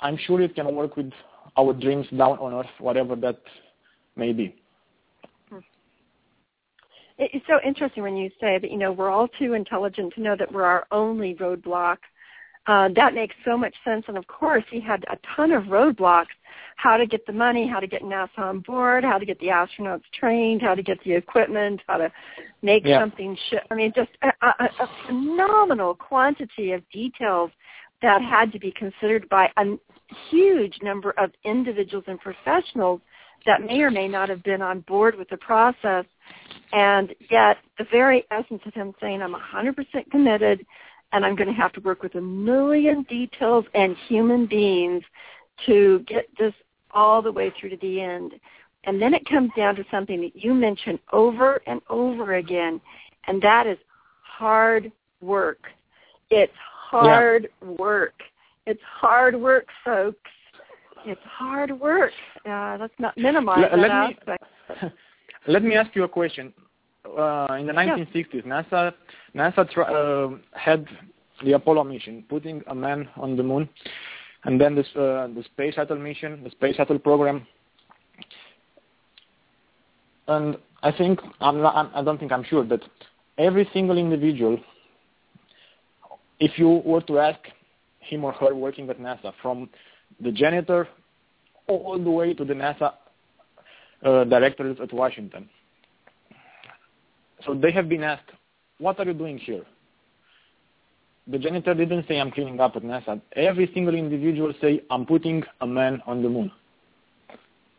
I'm 0.00 0.16
sure 0.16 0.40
it 0.40 0.54
can 0.54 0.74
work 0.74 0.96
with 0.96 1.12
our 1.56 1.72
dreams 1.72 2.06
down 2.10 2.38
on 2.38 2.54
Earth, 2.54 2.70
whatever 2.78 3.16
that 3.16 3.38
may 4.16 4.32
be. 4.32 4.56
It's 7.18 7.46
so 7.46 7.60
interesting 7.64 8.02
when 8.02 8.16
you 8.16 8.30
say 8.40 8.58
that, 8.58 8.70
you 8.70 8.76
know, 8.76 8.92
we're 8.92 9.10
all 9.10 9.28
too 9.28 9.52
intelligent 9.52 10.14
to 10.14 10.20
know 10.20 10.36
that 10.36 10.52
we're 10.52 10.64
our 10.64 10.86
only 10.90 11.34
roadblock. 11.34 11.98
Uh, 12.66 12.88
that 12.96 13.14
makes 13.14 13.34
so 13.44 13.56
much 13.56 13.74
sense. 13.84 14.04
And 14.08 14.16
of 14.16 14.26
course, 14.26 14.64
he 14.70 14.80
had 14.80 15.04
a 15.10 15.18
ton 15.36 15.52
of 15.52 15.64
roadblocks 15.64 16.26
how 16.76 16.96
to 16.96 17.06
get 17.06 17.26
the 17.26 17.32
money, 17.32 17.68
how 17.68 17.78
to 17.78 17.86
get 17.86 18.02
NASA 18.02 18.38
on 18.38 18.60
board, 18.60 19.04
how 19.04 19.18
to 19.18 19.26
get 19.26 19.38
the 19.38 19.46
astronauts 19.46 20.02
trained, 20.18 20.62
how 20.62 20.74
to 20.74 20.82
get 20.82 20.98
the 21.04 21.12
equipment, 21.12 21.80
how 21.86 21.98
to 21.98 22.10
make 22.62 22.84
yeah. 22.84 23.00
something. 23.00 23.36
Sh- 23.48 23.64
I 23.70 23.74
mean, 23.74 23.92
just 23.94 24.10
a, 24.22 24.28
a, 24.42 24.64
a 24.64 24.88
phenomenal 25.06 25.94
quantity 25.94 26.72
of 26.72 26.82
details 26.90 27.50
that 28.02 28.22
had 28.22 28.52
to 28.52 28.58
be 28.58 28.72
considered 28.72 29.28
by 29.28 29.50
a 29.56 29.76
huge 30.30 30.78
number 30.82 31.14
of 31.16 31.30
individuals 31.44 32.04
and 32.06 32.18
professionals 32.20 33.00
that 33.46 33.62
may 33.62 33.80
or 33.80 33.90
may 33.90 34.08
not 34.08 34.28
have 34.28 34.42
been 34.42 34.62
on 34.62 34.80
board 34.80 35.16
with 35.16 35.28
the 35.28 35.36
process. 35.36 36.04
And 36.72 37.14
yet, 37.30 37.58
the 37.78 37.86
very 37.90 38.24
essence 38.30 38.62
of 38.66 38.74
him 38.74 38.94
saying, 39.00 39.22
I'm 39.22 39.34
100% 39.34 40.10
committed 40.10 40.64
and 41.12 41.24
I'm 41.24 41.36
going 41.36 41.48
to 41.48 41.54
have 41.54 41.72
to 41.74 41.80
work 41.80 42.02
with 42.02 42.16
a 42.16 42.20
million 42.20 43.04
details 43.04 43.64
and 43.74 43.96
human 44.08 44.46
beings 44.46 45.04
to 45.66 46.00
get 46.08 46.26
this 46.38 46.52
all 46.90 47.22
the 47.22 47.30
way 47.30 47.52
through 47.58 47.70
to 47.70 47.76
the 47.76 48.00
end. 48.00 48.32
And 48.84 49.00
then 49.00 49.14
it 49.14 49.24
comes 49.28 49.50
down 49.56 49.76
to 49.76 49.84
something 49.90 50.20
that 50.20 50.34
you 50.34 50.52
mentioned 50.52 50.98
over 51.12 51.62
and 51.66 51.80
over 51.88 52.34
again, 52.34 52.80
and 53.28 53.40
that 53.42 53.66
is 53.66 53.78
hard 54.22 54.90
work. 55.20 55.60
It's 56.30 56.52
hard 56.90 57.48
yeah. 57.62 57.68
work. 57.68 58.14
It's 58.66 58.82
hard 59.00 59.40
work, 59.40 59.66
folks. 59.84 60.30
It's 61.06 61.20
hard 61.24 61.78
work. 61.78 62.12
Uh, 62.48 62.76
let's 62.80 62.94
not 62.98 63.16
minimize 63.16 63.68
L- 63.70 63.80
that 63.80 63.90
aspect. 63.90 64.44
Me, 64.82 64.88
let 65.46 65.62
me 65.62 65.74
ask 65.76 65.94
you 65.94 66.04
a 66.04 66.08
question. 66.08 66.52
Uh, 67.06 67.46
in 67.60 67.66
the 67.66 67.72
1960s, 67.72 68.26
yeah. 68.32 68.40
NASA 68.42 68.94
NASA 69.34 69.78
uh, 69.78 70.36
had 70.58 70.86
the 71.44 71.52
Apollo 71.52 71.84
mission, 71.84 72.24
putting 72.28 72.62
a 72.68 72.74
man 72.74 73.08
on 73.16 73.36
the 73.36 73.42
moon 73.42 73.68
and 74.44 74.60
then 74.60 74.74
this 74.74 74.86
uh, 74.94 75.28
the 75.34 75.42
space 75.44 75.74
shuttle 75.74 75.98
mission, 75.98 76.42
the 76.44 76.50
space 76.50 76.76
shuttle 76.76 76.98
program. 76.98 77.46
And 80.28 80.56
I 80.82 80.92
think 80.92 81.20
I'm 81.40 81.60
not, 81.60 81.90
I 81.94 82.02
don't 82.02 82.18
think 82.18 82.32
I'm 82.32 82.44
sure 82.44 82.62
but 82.64 82.82
every 83.38 83.68
single 83.72 83.98
individual, 83.98 84.58
if 86.40 86.58
you 86.58 86.82
were 86.84 87.02
to 87.02 87.18
ask 87.18 87.40
him 88.00 88.24
or 88.24 88.32
her 88.32 88.54
working 88.54 88.88
at 88.90 88.98
NASA, 88.98 89.32
from 89.42 89.68
the 90.20 90.30
janitor 90.30 90.88
all 91.66 91.98
the 91.98 92.10
way 92.10 92.34
to 92.34 92.44
the 92.44 92.54
NASA 92.54 92.92
uh, 94.02 94.24
directors 94.24 94.78
at 94.82 94.92
Washington, 94.92 95.48
so 97.44 97.54
they 97.54 97.70
have 97.72 97.88
been 97.88 98.02
asked, 98.02 98.30
"What 98.78 98.98
are 98.98 99.04
you 99.04 99.14
doing 99.14 99.38
here? 99.38 99.64
the 101.26 101.38
janitor 101.38 101.74
didn't 101.74 102.06
say 102.06 102.20
I'm 102.20 102.30
cleaning 102.30 102.60
up 102.60 102.76
at 102.76 102.82
NASA. 102.82 103.20
Every 103.34 103.70
single 103.72 103.94
individual 103.94 104.52
say 104.60 104.82
I'm 104.90 105.06
putting 105.06 105.42
a 105.60 105.66
man 105.66 106.02
on 106.06 106.22
the 106.22 106.28
moon. 106.28 106.50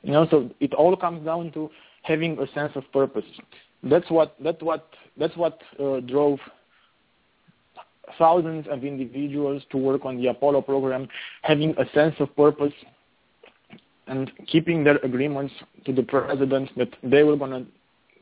You 0.03 0.13
know, 0.13 0.27
so 0.29 0.49
it 0.59 0.73
all 0.73 0.95
comes 0.95 1.25
down 1.25 1.51
to 1.53 1.69
having 2.03 2.37
a 2.39 2.47
sense 2.53 2.71
of 2.75 2.83
purpose. 2.91 3.25
That's 3.83 4.09
what 4.09 4.35
that's 4.43 4.61
what 4.61 4.89
that's 5.17 5.35
what 5.35 5.61
uh, 5.79 5.99
drove 6.01 6.39
thousands 8.17 8.67
of 8.69 8.83
individuals 8.83 9.63
to 9.71 9.77
work 9.77 10.05
on 10.05 10.17
the 10.17 10.27
Apollo 10.27 10.61
program, 10.61 11.07
having 11.41 11.75
a 11.77 11.85
sense 11.93 12.15
of 12.19 12.35
purpose 12.35 12.73
and 14.07 14.31
keeping 14.47 14.83
their 14.83 14.97
agreements 14.97 15.53
to 15.85 15.93
the 15.93 16.03
president 16.03 16.69
that 16.77 16.89
they 17.03 17.23
were 17.23 17.35
going 17.35 17.51
to 17.51 17.65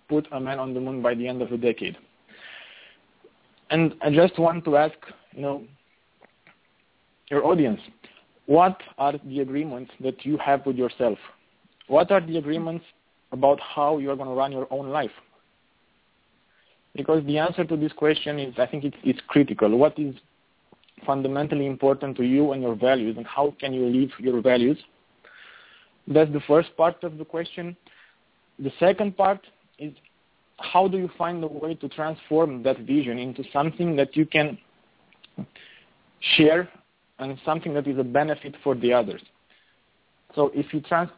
put 0.09 0.27
a 0.31 0.39
man 0.39 0.59
on 0.59 0.73
the 0.73 0.79
moon 0.79 1.01
by 1.01 1.13
the 1.13 1.27
end 1.27 1.41
of 1.41 1.49
the 1.49 1.57
decade. 1.57 1.97
And 3.69 3.95
I 4.01 4.11
just 4.11 4.37
want 4.37 4.63
to 4.65 4.77
ask, 4.77 4.95
you 5.31 5.41
know, 5.41 5.63
your 7.29 7.45
audience, 7.45 7.79
what 8.45 8.79
are 8.97 9.13
the 9.25 9.39
agreements 9.39 9.91
that 10.01 10.25
you 10.25 10.37
have 10.37 10.65
with 10.65 10.75
yourself? 10.75 11.17
What 11.87 12.11
are 12.11 12.21
the 12.21 12.37
agreements 12.37 12.85
about 13.31 13.59
how 13.59 13.97
you 13.97 14.11
are 14.11 14.15
going 14.15 14.29
to 14.29 14.35
run 14.35 14.51
your 14.51 14.67
own 14.69 14.89
life? 14.89 15.11
Because 16.95 17.25
the 17.25 17.39
answer 17.39 17.63
to 17.63 17.75
this 17.75 17.91
question 17.93 18.37
is, 18.37 18.53
I 18.57 18.67
think 18.67 18.83
it's, 18.83 18.97
it's 19.03 19.19
critical. 19.27 19.75
What 19.77 19.97
is 19.97 20.15
fundamentally 21.05 21.65
important 21.65 22.15
to 22.17 22.23
you 22.23 22.51
and 22.51 22.61
your 22.61 22.75
values, 22.75 23.17
and 23.17 23.25
how 23.25 23.55
can 23.59 23.73
you 23.73 23.85
live 23.85 24.11
your 24.19 24.41
values? 24.41 24.77
That's 26.07 26.31
the 26.31 26.41
first 26.47 26.75
part 26.75 27.03
of 27.03 27.17
the 27.17 27.25
question. 27.25 27.77
The 28.59 28.71
second 28.79 29.17
part 29.17 29.41
is 29.79 29.93
how 30.57 30.87
do 30.87 30.97
you 30.97 31.09
find 31.17 31.43
a 31.43 31.47
way 31.47 31.75
to 31.75 31.89
transform 31.89 32.63
that 32.63 32.79
vision 32.79 33.17
into 33.17 33.43
something 33.51 33.95
that 33.95 34.15
you 34.15 34.25
can 34.25 34.57
share 36.35 36.69
and 37.19 37.37
something 37.45 37.73
that 37.73 37.87
is 37.87 37.97
a 37.97 38.03
benefit 38.03 38.55
for 38.63 38.75
the 38.75 38.93
others? 38.93 39.21
So 40.35 40.51
if 40.53 40.73
you 40.73 40.81
trans, 40.81 41.09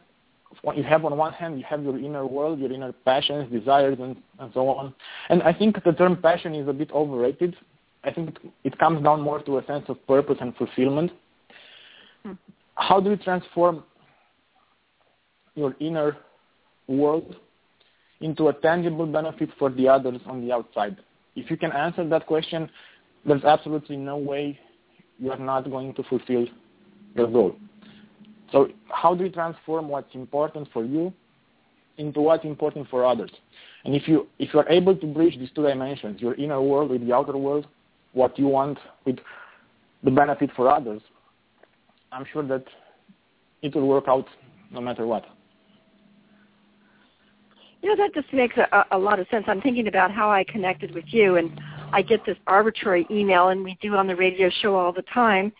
you 0.74 0.82
have 0.82 1.04
on 1.04 1.16
one 1.16 1.32
hand 1.32 1.58
you 1.58 1.64
have 1.68 1.82
your 1.82 1.98
inner 1.98 2.26
world, 2.26 2.58
your 2.58 2.72
inner 2.72 2.92
passions, 2.92 3.50
desires, 3.52 3.98
and, 4.00 4.16
and 4.38 4.50
so 4.54 4.68
on. 4.68 4.94
And 5.28 5.42
I 5.42 5.52
think 5.52 5.82
the 5.84 5.92
term 5.92 6.20
passion 6.20 6.54
is 6.54 6.68
a 6.68 6.72
bit 6.72 6.90
overrated. 6.92 7.56
I 8.04 8.12
think 8.12 8.38
it 8.64 8.78
comes 8.78 9.02
down 9.02 9.20
more 9.20 9.42
to 9.42 9.58
a 9.58 9.66
sense 9.66 9.84
of 9.88 10.04
purpose 10.06 10.38
and 10.40 10.54
fulfillment. 10.56 11.10
Mm-hmm. 12.24 12.34
How 12.76 13.00
do 13.00 13.10
you 13.10 13.16
transform 13.16 13.82
your 15.56 15.74
inner 15.80 16.16
world 16.86 17.34
into 18.20 18.48
a 18.48 18.52
tangible 18.52 19.06
benefit 19.06 19.50
for 19.58 19.70
the 19.70 19.88
others 19.88 20.20
on 20.26 20.46
the 20.46 20.52
outside? 20.52 20.96
If 21.34 21.50
you 21.50 21.56
can 21.56 21.72
answer 21.72 22.08
that 22.08 22.26
question, 22.26 22.70
there's 23.26 23.44
absolutely 23.44 23.96
no 23.96 24.16
way 24.16 24.58
you 25.18 25.32
are 25.32 25.38
not 25.38 25.68
going 25.70 25.94
to 25.94 26.02
fulfill 26.04 26.46
your 27.14 27.26
goal. 27.26 27.56
So 28.52 28.68
how 28.88 29.14
do 29.14 29.24
you 29.24 29.30
transform 29.30 29.88
what's 29.88 30.14
important 30.14 30.68
for 30.72 30.84
you 30.84 31.12
into 31.98 32.20
what's 32.20 32.44
important 32.44 32.88
for 32.88 33.04
others? 33.04 33.30
And 33.84 33.94
if 33.94 34.06
you 34.06 34.26
if 34.38 34.52
you 34.52 34.60
are 34.60 34.68
able 34.68 34.96
to 34.96 35.06
bridge 35.06 35.38
these 35.38 35.50
two 35.54 35.62
dimensions, 35.62 36.20
your 36.20 36.34
inner 36.34 36.60
world 36.60 36.90
with 36.90 37.06
the 37.06 37.12
outer 37.12 37.36
world, 37.36 37.66
what 38.12 38.38
you 38.38 38.46
want 38.46 38.78
with 39.04 39.16
the 40.04 40.10
benefit 40.10 40.50
for 40.54 40.70
others, 40.70 41.02
I'm 42.12 42.24
sure 42.32 42.46
that 42.46 42.64
it 43.62 43.74
will 43.74 43.88
work 43.88 44.04
out 44.08 44.26
no 44.70 44.80
matter 44.80 45.06
what. 45.06 45.24
You 47.82 47.94
know, 47.94 47.96
that 47.96 48.14
just 48.14 48.32
makes 48.32 48.56
a, 48.56 48.84
a 48.90 48.98
lot 48.98 49.20
of 49.20 49.26
sense. 49.30 49.44
I'm 49.46 49.60
thinking 49.60 49.86
about 49.88 50.10
how 50.10 50.30
I 50.30 50.44
connected 50.44 50.94
with 50.94 51.04
you, 51.08 51.36
and 51.36 51.60
I 51.92 52.02
get 52.02 52.24
this 52.26 52.36
arbitrary 52.46 53.06
email, 53.10 53.48
and 53.48 53.62
we 53.62 53.78
do 53.80 53.94
on 53.94 54.06
the 54.06 54.16
radio 54.16 54.50
show 54.62 54.74
all 54.74 54.92
the 54.92 55.02
time. 55.02 55.52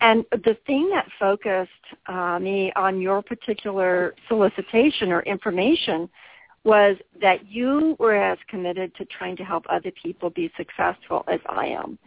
And 0.00 0.24
the 0.32 0.56
thing 0.66 0.90
that 0.90 1.06
focused 1.18 1.70
uh, 2.06 2.38
me 2.40 2.72
on 2.74 3.00
your 3.00 3.22
particular 3.22 4.14
solicitation 4.28 5.12
or 5.12 5.22
information 5.22 6.08
was 6.64 6.96
that 7.20 7.46
you 7.48 7.96
were 7.98 8.14
as 8.14 8.38
committed 8.48 8.94
to 8.96 9.04
trying 9.06 9.36
to 9.36 9.44
help 9.44 9.64
other 9.68 9.92
people 10.02 10.30
be 10.30 10.50
successful 10.56 11.24
as 11.28 11.40
I 11.48 11.66
am. 11.66 11.98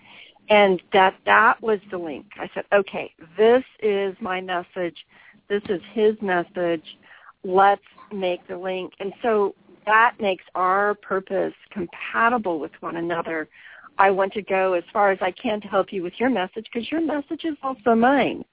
And 0.49 0.81
that 0.93 1.15
that 1.25 1.61
was 1.61 1.79
the 1.89 1.97
link. 1.97 2.25
I 2.37 2.49
said, 2.53 2.65
okay, 2.73 3.13
this 3.37 3.63
is 3.81 4.15
my 4.21 4.41
message. 4.41 4.95
This 5.49 5.63
is 5.69 5.81
his 5.93 6.15
message 6.21 6.83
let's 7.45 7.81
make 8.11 8.45
the 8.47 8.57
link. 8.57 8.93
And 8.99 9.13
so 9.21 9.55
that 9.85 10.15
makes 10.19 10.43
our 10.55 10.95
purpose 10.95 11.53
compatible 11.71 12.59
with 12.59 12.71
one 12.79 12.97
another. 12.97 13.47
I 13.97 14.11
want 14.11 14.33
to 14.33 14.41
go 14.41 14.73
as 14.73 14.83
far 14.91 15.11
as 15.11 15.19
I 15.21 15.31
can 15.31 15.61
to 15.61 15.67
help 15.67 15.93
you 15.93 16.03
with 16.03 16.13
your 16.17 16.29
message 16.29 16.65
because 16.73 16.91
your 16.91 17.01
message 17.01 17.45
is 17.45 17.55
also 17.63 17.95
mine. 17.95 18.43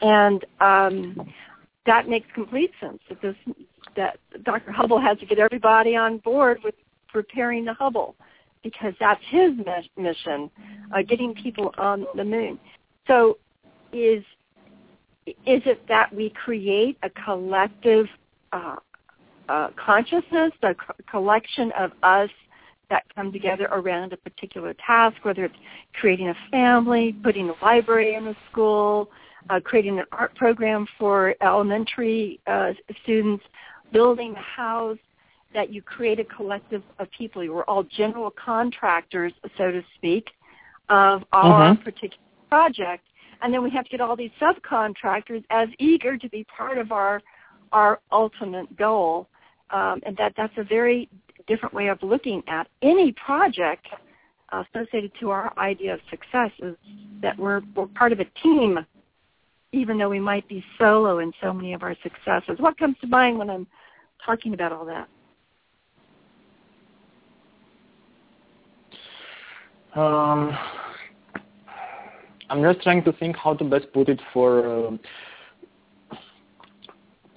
And 0.00 0.44
um, 0.60 1.30
that 1.84 2.08
makes 2.08 2.26
complete 2.34 2.70
sense. 2.80 3.00
That 3.08 3.20
this 3.20 3.34
that 3.96 4.18
Dr. 4.44 4.70
Hubble 4.70 5.00
has 5.00 5.18
to 5.18 5.26
get 5.26 5.38
everybody 5.38 5.96
on 5.96 6.18
board 6.18 6.60
with 6.62 6.74
preparing 7.08 7.64
the 7.64 7.74
Hubble 7.74 8.14
because 8.62 8.92
that's 9.00 9.20
his 9.30 9.50
mission, 9.96 10.50
uh, 10.94 11.02
getting 11.02 11.34
people 11.34 11.72
on 11.78 12.06
the 12.14 12.24
moon. 12.24 12.58
So 13.06 13.38
is 13.92 14.22
is 15.26 15.62
it 15.66 15.86
that 15.88 16.14
we 16.14 16.30
create 16.30 16.96
a 17.02 17.10
collective 17.10 18.06
uh, 18.52 18.76
uh, 19.48 19.68
consciousness, 19.76 20.52
a 20.62 20.74
co- 20.74 20.94
collection 21.10 21.72
of 21.78 21.92
us 22.02 22.30
that 22.90 23.04
come 23.14 23.32
together 23.32 23.68
around 23.70 24.12
a 24.12 24.16
particular 24.16 24.74
task, 24.84 25.16
whether 25.22 25.44
it's 25.44 25.54
creating 25.94 26.28
a 26.28 26.34
family, 26.50 27.14
putting 27.22 27.50
a 27.50 27.64
library 27.64 28.14
in 28.14 28.28
a 28.28 28.36
school, 28.50 29.10
uh, 29.50 29.60
creating 29.60 29.98
an 29.98 30.04
art 30.12 30.34
program 30.34 30.86
for 30.98 31.34
elementary 31.42 32.40
uh, 32.46 32.72
students, 33.02 33.44
building 33.92 34.34
a 34.36 34.40
house, 34.40 34.98
that 35.54 35.72
you 35.72 35.80
create 35.80 36.20
a 36.20 36.24
collective 36.24 36.82
of 36.98 37.08
people. 37.10 37.42
You 37.42 37.56
are 37.56 37.68
all 37.68 37.82
general 37.82 38.30
contractors, 38.30 39.32
so 39.56 39.70
to 39.70 39.82
speak, 39.96 40.28
of 40.88 41.22
our 41.32 41.74
mm-hmm. 41.74 41.82
particular 41.82 42.16
project. 42.50 43.04
And 43.40 43.52
then 43.52 43.62
we 43.62 43.70
have 43.70 43.84
to 43.84 43.90
get 43.90 44.00
all 44.00 44.16
these 44.16 44.30
subcontractors 44.40 45.44
as 45.50 45.68
eager 45.78 46.18
to 46.18 46.28
be 46.28 46.44
part 46.44 46.76
of 46.76 46.92
our 46.92 47.22
our 47.72 48.00
ultimate 48.12 48.76
goal. 48.76 49.28
Um, 49.70 50.00
and 50.06 50.16
that 50.16 50.32
that's 50.36 50.56
a 50.56 50.64
very 50.64 51.08
different 51.46 51.74
way 51.74 51.88
of 51.88 52.02
looking 52.02 52.42
at 52.48 52.68
any 52.82 53.12
project 53.12 53.86
associated 54.52 55.12
to 55.20 55.30
our 55.30 55.52
idea 55.58 55.94
of 55.94 56.00
success 56.10 56.50
is 56.60 56.74
that 57.20 57.38
we're 57.38 57.60
we're 57.74 57.86
part 57.86 58.12
of 58.12 58.20
a 58.20 58.24
team, 58.42 58.78
even 59.72 59.98
though 59.98 60.08
we 60.08 60.20
might 60.20 60.48
be 60.48 60.64
solo 60.78 61.18
in 61.18 61.32
so 61.42 61.52
many 61.52 61.74
of 61.74 61.82
our 61.82 61.96
successes. 62.02 62.58
What 62.58 62.78
comes 62.78 62.96
to 63.02 63.06
mind 63.06 63.38
when 63.38 63.50
I'm 63.50 63.66
talking 64.24 64.54
about 64.54 64.72
all 64.72 64.86
that? 64.86 65.08
Um, 69.94 70.56
I'm 72.50 72.62
just 72.62 72.82
trying 72.82 73.02
to 73.04 73.12
think 73.12 73.36
how 73.36 73.54
to 73.54 73.64
best 73.64 73.86
put 73.92 74.08
it 74.08 74.20
for 74.32 74.88
uh, 74.88 74.90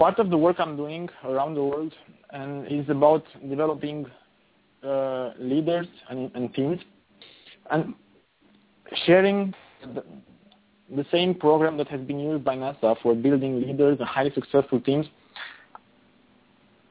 part 0.01 0.17
of 0.17 0.31
the 0.31 0.37
work 0.37 0.55
I'm 0.57 0.75
doing 0.75 1.07
around 1.23 1.53
the 1.53 1.63
world 1.63 1.93
and 2.31 2.65
is 2.65 2.89
about 2.89 3.23
developing 3.47 4.07
uh, 4.83 5.29
leaders 5.37 5.85
and, 6.09 6.31
and, 6.33 6.51
teams 6.55 6.79
and 7.69 7.93
sharing 9.05 9.53
the, 9.93 10.03
the, 10.95 11.05
same 11.11 11.35
program 11.35 11.77
that 11.77 11.87
has 11.89 12.01
been 12.01 12.19
used 12.19 12.43
by 12.43 12.55
NASA 12.55 12.99
for 13.03 13.13
building 13.13 13.61
leaders 13.61 13.99
and 13.99 14.09
highly 14.09 14.31
successful 14.33 14.81
teams. 14.81 15.05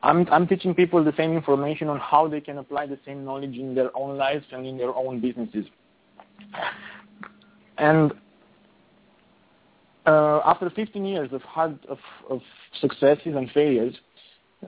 I'm, 0.04 0.24
I'm 0.30 0.46
teaching 0.46 0.72
people 0.72 1.02
the 1.02 1.14
same 1.16 1.32
information 1.32 1.88
on 1.88 1.98
how 1.98 2.28
they 2.28 2.40
can 2.40 2.58
apply 2.58 2.86
the 2.86 2.98
same 3.04 3.24
knowledge 3.24 3.56
in 3.56 3.74
their 3.74 3.90
own 3.96 4.18
lives 4.18 4.44
and 4.52 4.64
in 4.64 4.78
their 4.78 4.94
own 4.94 5.20
businesses. 5.20 5.66
And 7.76 8.12
uh, 10.10 10.40
after 10.44 10.68
15 10.70 11.04
years 11.04 11.32
of 11.32 11.42
hard 11.42 11.78
of, 11.88 11.98
of 12.28 12.40
successes 12.80 13.34
and 13.36 13.50
failures, 13.52 13.94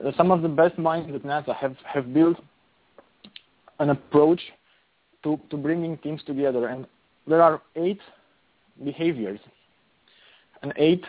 uh, 0.03 0.11
some 0.15 0.31
of 0.31 0.41
the 0.41 0.47
best 0.47 0.77
minds 0.77 1.13
at 1.13 1.23
NASA 1.23 1.55
have, 1.55 1.75
have 1.85 2.13
built 2.13 2.37
an 3.79 3.89
approach 3.89 4.41
to, 5.23 5.39
to 5.49 5.57
bringing 5.57 5.97
teams 5.97 6.21
together. 6.23 6.67
And 6.67 6.87
there 7.27 7.41
are 7.41 7.61
eight 7.75 7.99
behaviors 8.83 9.39
and 10.61 10.73
eight 10.77 11.03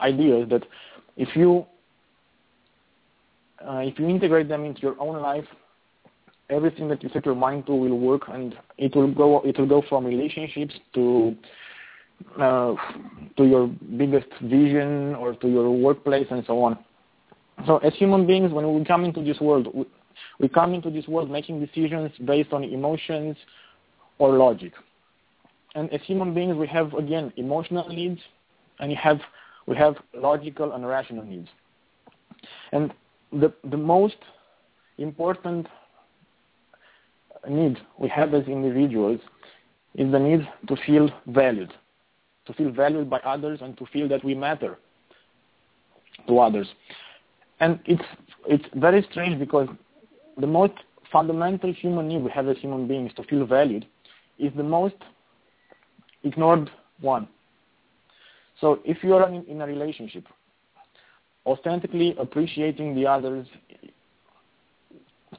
ideas 0.00 0.48
that 0.50 0.64
if 1.16 1.34
you 1.34 1.66
uh, 3.66 3.82
if 3.90 3.98
you 3.98 4.08
integrate 4.08 4.48
them 4.48 4.64
into 4.64 4.80
your 4.80 4.96
own 4.98 5.20
life, 5.20 5.44
everything 6.48 6.88
that 6.88 7.02
you 7.02 7.10
set 7.12 7.26
your 7.26 7.34
mind 7.34 7.66
to 7.66 7.72
will 7.72 7.98
work, 7.98 8.22
and 8.28 8.56
it 8.78 8.94
will 8.96 9.12
go. 9.12 9.42
It 9.42 9.58
will 9.58 9.66
go 9.66 9.82
from 9.88 10.06
relationships 10.06 10.74
to 10.94 11.36
uh, 12.38 12.74
to 13.36 13.44
your 13.44 13.66
biggest 13.96 14.28
vision 14.42 15.14
or 15.16 15.34
to 15.34 15.48
your 15.48 15.70
workplace 15.70 16.26
and 16.30 16.44
so 16.46 16.62
on. 16.62 16.78
So 17.66 17.78
as 17.78 17.94
human 17.94 18.26
beings, 18.26 18.52
when 18.52 18.72
we 18.74 18.84
come 18.84 19.04
into 19.04 19.22
this 19.22 19.40
world, 19.40 19.68
we, 19.74 19.84
we 20.38 20.48
come 20.48 20.74
into 20.74 20.90
this 20.90 21.06
world 21.06 21.30
making 21.30 21.64
decisions 21.64 22.10
based 22.24 22.52
on 22.52 22.64
emotions 22.64 23.36
or 24.18 24.36
logic. 24.36 24.72
And 25.74 25.92
as 25.92 26.00
human 26.02 26.34
beings, 26.34 26.56
we 26.56 26.66
have 26.66 26.94
again 26.94 27.32
emotional 27.36 27.88
needs, 27.88 28.20
and 28.78 28.88
we 28.88 28.94
have 28.96 29.20
we 29.66 29.76
have 29.76 29.96
logical 30.14 30.72
and 30.72 30.86
rational 30.86 31.24
needs. 31.24 31.48
And 32.72 32.92
the 33.32 33.52
the 33.70 33.76
most 33.76 34.16
important 34.98 35.68
need 37.48 37.78
we 37.98 38.08
have 38.08 38.34
as 38.34 38.44
individuals 38.46 39.20
is 39.94 40.10
the 40.12 40.18
need 40.18 40.46
to 40.68 40.76
feel 40.86 41.10
valued, 41.28 41.72
to 42.46 42.52
feel 42.54 42.70
valued 42.70 43.08
by 43.08 43.18
others 43.20 43.60
and 43.62 43.76
to 43.78 43.86
feel 43.86 44.08
that 44.08 44.24
we 44.24 44.34
matter 44.34 44.78
to 46.26 46.38
others. 46.38 46.68
And 47.60 47.78
it's 47.84 48.02
it's 48.46 48.64
very 48.74 49.06
strange 49.10 49.38
because 49.38 49.68
the 50.38 50.46
most 50.46 50.74
fundamental 51.12 51.72
human 51.72 52.08
need 52.08 52.22
we 52.22 52.30
have 52.30 52.48
as 52.48 52.56
human 52.58 52.86
beings 52.88 53.12
to 53.16 53.22
feel 53.24 53.44
valued 53.46 53.86
is 54.38 54.52
the 54.56 54.62
most 54.62 54.96
ignored 56.24 56.70
one. 57.00 57.28
So 58.60 58.80
if 58.84 59.02
you 59.02 59.14
are 59.14 59.28
in, 59.28 59.44
in 59.46 59.60
a 59.60 59.66
relationship 59.66 60.24
authentically 61.46 62.14
appreciating 62.18 62.94
the 62.94 63.06
others 63.06 63.46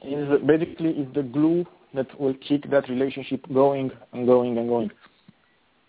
is 0.02 0.28
basically 0.46 0.90
is 0.90 1.14
the 1.14 1.22
glue 1.22 1.64
that 1.94 2.18
will 2.20 2.34
keep 2.46 2.68
that 2.70 2.88
relationship 2.88 3.44
going 3.52 3.90
and 4.12 4.26
going 4.26 4.58
and 4.58 4.68
going. 4.68 4.90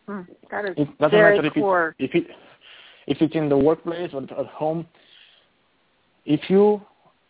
Mm, 0.08 0.28
that 0.52 0.66
is 0.66 0.74
it 0.78 0.98
doesn't 0.98 1.12
very 1.12 1.38
matter 1.38 1.50
core. 1.52 1.96
If, 1.98 2.14
it, 2.14 2.24
if, 2.24 2.26
it, 2.26 2.36
if 3.08 3.22
it's 3.22 3.36
in 3.36 3.50
the 3.50 3.58
workplace 3.58 4.12
or 4.14 4.24
at 4.24 4.48
home, 4.48 4.86
if 6.26 6.50
you 6.50 6.82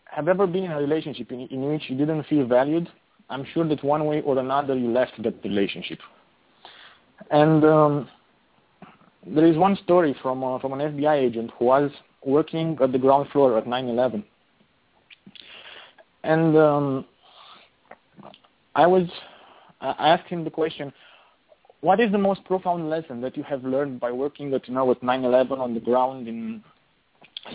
have 0.06 0.28
ever 0.28 0.46
been 0.46 0.64
in 0.64 0.72
a 0.72 0.78
relationship 0.78 1.30
in, 1.32 1.40
in 1.48 1.68
which 1.70 1.82
you 1.88 1.96
didn't 1.96 2.24
feel 2.24 2.46
valued, 2.46 2.88
I'm 3.30 3.44
sure 3.52 3.66
that 3.68 3.82
one 3.82 4.06
way 4.06 4.20
or 4.22 4.38
another 4.38 4.76
you 4.76 4.90
left 4.90 5.20
that 5.22 5.42
relationship. 5.42 5.98
And 7.30 7.64
um, 7.64 8.08
there 9.26 9.46
is 9.46 9.56
one 9.56 9.76
story 9.84 10.16
from 10.20 10.44
uh, 10.44 10.58
from 10.58 10.72
an 10.74 10.80
FBI 10.80 11.16
agent 11.16 11.50
who 11.58 11.66
was 11.66 11.90
working 12.24 12.76
at 12.82 12.92
the 12.92 12.98
ground 12.98 13.28
floor 13.30 13.56
at 13.56 13.66
9/11, 13.66 14.24
and 16.24 16.56
um, 16.56 17.04
I 18.74 18.86
was 18.86 19.08
I 19.80 20.14
asked 20.14 20.28
him 20.28 20.44
the 20.44 20.50
question, 20.50 20.92
what 21.84 22.00
is 22.00 22.10
the 22.10 22.18
most 22.18 22.42
profound 22.44 22.88
lesson 22.88 23.20
that 23.20 23.36
you 23.36 23.42
have 23.42 23.62
learned 23.62 24.00
by 24.00 24.10
working 24.10 24.54
at 24.54 24.66
you 24.66 24.74
know 24.74 24.90
at 24.90 25.02
9/11 25.02 25.58
on 25.60 25.74
the 25.74 25.80
ground 25.80 26.26
in 26.26 26.64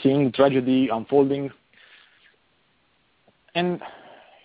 seeing 0.02 0.32
tragedy 0.32 0.88
unfolding? 0.98 1.50
And 3.56 3.82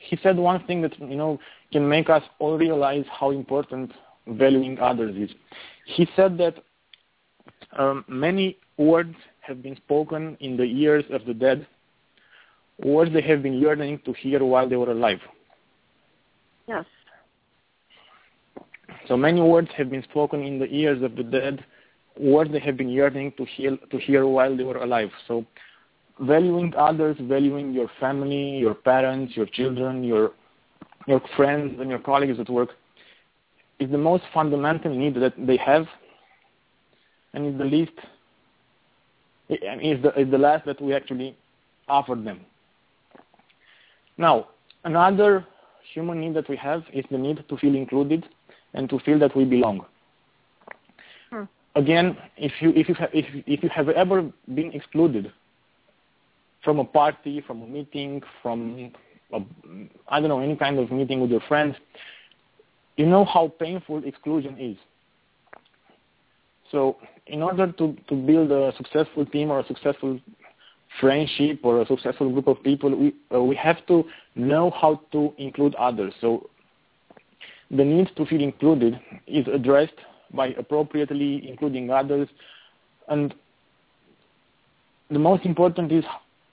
he 0.08 0.16
said 0.22 0.38
one 0.38 0.64
thing 0.66 0.80
that 0.80 0.98
you 0.98 1.18
know 1.22 1.38
can 1.70 1.86
make 1.86 2.08
us 2.08 2.22
all 2.38 2.56
realize 2.56 3.04
how 3.20 3.30
important 3.30 3.92
valuing 4.26 4.78
others 4.78 5.14
is. 5.16 5.30
He 5.84 6.08
said 6.16 6.38
that 6.38 6.54
um, 7.78 8.06
many 8.08 8.56
words 8.78 9.14
have 9.40 9.62
been 9.62 9.76
spoken 9.76 10.38
in 10.40 10.56
the 10.56 10.64
ears 10.64 11.04
of 11.10 11.26
the 11.26 11.34
dead, 11.34 11.66
words 12.78 13.12
they 13.12 13.20
have 13.20 13.42
been 13.42 13.58
yearning 13.64 14.00
to 14.06 14.14
hear 14.14 14.42
while 14.42 14.66
they 14.66 14.76
were 14.76 14.92
alive. 14.92 15.20
Yes. 16.66 16.86
So 19.08 19.16
many 19.16 19.40
words 19.40 19.68
have 19.76 19.90
been 19.90 20.02
spoken 20.04 20.42
in 20.42 20.58
the 20.58 20.66
ears 20.66 21.02
of 21.02 21.16
the 21.16 21.22
dead, 21.22 21.64
words 22.18 22.52
they 22.52 22.60
have 22.60 22.76
been 22.76 22.88
yearning 22.88 23.32
to 23.36 23.44
hear, 23.44 23.76
to 23.90 23.98
hear 23.98 24.26
while 24.26 24.56
they 24.56 24.64
were 24.64 24.78
alive. 24.78 25.10
So 25.28 25.44
valuing 26.20 26.72
others, 26.76 27.16
valuing 27.20 27.72
your 27.72 27.90
family, 28.00 28.58
your 28.58 28.74
parents, 28.74 29.36
your 29.36 29.46
children, 29.46 30.04
your 30.04 30.32
your 31.06 31.20
friends 31.36 31.78
and 31.80 31.90
your 31.90 31.98
colleagues 31.98 32.40
at 32.40 32.48
work 32.48 32.70
is 33.78 33.90
the 33.90 33.98
most 33.98 34.22
fundamental 34.32 34.94
need 34.94 35.14
that 35.16 35.34
they 35.38 35.58
have 35.58 35.86
and 37.34 37.46
is 37.46 37.58
the 37.58 37.64
least 37.64 37.92
is 39.50 40.02
the, 40.02 40.12
is 40.18 40.30
the 40.30 40.38
last 40.38 40.64
that 40.64 40.80
we 40.80 40.94
actually 40.94 41.36
offer 41.88 42.14
them. 42.14 42.40
Now, 44.16 44.48
another 44.84 45.46
human 45.92 46.20
need 46.20 46.34
that 46.34 46.48
we 46.48 46.56
have 46.56 46.82
is 46.92 47.04
the 47.10 47.18
need 47.18 47.44
to 47.48 47.56
feel 47.58 47.74
included 47.74 48.24
and 48.74 48.88
to 48.90 48.98
feel 49.00 49.18
that 49.20 49.34
we 49.36 49.44
belong. 49.44 49.86
Hmm. 51.30 51.44
Again, 51.74 52.16
if 52.36 52.52
you 52.60 52.72
if 52.74 52.88
you 52.88 52.94
have, 52.96 53.10
if 53.12 53.26
if 53.46 53.62
you 53.62 53.68
have 53.70 53.88
ever 53.88 54.30
been 54.54 54.72
excluded 54.72 55.32
from 56.62 56.78
a 56.78 56.84
party, 56.84 57.42
from 57.46 57.62
a 57.62 57.66
meeting, 57.66 58.22
from 58.42 58.92
a, 59.32 59.40
I 60.08 60.20
don't 60.20 60.28
know 60.28 60.40
any 60.40 60.56
kind 60.56 60.78
of 60.78 60.90
meeting 60.90 61.20
with 61.20 61.30
your 61.30 61.42
friends, 61.48 61.76
you 62.96 63.06
know 63.06 63.24
how 63.24 63.52
painful 63.58 64.04
exclusion 64.04 64.56
is. 64.58 64.76
So 66.70 66.96
in 67.26 67.42
order 67.42 67.70
to, 67.70 67.96
to 68.08 68.14
build 68.14 68.50
a 68.50 68.72
successful 68.76 69.26
team 69.26 69.50
or 69.50 69.60
a 69.60 69.66
successful 69.66 70.18
friendship 71.00 71.60
or 71.62 71.82
a 71.82 71.86
successful 71.86 72.30
group 72.32 72.48
of 72.48 72.62
people, 72.62 72.96
we 72.96 73.14
uh, 73.34 73.42
we 73.42 73.56
have 73.56 73.84
to 73.86 74.04
know 74.34 74.70
how 74.70 75.00
to 75.12 75.32
include 75.38 75.74
others. 75.74 76.12
So 76.20 76.48
the 77.70 77.84
need 77.84 78.10
to 78.16 78.26
feel 78.26 78.42
included 78.42 79.00
is 79.26 79.46
addressed 79.48 79.98
by 80.32 80.48
appropriately 80.58 81.48
including 81.48 81.90
others, 81.90 82.28
and 83.08 83.34
the 85.10 85.18
most 85.18 85.44
important 85.44 85.92
is 85.92 86.04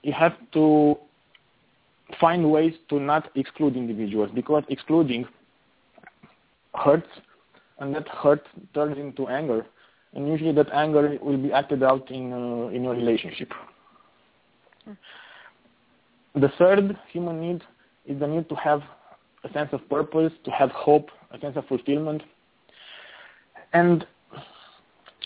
you 0.03 0.13
have 0.13 0.33
to 0.53 0.97
find 2.19 2.49
ways 2.51 2.73
to 2.89 2.99
not 2.99 3.29
exclude 3.35 3.75
individuals 3.75 4.29
because 4.33 4.63
excluding 4.69 5.25
hurts 6.73 7.07
and 7.79 7.95
that 7.95 8.07
hurt 8.07 8.45
turns 8.73 8.97
into 8.97 9.27
anger 9.27 9.65
and 10.13 10.27
usually 10.27 10.51
that 10.51 10.67
anger 10.73 11.17
will 11.21 11.37
be 11.37 11.51
acted 11.51 11.83
out 11.83 12.09
in 12.11 12.33
uh, 12.33 12.67
in 12.67 12.85
a 12.85 12.89
relationship. 12.89 13.51
The 16.35 16.49
third 16.57 16.97
human 17.11 17.39
need 17.39 17.61
is 18.05 18.19
the 18.19 18.27
need 18.27 18.49
to 18.49 18.55
have 18.55 18.81
a 19.43 19.51
sense 19.53 19.69
of 19.71 19.87
purpose, 19.89 20.31
to 20.45 20.51
have 20.51 20.69
hope, 20.71 21.09
a 21.31 21.39
sense 21.39 21.57
of 21.57 21.65
fulfillment. 21.67 22.23
And 23.73 24.05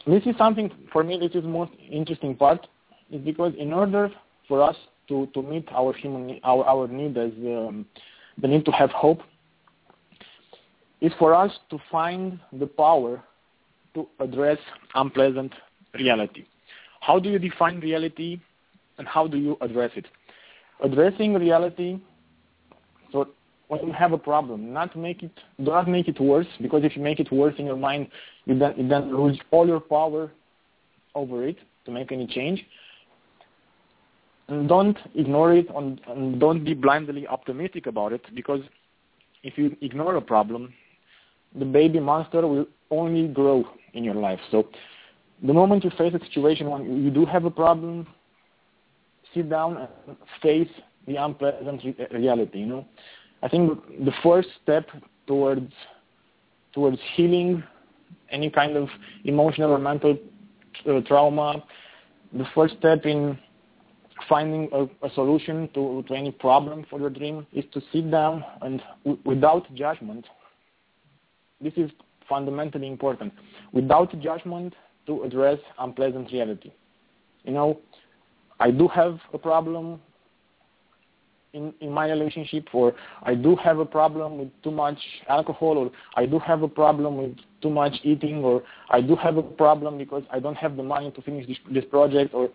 this 0.08 0.24
is 0.26 0.36
something 0.38 0.72
for 0.92 1.04
me 1.04 1.18
this 1.18 1.32
is 1.34 1.42
the 1.44 1.50
most 1.50 1.72
interesting 1.92 2.36
part 2.36 2.68
is 3.12 3.22
because 3.22 3.54
in 3.58 3.74
order 3.74 4.12
for 4.48 4.62
us 4.62 4.76
to, 5.08 5.28
to 5.34 5.42
meet 5.42 5.68
our 5.72 5.94
human 5.94 6.40
our, 6.44 6.64
our 6.66 6.88
need 6.88 7.18
as 7.18 7.32
um, 7.40 7.86
the 8.42 8.48
need 8.48 8.66
to 8.66 8.72
have 8.72 8.92
hope 8.92 9.22
is 11.02 11.12
for 11.18 11.34
us 11.34 11.52
to 11.70 11.80
find 11.92 12.40
the 12.54 12.68
power 12.68 13.24
to 13.94 14.08
address 14.20 14.58
unpleasant 14.94 15.54
reality. 15.94 16.46
How 17.02 17.20
do 17.20 17.30
you 17.30 17.40
define 17.40 17.80
reality 17.80 18.40
and 18.98 19.08
how 19.08 19.28
do 19.28 19.38
you 19.38 19.58
address 19.62 19.92
it? 19.96 20.06
Addressing 20.84 21.34
reality, 21.34 22.00
so 23.12 23.30
when 23.68 23.88
you 23.88 23.94
have 23.94 24.12
a 24.12 24.18
problem, 24.18 24.72
not 24.74 24.96
make 24.96 25.24
it, 25.24 25.32
do 25.58 25.72
not 25.72 25.88
make 25.88 26.08
it 26.08 26.20
worse, 26.20 26.48
because 26.62 26.84
if 26.84 26.96
you 26.96 27.02
make 27.02 27.20
it 27.20 27.32
worse 27.32 27.56
in 27.58 27.66
your 27.66 27.78
mind, 27.78 28.08
you 28.46 28.58
then, 28.58 28.74
you 28.78 28.88
then 28.88 29.16
lose 29.16 29.40
all 29.52 29.68
your 29.68 29.80
power 29.80 30.32
over 31.16 31.48
it 31.48 31.58
to 31.86 31.92
make 31.92 32.12
any 32.12 32.28
change. 32.28 32.64
And 34.48 34.70
don't 34.70 34.98
ignore 35.16 35.54
it 35.54 35.68
and, 35.76 36.00
and 36.08 36.40
don't 36.40 36.64
be 36.64 36.76
blindly 36.76 37.26
optimistic 37.28 37.88
about 37.88 38.14
it, 38.14 38.22
because 38.36 38.62
if 39.44 39.58
you 39.58 39.76
ignore 39.82 40.16
a 40.16 40.22
problem, 40.22 40.74
the 41.58 41.66
baby 41.66 42.00
monster 42.00 42.46
will 42.46 42.68
only 42.92 43.28
grow 43.28 43.66
in 43.94 44.04
your 44.04 44.16
life. 44.16 44.40
So 44.52 44.68
the 45.42 45.54
moment 45.54 45.84
you 45.84 45.90
face 45.98 46.14
a 46.14 46.24
situation 46.26 46.70
when 46.70 47.04
you 47.04 47.10
do 47.10 47.26
have 47.26 47.46
a 47.46 47.52
problem, 47.52 48.06
sit 49.34 49.50
down 49.50 49.78
and 49.78 50.18
face 50.42 50.70
the 51.08 51.16
unpleasant 51.16 51.82
reality. 52.12 52.60
You 52.60 52.66
know, 52.66 52.86
I 53.46 53.48
think 53.48 53.80
the 54.04 54.12
first 54.24 54.48
step 54.64 54.88
towards 55.28 55.72
towards 56.74 56.98
healing 57.14 57.64
any 58.32 58.50
kind 58.50 58.76
of 58.76 58.90
emotional 59.24 59.72
or 59.72 59.78
mental 59.78 60.18
uh, 60.90 61.02
trauma, 61.02 61.64
the 62.34 62.46
first 62.56 62.76
step 62.80 63.06
in 63.06 63.38
finding 64.28 64.68
a, 64.74 65.06
a, 65.06 65.14
solution 65.14 65.70
to, 65.76 66.04
to 66.08 66.16
any 66.16 66.32
problem 66.32 66.88
for 66.90 67.00
your 67.00 67.12
dream 67.12 67.46
is 67.54 67.64
to 67.74 67.82
sit 67.94 68.10
down 68.10 68.44
and 68.64 68.82
w- 69.06 69.22
without 69.26 69.72
judgment. 69.76 70.26
This 71.62 71.74
is 71.78 71.92
fundamentally 72.28 72.88
important 72.88 73.32
without 73.74 74.20
judgment 74.22 74.74
to 75.06 75.22
address 75.22 75.60
unpleasant 75.78 76.32
reality. 76.32 76.72
You 77.44 77.54
know, 77.54 77.80
I 78.60 78.72
do 78.72 78.88
have 78.88 79.20
a 79.34 79.38
problem 79.38 80.02
in, 81.56 81.74
in 81.80 81.92
my 81.92 82.10
relationship 82.10 82.68
or 82.74 82.94
I 83.24 83.34
do 83.34 83.56
have 83.56 83.80
a 83.80 83.86
problem 83.86 84.38
with 84.38 84.50
too 84.62 84.72
much 84.72 84.98
alcohol 85.30 85.78
or 85.78 85.92
I 86.16 86.26
do 86.26 86.38
have 86.40 86.62
a 86.62 86.68
problem 86.68 87.18
with 87.18 87.36
too 87.62 87.70
much 87.70 87.94
eating 88.04 88.44
or 88.44 88.62
I 88.90 89.02
do 89.02 89.16
have 89.16 89.38
a 89.38 89.44
problem 89.44 89.98
because 89.98 90.24
I 90.32 90.40
don't 90.40 90.56
have 90.56 90.76
the 90.76 90.84
money 90.84 91.12
to 91.12 91.22
finish 91.22 91.48
this, 91.48 91.58
this 91.72 91.86
project 91.86 92.34
or 92.34 92.50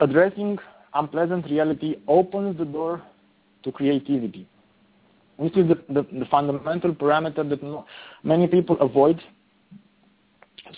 addressing 0.00 0.58
unpleasant 0.94 1.46
reality 1.46 1.96
opens 2.06 2.56
the 2.56 2.64
door 2.64 3.02
to 3.64 3.72
creativity. 3.72 4.46
This 5.38 5.52
is 5.56 5.68
the, 5.68 5.78
the, 5.88 6.02
the 6.20 6.26
fundamental 6.30 6.94
parameter 6.94 7.48
that 7.48 7.62
no, 7.62 7.84
many 8.22 8.46
people 8.46 8.76
avoid. 8.80 9.20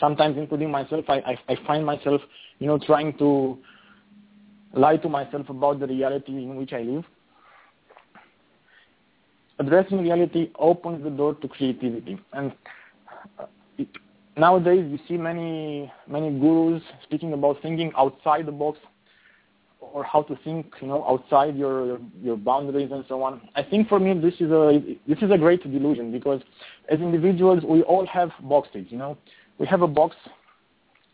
Sometimes, 0.01 0.39
including 0.39 0.71
myself, 0.71 1.05
I, 1.09 1.17
I, 1.17 1.39
I 1.53 1.57
find 1.67 1.85
myself, 1.85 2.21
you 2.59 2.67
know, 2.67 2.79
trying 2.79 3.17
to 3.19 3.59
lie 4.75 4.97
to 4.97 5.09
myself 5.09 5.49
about 5.49 5.81
the 5.81 5.87
reality 5.87 6.33
in 6.33 6.57
which 6.57 6.73
I 6.73 6.83
live. 6.83 7.05
Addressing 9.59 9.99
reality 9.99 10.51
opens 10.59 11.05
the 11.05 11.11
door 11.11 11.35
to 11.35 11.49
creativity, 11.49 12.19
and 12.33 12.53
uh, 13.39 13.47
it, 13.79 13.87
nowadays 14.37 14.85
you 14.91 14.99
see 15.07 15.17
many 15.17 15.93
many 16.09 16.37
gurus 16.41 16.83
speaking 17.05 17.33
about 17.33 17.63
thinking 17.63 17.93
outside 17.97 18.47
the 18.47 18.53
box 18.53 18.79
or 19.93 20.03
how 20.03 20.23
to 20.23 20.37
think, 20.43 20.75
you 20.81 20.89
know, 20.89 21.05
outside 21.09 21.57
your 21.57 22.01
your 22.21 22.37
boundaries 22.37 22.91
and 22.91 23.05
so 23.09 23.23
on. 23.23 23.41
I 23.55 23.63
think 23.63 23.89
for 23.89 24.01
me 24.01 24.13
this 24.19 24.35
is 24.41 24.51
a 24.51 24.81
this 25.07 25.19
is 25.23 25.31
a 25.31 25.39
great 25.39 25.63
delusion 25.63 26.11
because 26.11 26.43
as 26.89 26.99
individuals 26.99 27.63
we 27.65 27.83
all 27.83 28.07
have 28.07 28.31
boxes, 28.43 28.87
you 28.89 28.99
know. 28.99 29.17
We 29.59 29.69
have 29.69 29.83
a 29.83 29.87
box 29.87 30.17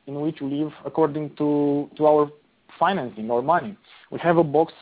in 0.07 0.19
which 0.23 0.41
we 0.41 0.49
live 0.49 0.73
according 0.87 1.37
to 1.37 1.91
to 1.97 2.07
our 2.07 2.31
financing 2.81 3.31
or 3.31 3.43
money. 3.43 3.77
We 4.11 4.19
have 4.21 4.39
a 4.39 4.45
box 4.45 4.73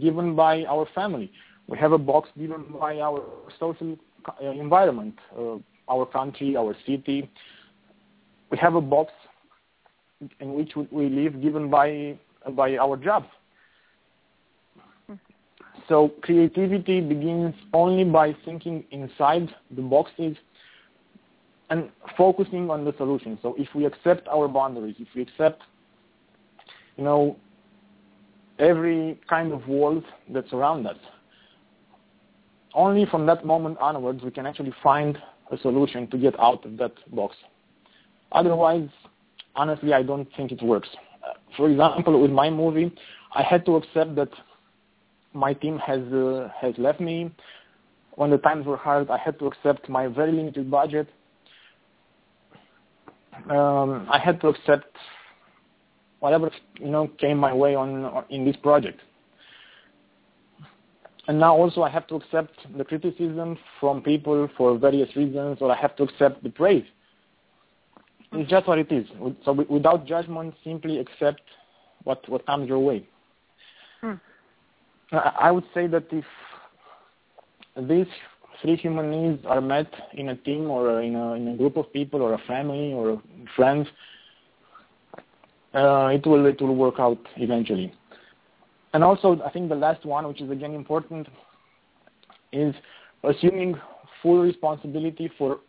given 0.00 0.36
by 0.36 0.64
our 0.66 0.86
family. 0.94 1.32
We 1.66 1.78
have 1.78 1.92
a 1.92 1.98
box 1.98 2.28
given 2.38 2.66
by 2.78 3.00
our 3.00 3.22
social 3.58 3.96
environment, 4.40 5.18
uh, 5.36 5.56
our 5.88 6.06
country, 6.06 6.56
our 6.56 6.76
city. 6.86 7.28
We 8.50 8.58
have 8.58 8.74
a 8.74 8.80
box 8.80 9.12
in 10.40 10.54
which 10.54 10.72
we 10.90 11.08
live 11.08 11.40
given 11.42 11.70
by 11.70 12.18
by 12.54 12.76
our 12.76 12.96
jobs. 12.96 13.26
So 15.88 16.12
creativity 16.20 17.00
begins 17.00 17.54
only 17.72 18.04
by 18.04 18.36
thinking 18.44 18.84
inside 18.90 19.48
the 19.70 19.80
boxes 19.82 20.36
and 21.70 21.90
focusing 22.16 22.70
on 22.70 22.84
the 22.84 22.94
solution. 22.98 23.38
So 23.42 23.54
if 23.58 23.68
we 23.74 23.86
accept 23.86 24.28
our 24.28 24.48
boundaries, 24.48 24.96
if 24.98 25.08
we 25.14 25.22
accept, 25.22 25.62
you 26.98 27.04
know, 27.04 27.36
every 28.58 29.18
kind 29.30 29.52
of 29.52 29.66
world 29.66 30.04
that's 30.28 30.52
around 30.52 30.86
us, 30.86 30.96
only 32.74 33.06
from 33.06 33.24
that 33.26 33.46
moment 33.46 33.78
onwards 33.78 34.22
we 34.22 34.30
can 34.30 34.44
actually 34.44 34.74
find 34.82 35.16
a 35.50 35.58
solution 35.58 36.06
to 36.08 36.18
get 36.18 36.38
out 36.38 36.66
of 36.66 36.76
that 36.76 36.92
box. 37.14 37.36
Otherwise, 38.32 38.88
honestly, 39.54 39.94
I 39.94 40.02
don't 40.02 40.28
think 40.36 40.52
it 40.52 40.62
works. 40.62 40.88
For 41.56 41.70
example, 41.70 42.20
with 42.20 42.30
my 42.30 42.50
movie, 42.50 42.92
I 43.34 43.42
had 43.42 43.64
to 43.66 43.76
accept 43.76 44.14
that 44.16 44.28
my 45.32 45.54
team 45.54 45.78
has 45.78 46.00
uh, 46.12 46.48
has 46.60 46.74
left 46.78 47.00
me. 47.00 47.30
When 48.16 48.30
the 48.30 48.38
times 48.38 48.66
were 48.66 48.76
hard, 48.76 49.08
I 49.10 49.18
had 49.18 49.38
to 49.38 49.46
accept 49.46 49.88
my 49.88 50.08
very 50.08 50.32
limited 50.32 50.70
budget. 50.70 51.08
Um, 53.48 54.08
I 54.10 54.18
had 54.18 54.40
to 54.40 54.48
accept 54.48 54.96
whatever 56.20 56.50
you 56.78 56.88
know 56.88 57.08
came 57.18 57.38
my 57.38 57.52
way 57.52 57.74
on 57.74 58.24
in 58.30 58.44
this 58.44 58.56
project. 58.56 59.00
And 61.28 61.38
now 61.38 61.54
also 61.54 61.82
I 61.82 61.90
have 61.90 62.06
to 62.06 62.14
accept 62.16 62.54
the 62.76 62.84
criticism 62.84 63.58
from 63.78 64.02
people 64.02 64.48
for 64.56 64.78
various 64.78 65.14
reasons, 65.14 65.58
or 65.60 65.70
I 65.70 65.76
have 65.76 65.94
to 65.96 66.02
accept 66.04 66.42
the 66.42 66.48
praise. 66.48 66.86
It's 68.32 68.50
just 68.50 68.66
what 68.66 68.78
it 68.78 68.90
is. 68.90 69.06
So 69.44 69.52
without 69.52 70.06
judgment, 70.06 70.54
simply 70.64 70.98
accept 70.98 71.42
what 72.04 72.26
what 72.28 72.46
comes 72.46 72.68
your 72.68 72.78
way. 72.78 73.06
Hmm. 74.00 74.14
I 75.12 75.50
would 75.50 75.64
say 75.74 75.86
that 75.86 76.04
if 76.10 76.24
these 77.88 78.06
three 78.60 78.76
human 78.76 79.10
needs 79.10 79.44
are 79.46 79.60
met 79.60 79.90
in 80.14 80.30
a 80.30 80.36
team 80.36 80.70
or 80.70 81.00
in 81.00 81.14
a, 81.14 81.34
in 81.34 81.48
a 81.48 81.56
group 81.56 81.76
of 81.76 81.92
people 81.92 82.22
or 82.22 82.34
a 82.34 82.38
family 82.46 82.92
or 82.92 83.22
friends, 83.54 83.86
Uh, 85.74 86.06
it 86.12 86.26
will 86.26 86.46
it 86.46 86.60
will 86.60 86.74
work 86.74 86.94
out 86.98 87.18
eventually. 87.36 87.92
And 88.94 89.04
also, 89.04 89.40
I 89.44 89.50
think 89.50 89.68
the 89.68 89.74
last 89.74 90.04
one, 90.06 90.26
which 90.26 90.40
is 90.40 90.50
again 90.50 90.74
important, 90.74 91.28
is 92.52 92.74
assuming 93.22 93.76
full 94.22 94.42
responsibility 94.42 95.30
for 95.36 95.60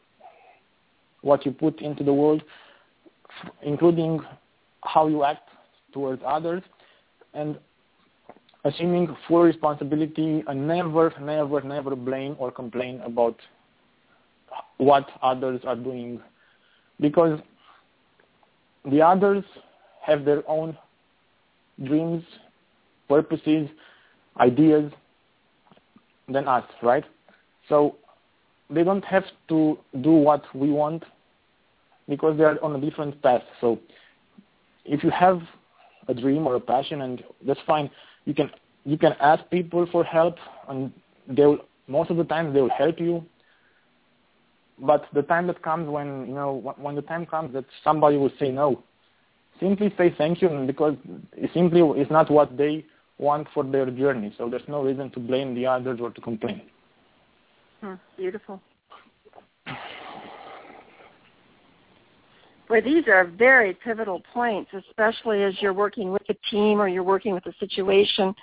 what 1.21 1.45
you 1.45 1.51
put 1.51 1.81
into 1.81 2.03
the 2.03 2.13
world, 2.13 2.41
including 3.61 4.21
how 4.83 5.07
you 5.07 5.25
act 5.25 5.49
towards 5.91 6.21
others, 6.25 6.63
and 7.33 7.59
assuming 8.63 9.15
full 9.27 9.41
responsibility 9.41 10.43
and 10.47 10.67
never, 10.67 11.13
never, 11.19 11.61
never 11.61 11.95
blame 11.95 12.35
or 12.39 12.51
complain 12.51 13.01
about 13.01 13.37
what 14.77 15.07
others 15.21 15.61
are 15.65 15.75
doing 15.75 16.19
because 16.99 17.39
the 18.89 19.01
others 19.01 19.43
have 20.09 20.25
their 20.25 20.43
own 20.49 20.77
dreams, 21.83 22.23
purposes, 23.07 23.69
ideas 24.39 24.91
than 26.27 26.47
us, 26.47 26.63
right? 26.81 27.03
So 27.67 27.95
they 28.69 28.83
don't 28.83 29.05
have 29.05 29.23
to 29.49 29.77
do 30.01 30.11
what 30.11 30.43
we 30.55 30.71
want 30.71 31.03
because 32.07 32.37
they 32.37 32.43
are 32.43 32.61
on 32.63 32.75
a 32.75 32.81
different 32.81 33.21
path. 33.21 33.41
So 33.61 33.79
if 34.85 35.03
you 35.03 35.09
have 35.11 35.41
a 36.07 36.13
dream 36.13 36.47
or 36.47 36.55
a 36.55 36.59
passion, 36.59 37.01
and 37.01 37.23
that's 37.45 37.59
fine, 37.65 37.89
you 38.25 38.33
can 38.33 38.49
you 38.85 38.97
can 38.97 39.13
ask 39.19 39.47
people 39.49 39.87
for 39.91 40.03
help, 40.03 40.35
and 40.67 40.91
they'll 41.27 41.59
most 41.87 42.09
of 42.09 42.17
the 42.17 42.23
time 42.23 42.53
they'll 42.53 42.69
help 42.69 42.99
you. 42.99 43.23
But 44.79 45.05
the 45.13 45.23
time 45.23 45.47
that 45.47 45.61
comes 45.61 45.89
when 45.89 46.27
you 46.27 46.33
know 46.33 46.75
when 46.77 46.95
the 46.95 47.01
time 47.01 47.25
comes 47.25 47.53
that 47.53 47.65
somebody 47.83 48.17
will 48.17 48.31
say 48.39 48.49
no, 48.49 48.83
simply 49.59 49.93
say 49.97 50.13
thank 50.17 50.41
you, 50.41 50.49
because 50.65 50.95
it 51.33 51.49
simply 51.53 51.81
is 52.01 52.09
not 52.09 52.29
what 52.29 52.57
they 52.57 52.85
want 53.17 53.47
for 53.53 53.63
their 53.63 53.89
journey. 53.91 54.33
So 54.37 54.49
there's 54.49 54.67
no 54.67 54.83
reason 54.83 55.09
to 55.11 55.19
blame 55.19 55.53
the 55.55 55.65
others 55.65 55.99
or 56.01 56.09
to 56.11 56.21
complain. 56.21 56.61
Hmm, 57.81 57.95
beautiful. 58.17 58.61
Boy, 62.67 62.81
these 62.81 63.07
are 63.07 63.25
very 63.25 63.73
pivotal 63.73 64.21
points, 64.31 64.69
especially 64.73 65.43
as 65.43 65.55
you're 65.59 65.73
working 65.73 66.11
with 66.11 66.21
a 66.29 66.35
team 66.51 66.79
or 66.79 66.87
you're 66.87 67.03
working 67.03 67.33
with 67.33 67.45
a 67.47 67.53
situation. 67.59 68.35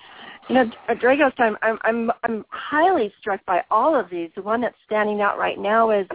You 0.49 0.57
know, 0.57 0.71
Dragos, 0.91 1.33
I'm, 1.39 1.57
I'm, 1.63 1.79
I'm, 1.83 2.11
I'm 2.25 2.45
highly 2.51 3.13
struck 3.21 3.45
by 3.47 3.63
all 3.71 3.99
of 3.99 4.11
these. 4.11 4.31
The 4.35 4.43
one 4.43 4.61
that's 4.61 4.75
standing 4.85 5.21
out 5.21 5.39
right 5.39 5.59
now 5.61 5.91
is 5.91 6.09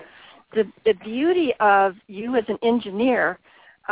the, 0.53 0.65
the 0.83 0.93
beauty 1.05 1.53
of 1.61 1.95
you 2.07 2.35
as 2.35 2.43
an 2.49 2.57
engineer, 2.63 3.39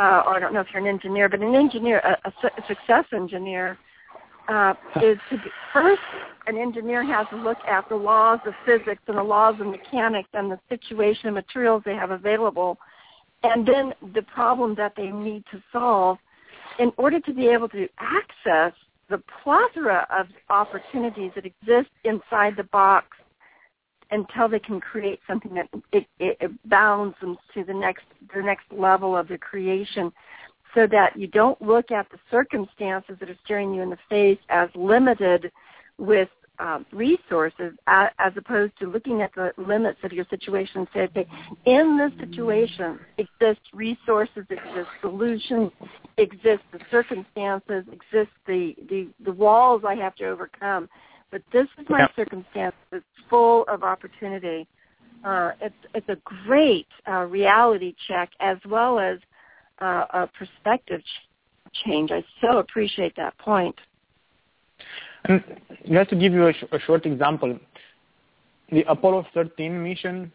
uh, 0.00 0.22
or 0.24 0.36
I 0.36 0.40
don't 0.40 0.54
know 0.54 0.60
if 0.60 0.68
you're 0.72 0.82
an 0.82 0.88
engineer, 0.88 1.28
but 1.28 1.40
an 1.40 1.54
engineer, 1.54 1.98
a, 1.98 2.28
a 2.28 2.66
success 2.66 3.04
engineer, 3.12 3.78
uh, 4.48 4.74
is 5.02 5.18
to 5.30 5.36
be, 5.36 5.50
first 5.72 6.00
an 6.46 6.56
engineer 6.56 7.04
has 7.04 7.26
to 7.30 7.36
look 7.36 7.58
at 7.68 7.88
the 7.88 7.94
laws 7.94 8.40
of 8.46 8.54
physics 8.64 9.02
and 9.06 9.18
the 9.18 9.22
laws 9.22 9.54
of 9.60 9.66
mechanics 9.66 10.28
and 10.32 10.50
the 10.50 10.58
situation 10.68 11.26
and 11.26 11.34
materials 11.34 11.82
they 11.84 11.94
have 11.94 12.10
available 12.10 12.78
and 13.42 13.66
then 13.66 13.92
the 14.14 14.22
problem 14.22 14.74
that 14.74 14.94
they 14.96 15.08
need 15.08 15.44
to 15.52 15.62
solve 15.70 16.18
in 16.78 16.90
order 16.96 17.20
to 17.20 17.32
be 17.32 17.46
able 17.46 17.68
to 17.68 17.86
access 17.98 18.72
the 19.08 19.22
plethora 19.42 20.06
of 20.10 20.26
opportunities 20.48 21.30
that 21.34 21.44
exist 21.44 21.90
inside 22.04 22.54
the 22.56 22.64
box 22.72 23.06
until 24.10 24.48
they 24.48 24.58
can 24.58 24.80
create 24.80 25.20
something 25.26 25.54
that 25.54 25.68
it, 25.92 26.06
it, 26.18 26.36
it 26.40 26.68
bounds 26.68 27.16
them 27.20 27.36
to 27.54 27.64
the 27.64 27.74
next 27.74 28.04
the 28.34 28.42
next 28.42 28.64
level 28.72 29.16
of 29.16 29.28
the 29.28 29.38
creation 29.38 30.12
so 30.74 30.86
that 30.86 31.16
you 31.16 31.26
don't 31.26 31.60
look 31.60 31.90
at 31.90 32.08
the 32.10 32.18
circumstances 32.30 33.16
that 33.20 33.28
are 33.28 33.38
staring 33.44 33.74
you 33.74 33.82
in 33.82 33.90
the 33.90 33.98
face 34.08 34.38
as 34.48 34.68
limited 34.74 35.50
with 35.98 36.28
um, 36.60 36.84
resources 36.92 37.72
as, 37.86 38.10
as 38.18 38.32
opposed 38.36 38.78
to 38.78 38.86
looking 38.86 39.22
at 39.22 39.34
the 39.34 39.52
limits 39.56 39.98
of 40.04 40.12
your 40.12 40.26
situation. 40.28 40.80
and 40.80 40.88
Say, 40.94 41.00
okay, 41.00 41.26
in 41.64 41.96
this 41.96 42.12
situation 42.20 43.00
exist 43.16 43.60
resources, 43.72 44.44
exist 44.50 44.88
solutions, 45.00 45.72
exist 46.18 46.62
the 46.72 46.80
circumstances, 46.90 47.84
exist 47.90 48.30
the, 48.46 48.74
the, 48.88 49.08
the 49.24 49.32
walls 49.32 49.82
I 49.86 49.94
have 49.94 50.14
to 50.16 50.26
overcome. 50.26 50.88
But 51.30 51.42
this 51.52 51.66
is 51.78 51.86
my 51.88 52.00
yeah. 52.00 52.08
circumstance 52.16 52.74
that's 52.90 53.04
full 53.28 53.64
of 53.68 53.82
opportunity. 53.82 54.66
Uh, 55.24 55.52
it's 55.60 55.74
it's 55.94 56.08
a 56.08 56.16
great 56.46 56.88
uh, 57.08 57.24
reality 57.26 57.94
check 58.08 58.30
as 58.40 58.56
well 58.68 58.98
as 58.98 59.18
uh, 59.80 60.04
a 60.12 60.26
perspective 60.26 61.00
ch- 61.02 61.84
change. 61.84 62.10
I 62.10 62.24
so 62.40 62.58
appreciate 62.58 63.14
that 63.16 63.36
point. 63.38 63.76
And 65.26 65.42
just 65.90 66.10
to 66.10 66.16
give 66.16 66.32
you 66.32 66.46
a, 66.46 66.52
sh- 66.52 66.64
a 66.72 66.80
short 66.80 67.04
example, 67.04 67.58
the 68.72 68.82
Apollo 68.84 69.26
13 69.34 69.82
mission, 69.82 70.32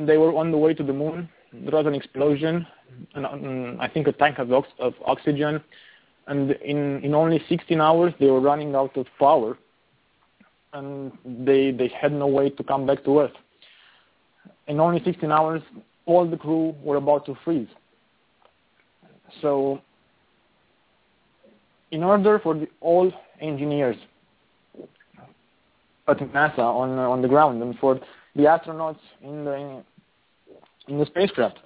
they 0.00 0.16
were 0.16 0.34
on 0.34 0.50
the 0.50 0.58
way 0.58 0.74
to 0.74 0.82
the 0.82 0.92
moon. 0.92 1.28
There 1.52 1.76
was 1.76 1.86
an 1.86 1.94
explosion, 1.94 2.66
and 3.14 3.24
um, 3.24 3.76
I 3.80 3.88
think 3.88 4.08
a 4.08 4.12
tank 4.12 4.38
of, 4.38 4.52
ox- 4.52 4.68
of 4.80 4.94
oxygen, 5.04 5.62
and 6.26 6.50
in, 6.50 7.02
in 7.04 7.14
only 7.14 7.40
16 7.48 7.80
hours 7.80 8.12
they 8.18 8.26
were 8.26 8.40
running 8.40 8.74
out 8.74 8.96
of 8.96 9.06
power, 9.18 9.56
and 10.76 11.12
they 11.46 11.70
they 11.70 11.88
had 12.00 12.12
no 12.12 12.26
way 12.26 12.50
to 12.50 12.62
come 12.62 12.86
back 12.86 13.04
to 13.04 13.20
Earth. 13.20 13.36
In 14.68 14.80
only 14.80 15.02
16 15.04 15.30
hours, 15.30 15.62
all 16.06 16.28
the 16.28 16.36
crew 16.36 16.74
were 16.82 16.96
about 16.96 17.26
to 17.26 17.36
freeze. 17.44 17.68
So, 19.42 19.80
in 21.90 22.02
order 22.02 22.38
for 22.38 22.54
the, 22.54 22.68
all 22.80 23.12
engineers 23.40 23.96
at 26.08 26.18
NASA 26.18 26.58
on 26.58 26.90
on 26.98 27.22
the 27.22 27.28
ground 27.28 27.62
and 27.62 27.76
for 27.78 28.00
the 28.34 28.42
astronauts 28.42 29.04
in 29.22 29.44
the 29.44 29.82
in 30.88 30.98
the 30.98 31.06
spacecraft 31.06 31.58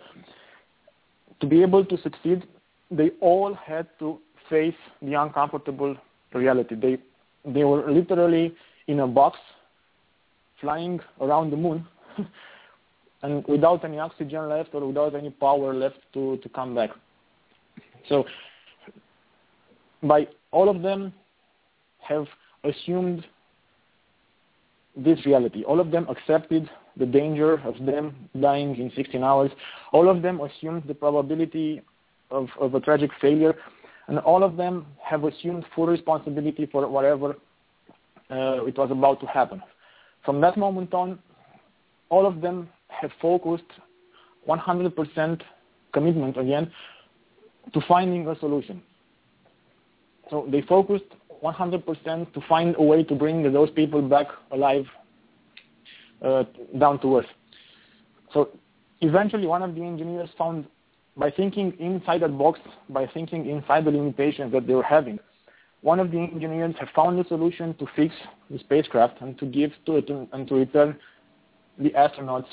to 1.40 1.46
be 1.46 1.62
able 1.62 1.84
to 1.84 1.96
succeed, 2.02 2.46
they 2.90 3.10
all 3.20 3.54
had 3.54 3.86
to 3.98 4.18
face 4.48 4.80
the 5.02 5.14
uncomfortable 5.14 5.96
reality. 6.32 6.74
They 6.74 6.98
they 7.44 7.64
were 7.64 7.90
literally 7.90 8.54
in 8.90 9.00
a 9.00 9.06
box 9.06 9.38
flying 10.60 10.98
around 11.20 11.50
the 11.50 11.56
moon 11.56 11.86
and 13.22 13.46
without 13.46 13.84
any 13.84 13.98
oxygen 13.98 14.48
left 14.48 14.70
or 14.74 14.84
without 14.86 15.14
any 15.14 15.30
power 15.30 15.72
left 15.72 15.98
to, 16.12 16.36
to 16.38 16.48
come 16.48 16.74
back. 16.74 16.90
So 18.08 18.24
by 20.02 20.26
all 20.50 20.68
of 20.68 20.82
them 20.82 21.12
have 22.00 22.26
assumed 22.64 23.24
this 24.96 25.24
reality. 25.24 25.62
All 25.62 25.78
of 25.78 25.92
them 25.92 26.06
accepted 26.08 26.68
the 26.96 27.06
danger 27.06 27.60
of 27.64 27.74
them 27.86 28.16
dying 28.40 28.76
in 28.76 28.90
16 28.96 29.22
hours. 29.22 29.52
All 29.92 30.08
of 30.08 30.20
them 30.20 30.40
assumed 30.40 30.82
the 30.88 30.94
probability 30.94 31.80
of, 32.32 32.48
of 32.60 32.74
a 32.74 32.80
tragic 32.80 33.10
failure. 33.20 33.54
And 34.08 34.18
all 34.18 34.42
of 34.42 34.56
them 34.56 34.86
have 35.04 35.22
assumed 35.22 35.64
full 35.76 35.86
responsibility 35.86 36.66
for 36.66 36.88
whatever 36.88 37.36
it 38.30 38.76
was 38.76 38.90
about 38.90 39.20
to 39.20 39.26
happen. 39.26 39.62
From 40.24 40.40
that 40.40 40.56
moment 40.56 40.94
on, 40.94 41.18
all 42.08 42.26
of 42.26 42.40
them 42.40 42.68
have 42.88 43.10
focused 43.20 43.64
100% 44.48 45.42
commitment 45.92 46.36
again 46.36 46.70
to 47.72 47.80
finding 47.86 48.26
a 48.28 48.38
solution. 48.38 48.82
So 50.30 50.46
they 50.50 50.62
focused 50.62 51.04
100% 51.42 52.32
to 52.32 52.40
find 52.48 52.74
a 52.78 52.82
way 52.82 53.02
to 53.04 53.14
bring 53.14 53.50
those 53.52 53.70
people 53.70 54.02
back 54.02 54.26
alive 54.50 54.86
uh, 56.22 56.44
down 56.78 57.00
to 57.00 57.18
earth. 57.18 57.26
So 58.32 58.50
eventually 59.00 59.46
one 59.46 59.62
of 59.62 59.74
the 59.74 59.82
engineers 59.82 60.28
found 60.36 60.66
by 61.16 61.30
thinking 61.30 61.72
inside 61.78 62.22
that 62.22 62.36
box, 62.38 62.60
by 62.88 63.06
thinking 63.06 63.46
inside 63.46 63.84
the 63.84 63.90
limitations 63.90 64.52
that 64.52 64.66
they 64.66 64.74
were 64.74 64.82
having, 64.82 65.18
one 65.82 65.98
of 65.98 66.10
the 66.10 66.18
engineers 66.18 66.74
have 66.78 66.88
found 66.94 67.18
a 67.18 67.26
solution 67.28 67.74
to 67.74 67.86
fix 67.96 68.14
the 68.50 68.58
spacecraft 68.58 69.20
and 69.20 69.38
to 69.38 69.46
give 69.46 69.72
to 69.86 69.96
it 69.96 70.10
and 70.10 70.48
to 70.48 70.54
return 70.54 70.96
the 71.78 71.90
astronauts 71.90 72.48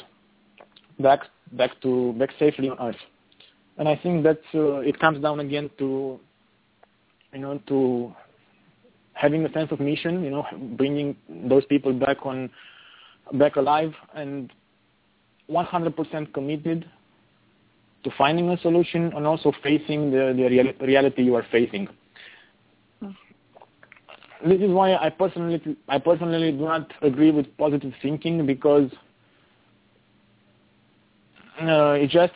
back 0.99 1.21
back 1.53 1.79
to 1.81 2.13
back 2.13 2.29
safely 2.39 2.69
on 2.69 2.77
Earth. 2.79 3.01
And 3.77 3.87
I 3.87 3.95
think 3.95 4.23
that 4.23 4.41
uh, 4.55 4.79
it 4.79 4.99
comes 4.99 5.21
down 5.21 5.39
again 5.39 5.69
to 5.77 6.19
you 7.33 7.39
know 7.39 7.61
to 7.67 8.15
having 9.17 9.45
a 9.45 9.51
sense 9.51 9.71
of 9.71 9.79
mission, 9.79 10.23
you 10.23 10.29
know, 10.29 10.45
bringing 10.77 11.15
those 11.27 11.65
people 11.65 11.91
back 11.91 12.25
on, 12.25 12.49
back 13.33 13.55
alive, 13.55 13.93
and 14.13 14.53
100% 15.49 16.33
committed 16.33 16.85
to 18.03 18.11
finding 18.17 18.49
a 18.49 18.57
solution 18.59 19.11
and 19.15 19.25
also 19.25 19.51
facing 19.63 20.11
the, 20.11 20.33
the 20.35 20.85
reality 20.85 21.23
you 21.23 21.35
are 21.35 21.45
facing. 21.51 21.87
This 24.45 24.61
is 24.61 24.71
why 24.71 24.95
I 24.95 25.09
personally, 25.09 25.77
I 25.87 25.97
personally 25.97 26.51
do 26.51 26.59
not 26.59 26.91
agree 27.01 27.31
with 27.31 27.45
positive 27.57 27.93
thinking 28.01 28.45
because 28.45 28.91
uh, 31.61 31.93
it 31.93 32.09
just, 32.09 32.33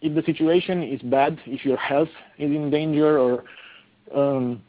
if 0.00 0.14
the 0.14 0.22
situation 0.22 0.82
is 0.82 1.00
bad, 1.02 1.38
if 1.46 1.64
your 1.64 1.76
health 1.76 2.08
is 2.38 2.50
in 2.50 2.70
danger 2.70 3.18
or 3.18 3.44
um, 4.14 4.62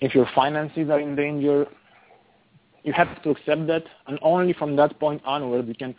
if 0.00 0.14
your 0.14 0.28
finances 0.34 0.88
are 0.90 1.00
in 1.00 1.14
danger, 1.16 1.66
you 2.84 2.92
have 2.92 3.22
to 3.22 3.30
accept 3.30 3.66
that, 3.66 3.84
and 4.06 4.18
only 4.22 4.52
from 4.52 4.76
that 4.76 4.98
point 4.98 5.20
onward 5.24 5.66
you 5.66 5.74
can 5.74 5.94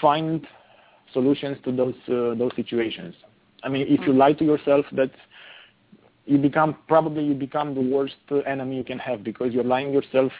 find 0.00 0.46
solutions 1.12 1.56
to 1.64 1.72
those 1.72 1.94
uh, 2.08 2.34
those 2.34 2.52
situations. 2.54 3.14
I 3.62 3.68
mean, 3.68 3.86
if 3.88 4.06
you 4.06 4.12
mm. 4.12 4.18
lie 4.18 4.34
to 4.34 4.44
yourself, 4.44 4.84
that 4.92 5.10
you 6.26 6.38
become 6.38 6.76
probably 6.88 7.24
you 7.24 7.34
become 7.34 7.74
the 7.74 7.80
worst 7.80 8.14
enemy 8.46 8.76
you 8.76 8.84
can 8.84 8.98
have 8.98 9.22
because 9.22 9.52
you're 9.52 9.64
lying 9.64 9.92
yourself 9.92 10.32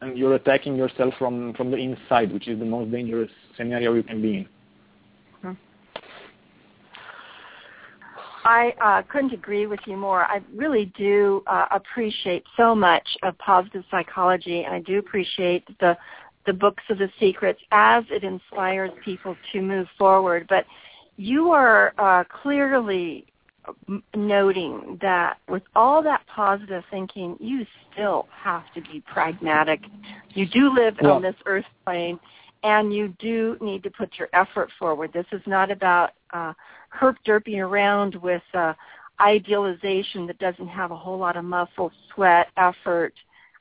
and 0.00 0.18
you're 0.18 0.34
attacking 0.34 0.76
yourself 0.76 1.14
from 1.18 1.54
from 1.54 1.70
the 1.70 1.76
inside, 1.76 2.32
which 2.32 2.48
is 2.48 2.58
the 2.58 2.64
most 2.64 2.90
dangerous 2.90 3.30
scenario 3.56 3.94
you 3.94 4.02
can 4.02 4.20
be 4.20 4.38
in. 4.38 4.48
I 8.44 8.74
uh, 8.80 9.02
couldn't 9.02 9.32
agree 9.32 9.66
with 9.66 9.78
you 9.86 9.96
more. 9.96 10.24
I 10.24 10.40
really 10.52 10.92
do 10.98 11.44
uh, 11.46 11.66
appreciate 11.70 12.42
so 12.56 12.74
much 12.74 13.06
of 13.22 13.38
positive 13.38 13.84
psychology, 13.90 14.64
and 14.64 14.74
I 14.74 14.80
do 14.80 14.98
appreciate 14.98 15.66
the 15.78 15.96
the 16.44 16.52
books 16.52 16.82
of 16.90 16.98
the 16.98 17.08
secrets 17.20 17.60
as 17.70 18.02
it 18.10 18.24
inspires 18.24 18.90
people 19.04 19.36
to 19.52 19.62
move 19.62 19.86
forward. 19.96 20.46
But 20.48 20.66
you 21.16 21.52
are 21.52 21.94
uh, 21.98 22.24
clearly 22.42 23.26
noting 24.14 24.98
that 25.00 25.38
with 25.48 25.62
all 25.76 26.02
that 26.02 26.22
positive 26.26 26.82
thinking, 26.90 27.36
you 27.40 27.64
still 27.92 28.26
have 28.32 28.64
to 28.74 28.80
be 28.80 29.02
pragmatic. 29.12 29.80
You 30.30 30.46
do 30.46 30.74
live 30.74 30.96
yeah. 31.00 31.10
on 31.10 31.22
this 31.22 31.34
earth 31.46 31.64
plane, 31.84 32.18
and 32.62 32.92
you 32.92 33.14
do 33.18 33.56
need 33.60 33.82
to 33.84 33.90
put 33.90 34.10
your 34.18 34.28
effort 34.32 34.70
forward. 34.78 35.12
This 35.12 35.26
is 35.32 35.42
not 35.46 35.70
about 35.70 36.10
uh, 36.32 36.52
herp 36.96 37.16
derping 37.26 37.58
around 37.58 38.16
with 38.16 38.42
uh, 38.54 38.74
idealization 39.20 40.26
that 40.26 40.38
doesn't 40.38 40.68
have 40.68 40.90
a 40.90 40.96
whole 40.96 41.18
lot 41.18 41.36
of 41.36 41.44
muscle, 41.44 41.92
sweat, 42.14 42.48
effort, 42.56 43.14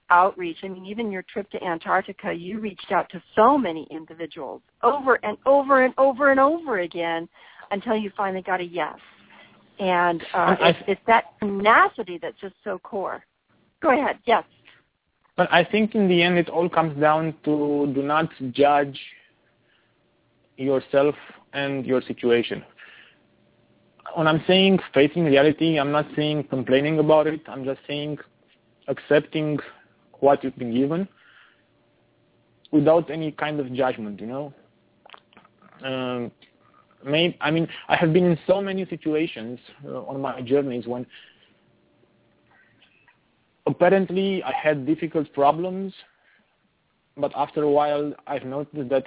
outreach. 0.10 0.58
I 0.64 0.68
mean, 0.68 0.86
even 0.86 1.12
your 1.12 1.24
trip 1.24 1.49
to 1.52 1.64
Antarctica, 1.64 2.34
you 2.34 2.60
reached 2.60 2.91
out 2.91 3.10
to 3.12 3.22
so 3.36 3.58
many 3.58 3.88
individuals 3.89 4.62
over 4.84 5.16
and 5.24 5.38
over 5.45 5.84
and 5.84 5.93
over 5.97 6.32
and 6.32 6.39
over 6.39 6.80
again 6.80 7.30
until 7.72 7.95
you 7.95 8.12
finally 8.18 8.41
got 8.41 8.60
a 8.60 8.66
yes. 8.66 8.95
And 9.80 10.24
uh, 10.34 10.56
it's, 10.60 10.80
it's 10.88 11.02
that 11.08 11.26
tenacity 11.40 12.20
that's 12.22 12.40
just 12.40 12.56
so 12.64 12.78
core. 12.80 13.24
Go 13.82 13.92
ahead. 13.92 14.20
Yes. 14.26 14.44
But 15.38 15.52
I 15.52 15.64
think 15.64 15.96
in 15.96 16.08
the 16.08 16.22
end, 16.22 16.38
it 16.38 16.50
all 16.50 16.70
comes 16.70 17.00
down 17.00 17.34
to 17.46 17.92
do 17.96 18.04
not 18.04 18.30
judge 18.52 19.00
yourself 20.58 21.16
and 21.54 21.86
your 21.86 22.02
situation. 22.02 22.64
When 24.16 24.28
I'm 24.28 24.44
saying 24.46 24.80
facing 24.94 25.26
reality, 25.26 25.80
I'm 25.80 25.92
not 25.92 26.06
saying 26.16 26.46
complaining 26.46 27.00
about 27.00 27.28
it. 27.28 27.42
I'm 27.48 27.64
just 27.64 27.80
saying 27.88 28.18
accepting 28.88 29.58
what 30.20 30.44
you've 30.44 30.58
been 30.58 30.74
given 30.74 31.08
without 32.72 33.10
any 33.10 33.32
kind 33.32 33.60
of 33.60 33.74
judgment, 33.74 34.20
you 34.20 34.28
know. 34.28 34.54
Um, 35.84 36.32
may, 37.06 37.38
I 37.41 37.52
mean, 37.52 37.68
I 37.88 37.95
have 37.95 38.14
been 38.14 38.26
in 38.26 38.38
so 38.47 38.62
many 38.62 38.86
situations 38.86 39.60
uh, 39.86 40.04
on 40.04 40.22
my 40.22 40.41
journeys 40.41 40.88
when 40.88 41.06
apparently 43.66 44.43
I 44.43 44.54
had 44.54 44.86
difficult 44.86 45.32
problems, 45.34 45.93
but 47.18 47.32
after 47.36 47.64
a 47.64 47.70
while 47.70 48.14
I've 48.28 48.43
noticed 48.45 48.89
that 48.89 49.06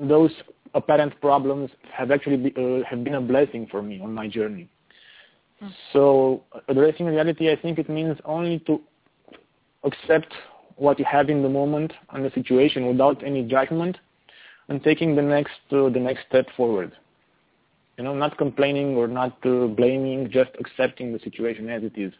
those 0.00 0.30
apparent 0.74 1.20
problems 1.20 1.70
have 1.92 2.10
actually 2.10 2.36
be, 2.36 2.54
uh, 2.56 2.84
have 2.88 3.04
been 3.04 3.14
a 3.14 3.20
blessing 3.20 3.66
for 3.70 3.82
me 3.82 4.00
on 4.00 4.14
my 4.14 4.28
journey. 4.28 4.68
Mm. 5.62 5.70
So 5.92 6.44
addressing 6.68 7.06
reality, 7.06 7.50
I 7.50 7.56
think 7.56 7.78
it 7.78 7.88
means 7.88 8.16
only 8.24 8.60
to 8.60 8.80
accept 9.84 10.32
what 10.76 10.98
you 10.98 11.04
have 11.04 11.28
in 11.28 11.42
the 11.42 11.48
moment 11.48 11.92
and 12.10 12.24
the 12.24 12.30
situation 12.30 12.86
without 12.86 13.22
any 13.24 13.42
judgment 13.42 13.98
and 14.70 14.82
taking 14.82 15.14
the 15.14 15.22
next 15.22 15.60
uh, 15.72 15.90
the 15.90 16.00
next 16.00 16.20
step 16.28 16.46
forward. 16.56 16.92
You 17.98 18.04
know, 18.04 18.14
not 18.14 18.38
complaining 18.38 18.96
or 18.96 19.06
not 19.06 19.36
uh, 19.44 19.66
blaming, 19.66 20.30
just 20.30 20.50
accepting 20.58 21.12
the 21.12 21.18
situation 21.18 21.68
as 21.68 21.82
it 21.82 21.92
is. 21.96 22.14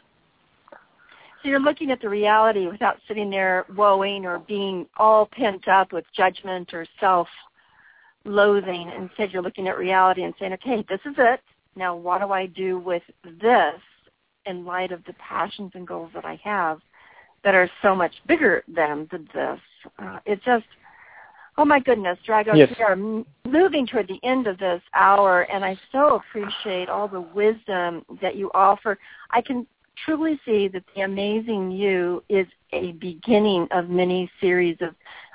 So 1.42 1.48
you're 1.48 1.60
looking 1.60 1.90
at 1.90 2.02
the 2.02 2.08
reality 2.10 2.66
without 2.66 2.98
sitting 3.08 3.30
there 3.30 3.64
woeing 3.72 4.24
or 4.24 4.40
being 4.40 4.86
all 4.98 5.26
pent 5.32 5.68
up 5.68 5.90
with 5.90 6.04
judgment 6.14 6.74
or 6.74 6.84
self-loathing. 6.98 8.90
Instead, 8.94 9.30
you're 9.32 9.40
looking 9.40 9.66
at 9.66 9.78
reality 9.78 10.24
and 10.24 10.34
saying, 10.38 10.52
okay, 10.54 10.84
this 10.86 11.00
is 11.06 11.14
it. 11.16 11.40
Now, 11.76 11.96
what 11.96 12.20
do 12.20 12.30
I 12.30 12.44
do 12.44 12.78
with 12.78 13.02
this 13.24 13.80
in 14.44 14.66
light 14.66 14.92
of 14.92 15.02
the 15.06 15.14
passions 15.14 15.72
and 15.74 15.86
goals 15.86 16.10
that 16.12 16.26
I 16.26 16.38
have 16.44 16.80
that 17.42 17.54
are 17.54 17.70
so 17.80 17.94
much 17.94 18.12
bigger 18.26 18.62
than 18.68 19.08
this? 19.10 19.60
Uh, 19.98 20.18
it 20.26 20.42
just 20.44 20.66
Oh 21.60 21.64
my 21.66 21.78
goodness, 21.78 22.18
Dragos, 22.26 22.56
yes. 22.56 22.74
we 22.78 22.82
are 22.82 22.96
moving 22.96 23.86
toward 23.86 24.08
the 24.08 24.18
end 24.22 24.46
of 24.46 24.56
this 24.56 24.80
hour, 24.94 25.42
and 25.42 25.62
I 25.62 25.78
so 25.92 26.14
appreciate 26.14 26.88
all 26.88 27.06
the 27.06 27.20
wisdom 27.20 28.02
that 28.22 28.34
you 28.34 28.50
offer. 28.54 28.98
I 29.30 29.42
can 29.42 29.66
truly 30.06 30.40
see 30.46 30.68
that 30.68 30.84
the 30.96 31.02
amazing 31.02 31.70
you 31.70 32.24
is 32.30 32.46
a 32.72 32.92
beginning 32.92 33.68
of 33.72 33.90
many 33.90 34.30
series 34.40 34.78
of 34.80 34.94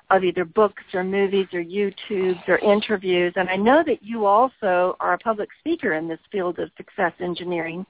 of 0.09 0.23
either 0.23 0.45
books 0.45 0.81
or 0.95 1.03
movies 1.03 1.45
or 1.53 1.63
YouTubes 1.63 2.47
or 2.47 2.57
interviews. 2.57 3.33
And 3.35 3.47
I 3.47 3.55
know 3.55 3.83
that 3.85 4.01
you 4.01 4.25
also 4.25 4.95
are 4.99 5.13
a 5.13 5.19
public 5.19 5.49
speaker 5.59 5.93
in 5.93 6.07
this 6.07 6.19
field 6.31 6.57
of 6.57 6.71
success 6.75 7.13
engineering. 7.19 7.85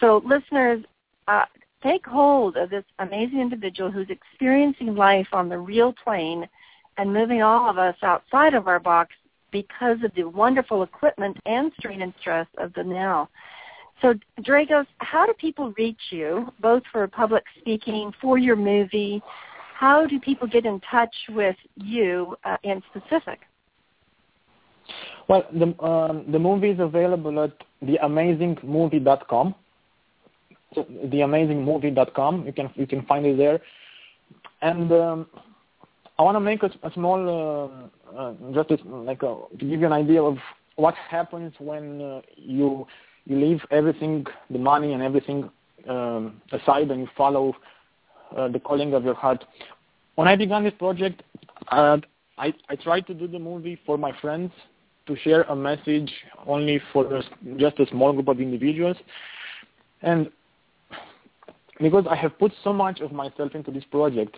So 0.00 0.22
listeners, 0.24 0.82
uh, 1.28 1.44
take 1.82 2.06
hold 2.06 2.56
of 2.56 2.70
this 2.70 2.84
amazing 3.00 3.40
individual 3.40 3.90
who's 3.90 4.08
experiencing 4.08 4.94
life 4.94 5.28
on 5.32 5.50
the 5.50 5.58
real 5.58 5.92
plane 5.92 6.48
and 6.98 7.12
moving 7.12 7.42
all 7.42 7.68
of 7.68 7.78
us 7.78 7.96
outside 8.02 8.54
of 8.54 8.68
our 8.68 8.80
box 8.80 9.14
because 9.50 9.98
of 10.04 10.12
the 10.14 10.24
wonderful 10.24 10.82
equipment 10.82 11.36
and 11.46 11.72
strain 11.78 12.02
and 12.02 12.12
stress 12.20 12.46
of 12.58 12.72
the 12.74 12.84
now. 12.84 13.28
So, 14.02 14.14
Dragos, 14.42 14.86
how 14.98 15.24
do 15.24 15.32
people 15.34 15.72
reach 15.78 16.00
you, 16.10 16.52
both 16.60 16.82
for 16.92 17.06
public 17.08 17.44
speaking, 17.58 18.12
for 18.20 18.36
your 18.36 18.56
movie? 18.56 19.22
How 19.74 20.06
do 20.06 20.20
people 20.20 20.46
get 20.46 20.66
in 20.66 20.80
touch 20.90 21.14
with 21.30 21.56
you 21.76 22.36
uh, 22.44 22.56
in 22.62 22.82
specific? 22.90 23.40
Well, 25.28 25.44
the 25.52 25.84
um, 25.84 26.24
the 26.30 26.38
movie 26.38 26.70
is 26.70 26.80
available 26.80 27.42
at 27.42 27.52
theamazingmovie.com. 27.82 29.54
So, 30.74 30.84
theamazingmovie.com. 30.84 32.46
You 32.46 32.52
can 32.52 32.70
you 32.74 32.86
can 32.86 33.02
find 33.06 33.26
it 33.26 33.36
there, 33.36 33.60
and 34.62 34.92
um, 34.92 35.26
I 36.18 36.22
want 36.22 36.36
to 36.36 36.40
make 36.40 36.62
a, 36.62 36.70
a 36.82 36.92
small, 36.92 37.90
uh, 38.14 38.18
uh, 38.18 38.34
just 38.54 38.70
as, 38.70 38.78
like 38.86 39.22
a, 39.22 39.36
to 39.58 39.64
give 39.64 39.80
you 39.80 39.86
an 39.86 39.92
idea 39.92 40.22
of 40.22 40.38
what 40.76 40.94
happens 40.94 41.52
when 41.58 42.00
uh, 42.00 42.20
you 42.36 42.86
you 43.24 43.38
leave 43.38 43.60
everything, 43.70 44.24
the 44.50 44.58
money 44.58 44.92
and 44.92 45.02
everything 45.02 45.50
um, 45.88 46.40
aside, 46.52 46.90
and 46.90 47.00
you 47.00 47.08
follow 47.16 47.54
uh, 48.36 48.48
the 48.48 48.60
calling 48.60 48.94
of 48.94 49.04
your 49.04 49.14
heart. 49.14 49.44
When 50.14 50.28
I 50.28 50.36
began 50.36 50.64
this 50.64 50.74
project, 50.78 51.22
uh, 51.68 51.98
I 52.38 52.54
I 52.68 52.76
tried 52.76 53.06
to 53.08 53.14
do 53.14 53.26
the 53.26 53.38
movie 53.38 53.78
for 53.84 53.98
my 53.98 54.12
friends 54.20 54.52
to 55.06 55.16
share 55.16 55.42
a 55.42 55.56
message 55.56 56.12
only 56.46 56.80
for 56.92 57.22
just 57.58 57.78
a 57.78 57.86
small 57.90 58.12
group 58.12 58.28
of 58.28 58.40
individuals, 58.40 58.96
and 60.02 60.30
because 61.80 62.06
I 62.08 62.16
have 62.16 62.38
put 62.38 62.52
so 62.64 62.72
much 62.72 63.00
of 63.00 63.12
myself 63.12 63.54
into 63.54 63.70
this 63.70 63.84
project, 63.90 64.36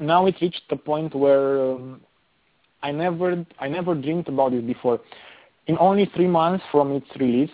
now 0.00 0.26
it 0.26 0.36
reached 0.40 0.62
the 0.70 0.76
point 0.76 1.14
where 1.14 1.72
um, 1.72 2.00
I 2.82 2.90
never 2.90 3.44
I 3.58 3.68
never 3.68 3.94
dreamed 3.94 4.28
about 4.28 4.52
it 4.54 4.66
before. 4.66 5.00
In 5.66 5.76
only 5.78 6.10
three 6.16 6.26
months 6.26 6.64
from 6.72 6.92
its 6.92 7.06
release, 7.18 7.50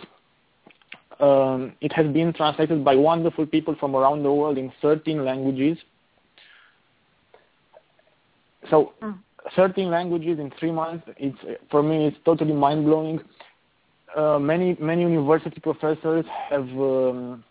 um, 1.19 1.73
it 1.81 1.91
has 1.93 2.07
been 2.13 2.33
translated 2.33 2.83
by 2.83 2.95
wonderful 2.95 3.45
people 3.45 3.75
from 3.79 3.95
around 3.95 4.23
the 4.23 4.31
world 4.31 4.57
in 4.57 4.71
13 4.81 5.23
languages. 5.25 5.77
So, 8.69 8.93
mm. 9.01 9.17
13 9.55 9.89
languages 9.89 10.39
in 10.39 10.51
three 10.59 10.71
months. 10.71 11.07
It's 11.17 11.37
for 11.69 11.83
me, 11.83 12.07
it's 12.07 12.17
totally 12.25 12.53
mind 12.53 12.85
blowing. 12.85 13.19
Uh, 14.15 14.39
many 14.39 14.77
many 14.79 15.01
university 15.01 15.59
professors 15.59 16.25
have 16.49 16.69
um, 16.69 17.43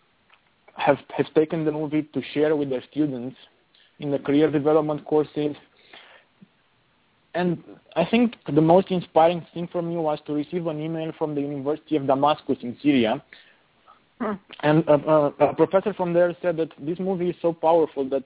have 0.75 0.97
have 1.15 1.31
taken 1.35 1.65
the 1.65 1.71
movie 1.71 2.03
to 2.13 2.21
share 2.33 2.55
with 2.55 2.69
their 2.69 2.83
students 2.91 3.37
in 3.99 4.11
the 4.11 4.19
career 4.19 4.49
development 4.49 5.05
courses. 5.05 5.55
And 7.33 7.63
I 7.95 8.05
think 8.05 8.35
the 8.53 8.61
most 8.61 8.89
inspiring 8.89 9.45
thing 9.53 9.67
for 9.71 9.81
me 9.81 9.95
was 9.97 10.19
to 10.25 10.33
receive 10.33 10.65
an 10.67 10.81
email 10.81 11.11
from 11.17 11.35
the 11.35 11.41
University 11.41 11.95
of 11.95 12.07
Damascus 12.07 12.57
in 12.61 12.77
Syria. 12.81 13.23
Hmm. 14.19 14.33
And 14.61 14.83
a, 14.87 14.93
a, 14.93 15.25
a 15.49 15.55
professor 15.55 15.93
from 15.93 16.13
there 16.13 16.35
said 16.41 16.57
that 16.57 16.71
this 16.79 16.99
movie 16.99 17.29
is 17.29 17.35
so 17.41 17.53
powerful 17.53 18.09
that 18.09 18.23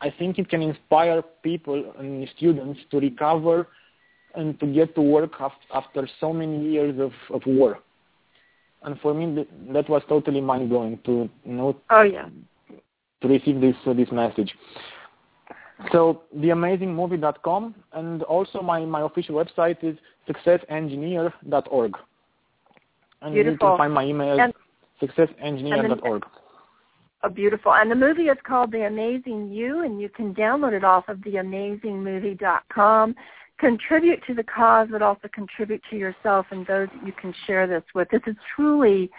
I 0.00 0.10
think 0.10 0.38
it 0.38 0.48
can 0.48 0.62
inspire 0.62 1.22
people 1.42 1.92
and 1.98 2.28
students 2.36 2.80
to 2.90 3.00
recover 3.00 3.66
and 4.34 4.58
to 4.60 4.66
get 4.66 4.94
to 4.94 5.02
work 5.02 5.32
after 5.74 6.08
so 6.20 6.32
many 6.32 6.70
years 6.70 6.98
of, 7.00 7.12
of 7.34 7.42
war. 7.46 7.80
And 8.82 8.98
for 9.00 9.12
me, 9.12 9.46
that 9.72 9.88
was 9.88 10.02
totally 10.08 10.40
mind 10.40 10.68
blowing 10.68 10.98
to 11.04 11.28
you 11.44 11.52
know. 11.52 11.76
Oh 11.90 12.02
yeah. 12.02 12.28
To 13.22 13.28
receive 13.28 13.60
this 13.60 13.74
uh, 13.84 13.92
this 13.92 14.10
message. 14.12 14.54
So 15.92 16.22
theamazingmovie.com 16.36 17.74
and 17.92 18.22
also 18.24 18.60
my, 18.62 18.84
my 18.84 19.02
official 19.02 19.36
website 19.36 19.82
is 19.82 19.96
successengineer.org. 20.28 21.96
And 23.22 23.34
beautiful. 23.34 23.52
you 23.52 23.58
can 23.58 23.78
find 23.78 23.92
my 23.92 24.04
email 24.04 24.40
and, 24.40 24.52
successengineer.org. 25.00 26.24
Oh, 27.24 27.28
beautiful. 27.28 27.74
And 27.74 27.90
the 27.90 27.96
movie 27.96 28.24
is 28.24 28.38
called 28.44 28.70
The 28.70 28.86
Amazing 28.86 29.50
You, 29.50 29.82
and 29.84 30.00
you 30.00 30.08
can 30.08 30.34
download 30.34 30.72
it 30.72 30.84
off 30.84 31.08
of 31.08 31.18
theamazingmovie.com. 31.18 33.14
contribute 33.58 34.20
to 34.26 34.34
the 34.34 34.44
cause, 34.44 34.88
but 34.90 35.02
also 35.02 35.28
contribute 35.32 35.82
to 35.90 35.96
yourself 35.96 36.46
and 36.50 36.64
those 36.66 36.88
that 36.94 37.06
you 37.06 37.12
can 37.12 37.34
share 37.46 37.66
this 37.66 37.82
with. 37.94 38.08
This 38.10 38.22
is 38.28 38.36
truly 38.54 39.10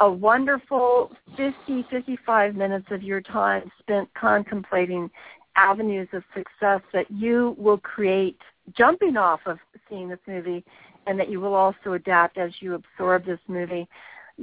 a 0.00 0.10
wonderful 0.10 1.12
50, 1.36 1.86
55 1.90 2.56
minutes 2.56 2.86
of 2.90 3.02
your 3.02 3.20
time 3.20 3.70
spent 3.80 4.08
contemplating 4.14 5.10
avenues 5.56 6.08
of 6.12 6.22
success 6.34 6.80
that 6.92 7.10
you 7.10 7.54
will 7.58 7.78
create 7.78 8.38
jumping 8.76 9.16
off 9.16 9.40
of 9.46 9.58
seeing 9.88 10.08
this 10.08 10.18
movie 10.26 10.64
and 11.06 11.18
that 11.18 11.28
you 11.28 11.40
will 11.40 11.54
also 11.54 11.94
adapt 11.94 12.38
as 12.38 12.50
you 12.60 12.74
absorb 12.74 13.24
this 13.24 13.40
movie. 13.48 13.88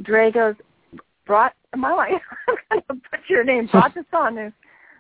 Dragos 0.02 0.56
brought 1.26 1.54
my 1.76 1.94
life. 1.94 2.22
I'm 2.48 2.56
going 2.70 3.02
to 3.02 3.10
put 3.10 3.20
your 3.30 3.44
name, 3.44 3.68
Bratasanu 3.74 4.52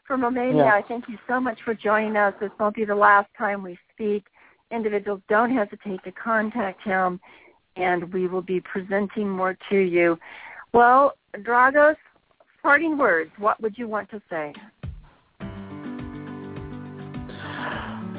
from 0.07 0.23
Romania. 0.23 0.63
Yeah. 0.63 0.73
I 0.73 0.83
thank 0.87 1.07
you 1.07 1.17
so 1.27 1.39
much 1.39 1.59
for 1.63 1.73
joining 1.73 2.15
us. 2.17 2.33
This 2.39 2.51
won't 2.59 2.75
be 2.75 2.85
the 2.85 2.95
last 2.95 3.29
time 3.37 3.61
we 3.61 3.77
speak. 3.93 4.25
Individuals, 4.71 5.21
don't 5.29 5.51
hesitate 5.51 6.03
to 6.03 6.11
contact 6.11 6.83
him, 6.83 7.19
and 7.75 8.11
we 8.13 8.27
will 8.27 8.41
be 8.41 8.61
presenting 8.61 9.29
more 9.29 9.57
to 9.69 9.77
you. 9.77 10.17
Well, 10.73 11.13
Dragos, 11.37 11.95
parting 12.61 12.97
words. 12.97 13.31
What 13.37 13.61
would 13.61 13.77
you 13.77 13.87
want 13.87 14.09
to 14.11 14.21
say? 14.29 14.53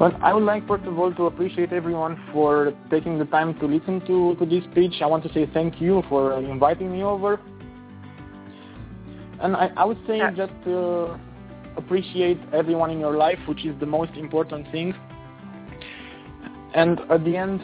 Well, 0.00 0.16
I 0.22 0.32
would 0.32 0.44
like 0.44 0.66
first 0.66 0.84
of 0.86 0.98
all 0.98 1.12
to 1.12 1.26
appreciate 1.26 1.74
everyone 1.74 2.18
for 2.32 2.72
taking 2.90 3.18
the 3.18 3.26
time 3.26 3.52
to 3.60 3.66
listen 3.66 4.00
to, 4.06 4.34
to 4.36 4.46
this 4.46 4.64
speech. 4.70 4.94
I 5.02 5.06
want 5.06 5.22
to 5.24 5.32
say 5.34 5.46
thank 5.52 5.78
you 5.78 6.02
for 6.08 6.38
inviting 6.40 6.90
me 6.90 7.02
over. 7.02 7.38
And 9.42 9.54
I, 9.54 9.70
I 9.76 9.84
would 9.84 9.98
say 10.06 10.16
yeah. 10.16 10.30
just 10.30 10.54
uh, 10.66 11.18
appreciate 11.76 12.38
everyone 12.54 12.90
in 12.90 12.98
your 12.98 13.14
life, 13.18 13.38
which 13.46 13.66
is 13.66 13.78
the 13.78 13.84
most 13.84 14.12
important 14.16 14.72
thing. 14.72 14.94
And 16.74 16.98
at 17.10 17.22
the 17.22 17.36
end, 17.36 17.60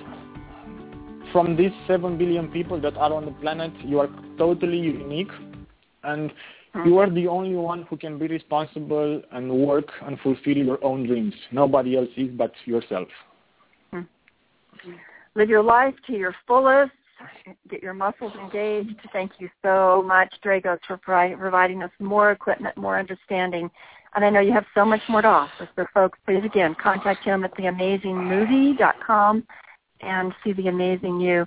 from 1.33 1.57
these 1.57 1.73
7 1.87 2.19
billion 2.19 2.49
people 2.49 2.79
that 2.83 2.99
are 2.99 3.15
on 3.15 3.25
the 3.25 3.33
planet, 3.33 3.73
you 3.83 3.99
are 3.99 4.11
totally 4.37 4.79
unique. 4.79 5.33
And 6.05 6.31
you 6.77 6.83
mm-hmm. 6.83 6.99
are 6.99 7.11
the 7.11 7.27
only 7.27 7.55
one 7.55 7.85
who 7.89 7.97
can 7.97 8.19
be 8.19 8.27
responsible 8.27 9.23
and 9.33 9.51
work 9.51 9.89
and 10.03 10.19
fulfill 10.21 10.57
your 10.57 10.85
own 10.85 11.07
dreams. 11.07 11.35
Nobody 11.51 11.97
else 11.97 12.09
is 12.17 12.29
but 12.37 12.53
yourself. 12.67 13.09
Mm-hmm. 13.95 14.93
Live 15.35 15.49
your 15.49 15.63
life 15.63 15.95
to 16.07 16.13
your 16.13 16.35
fullest. 16.47 16.93
Get 17.71 17.83
your 17.83 17.95
muscles 17.95 18.33
engaged. 18.35 19.01
Thank 19.13 19.33
you 19.39 19.49
so 19.63 20.05
much, 20.07 20.35
Dragos, 20.45 20.79
for 20.87 20.99
providing 20.99 21.83
us 21.83 21.91
more 21.99 22.31
equipment, 22.31 22.77
more 22.77 22.99
understanding. 22.99 23.71
And 24.15 24.25
I 24.25 24.29
know 24.29 24.41
you 24.41 24.53
have 24.53 24.67
so 24.75 24.85
much 24.85 25.01
more 25.09 25.23
to 25.23 25.29
offer. 25.29 25.69
So, 25.77 25.87
folks, 25.95 26.19
please 26.27 26.45
again 26.45 26.77
contact 26.83 27.25
him 27.25 27.45
at 27.45 27.57
theamazingmovie.com 27.57 29.47
and 30.01 30.35
see 30.45 30.53
the 30.53 30.69
amazing 30.69 31.21
you. 31.21 31.47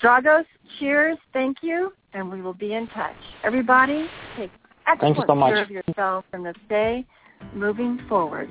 Dragos, 0.00 0.44
cheers, 0.78 1.18
thank 1.32 1.58
you, 1.62 1.92
and 2.12 2.30
we 2.30 2.40
will 2.40 2.54
be 2.54 2.74
in 2.74 2.86
touch. 2.88 3.16
Everybody, 3.42 4.08
take 4.36 4.50
excellent 4.88 5.16
Thank 5.16 5.28
you 5.28 5.32
so 5.32 5.34
much. 5.34 5.52
care 5.52 5.62
of 5.62 5.70
yourself 5.70 6.24
in 6.32 6.42
this 6.42 6.56
day 6.68 7.06
moving 7.54 8.00
forward. 8.08 8.48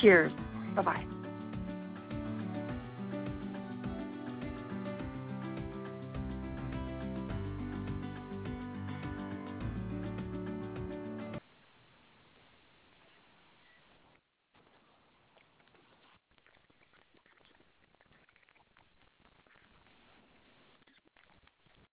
Cheers. 0.00 0.32
Bye-bye. 0.74 1.13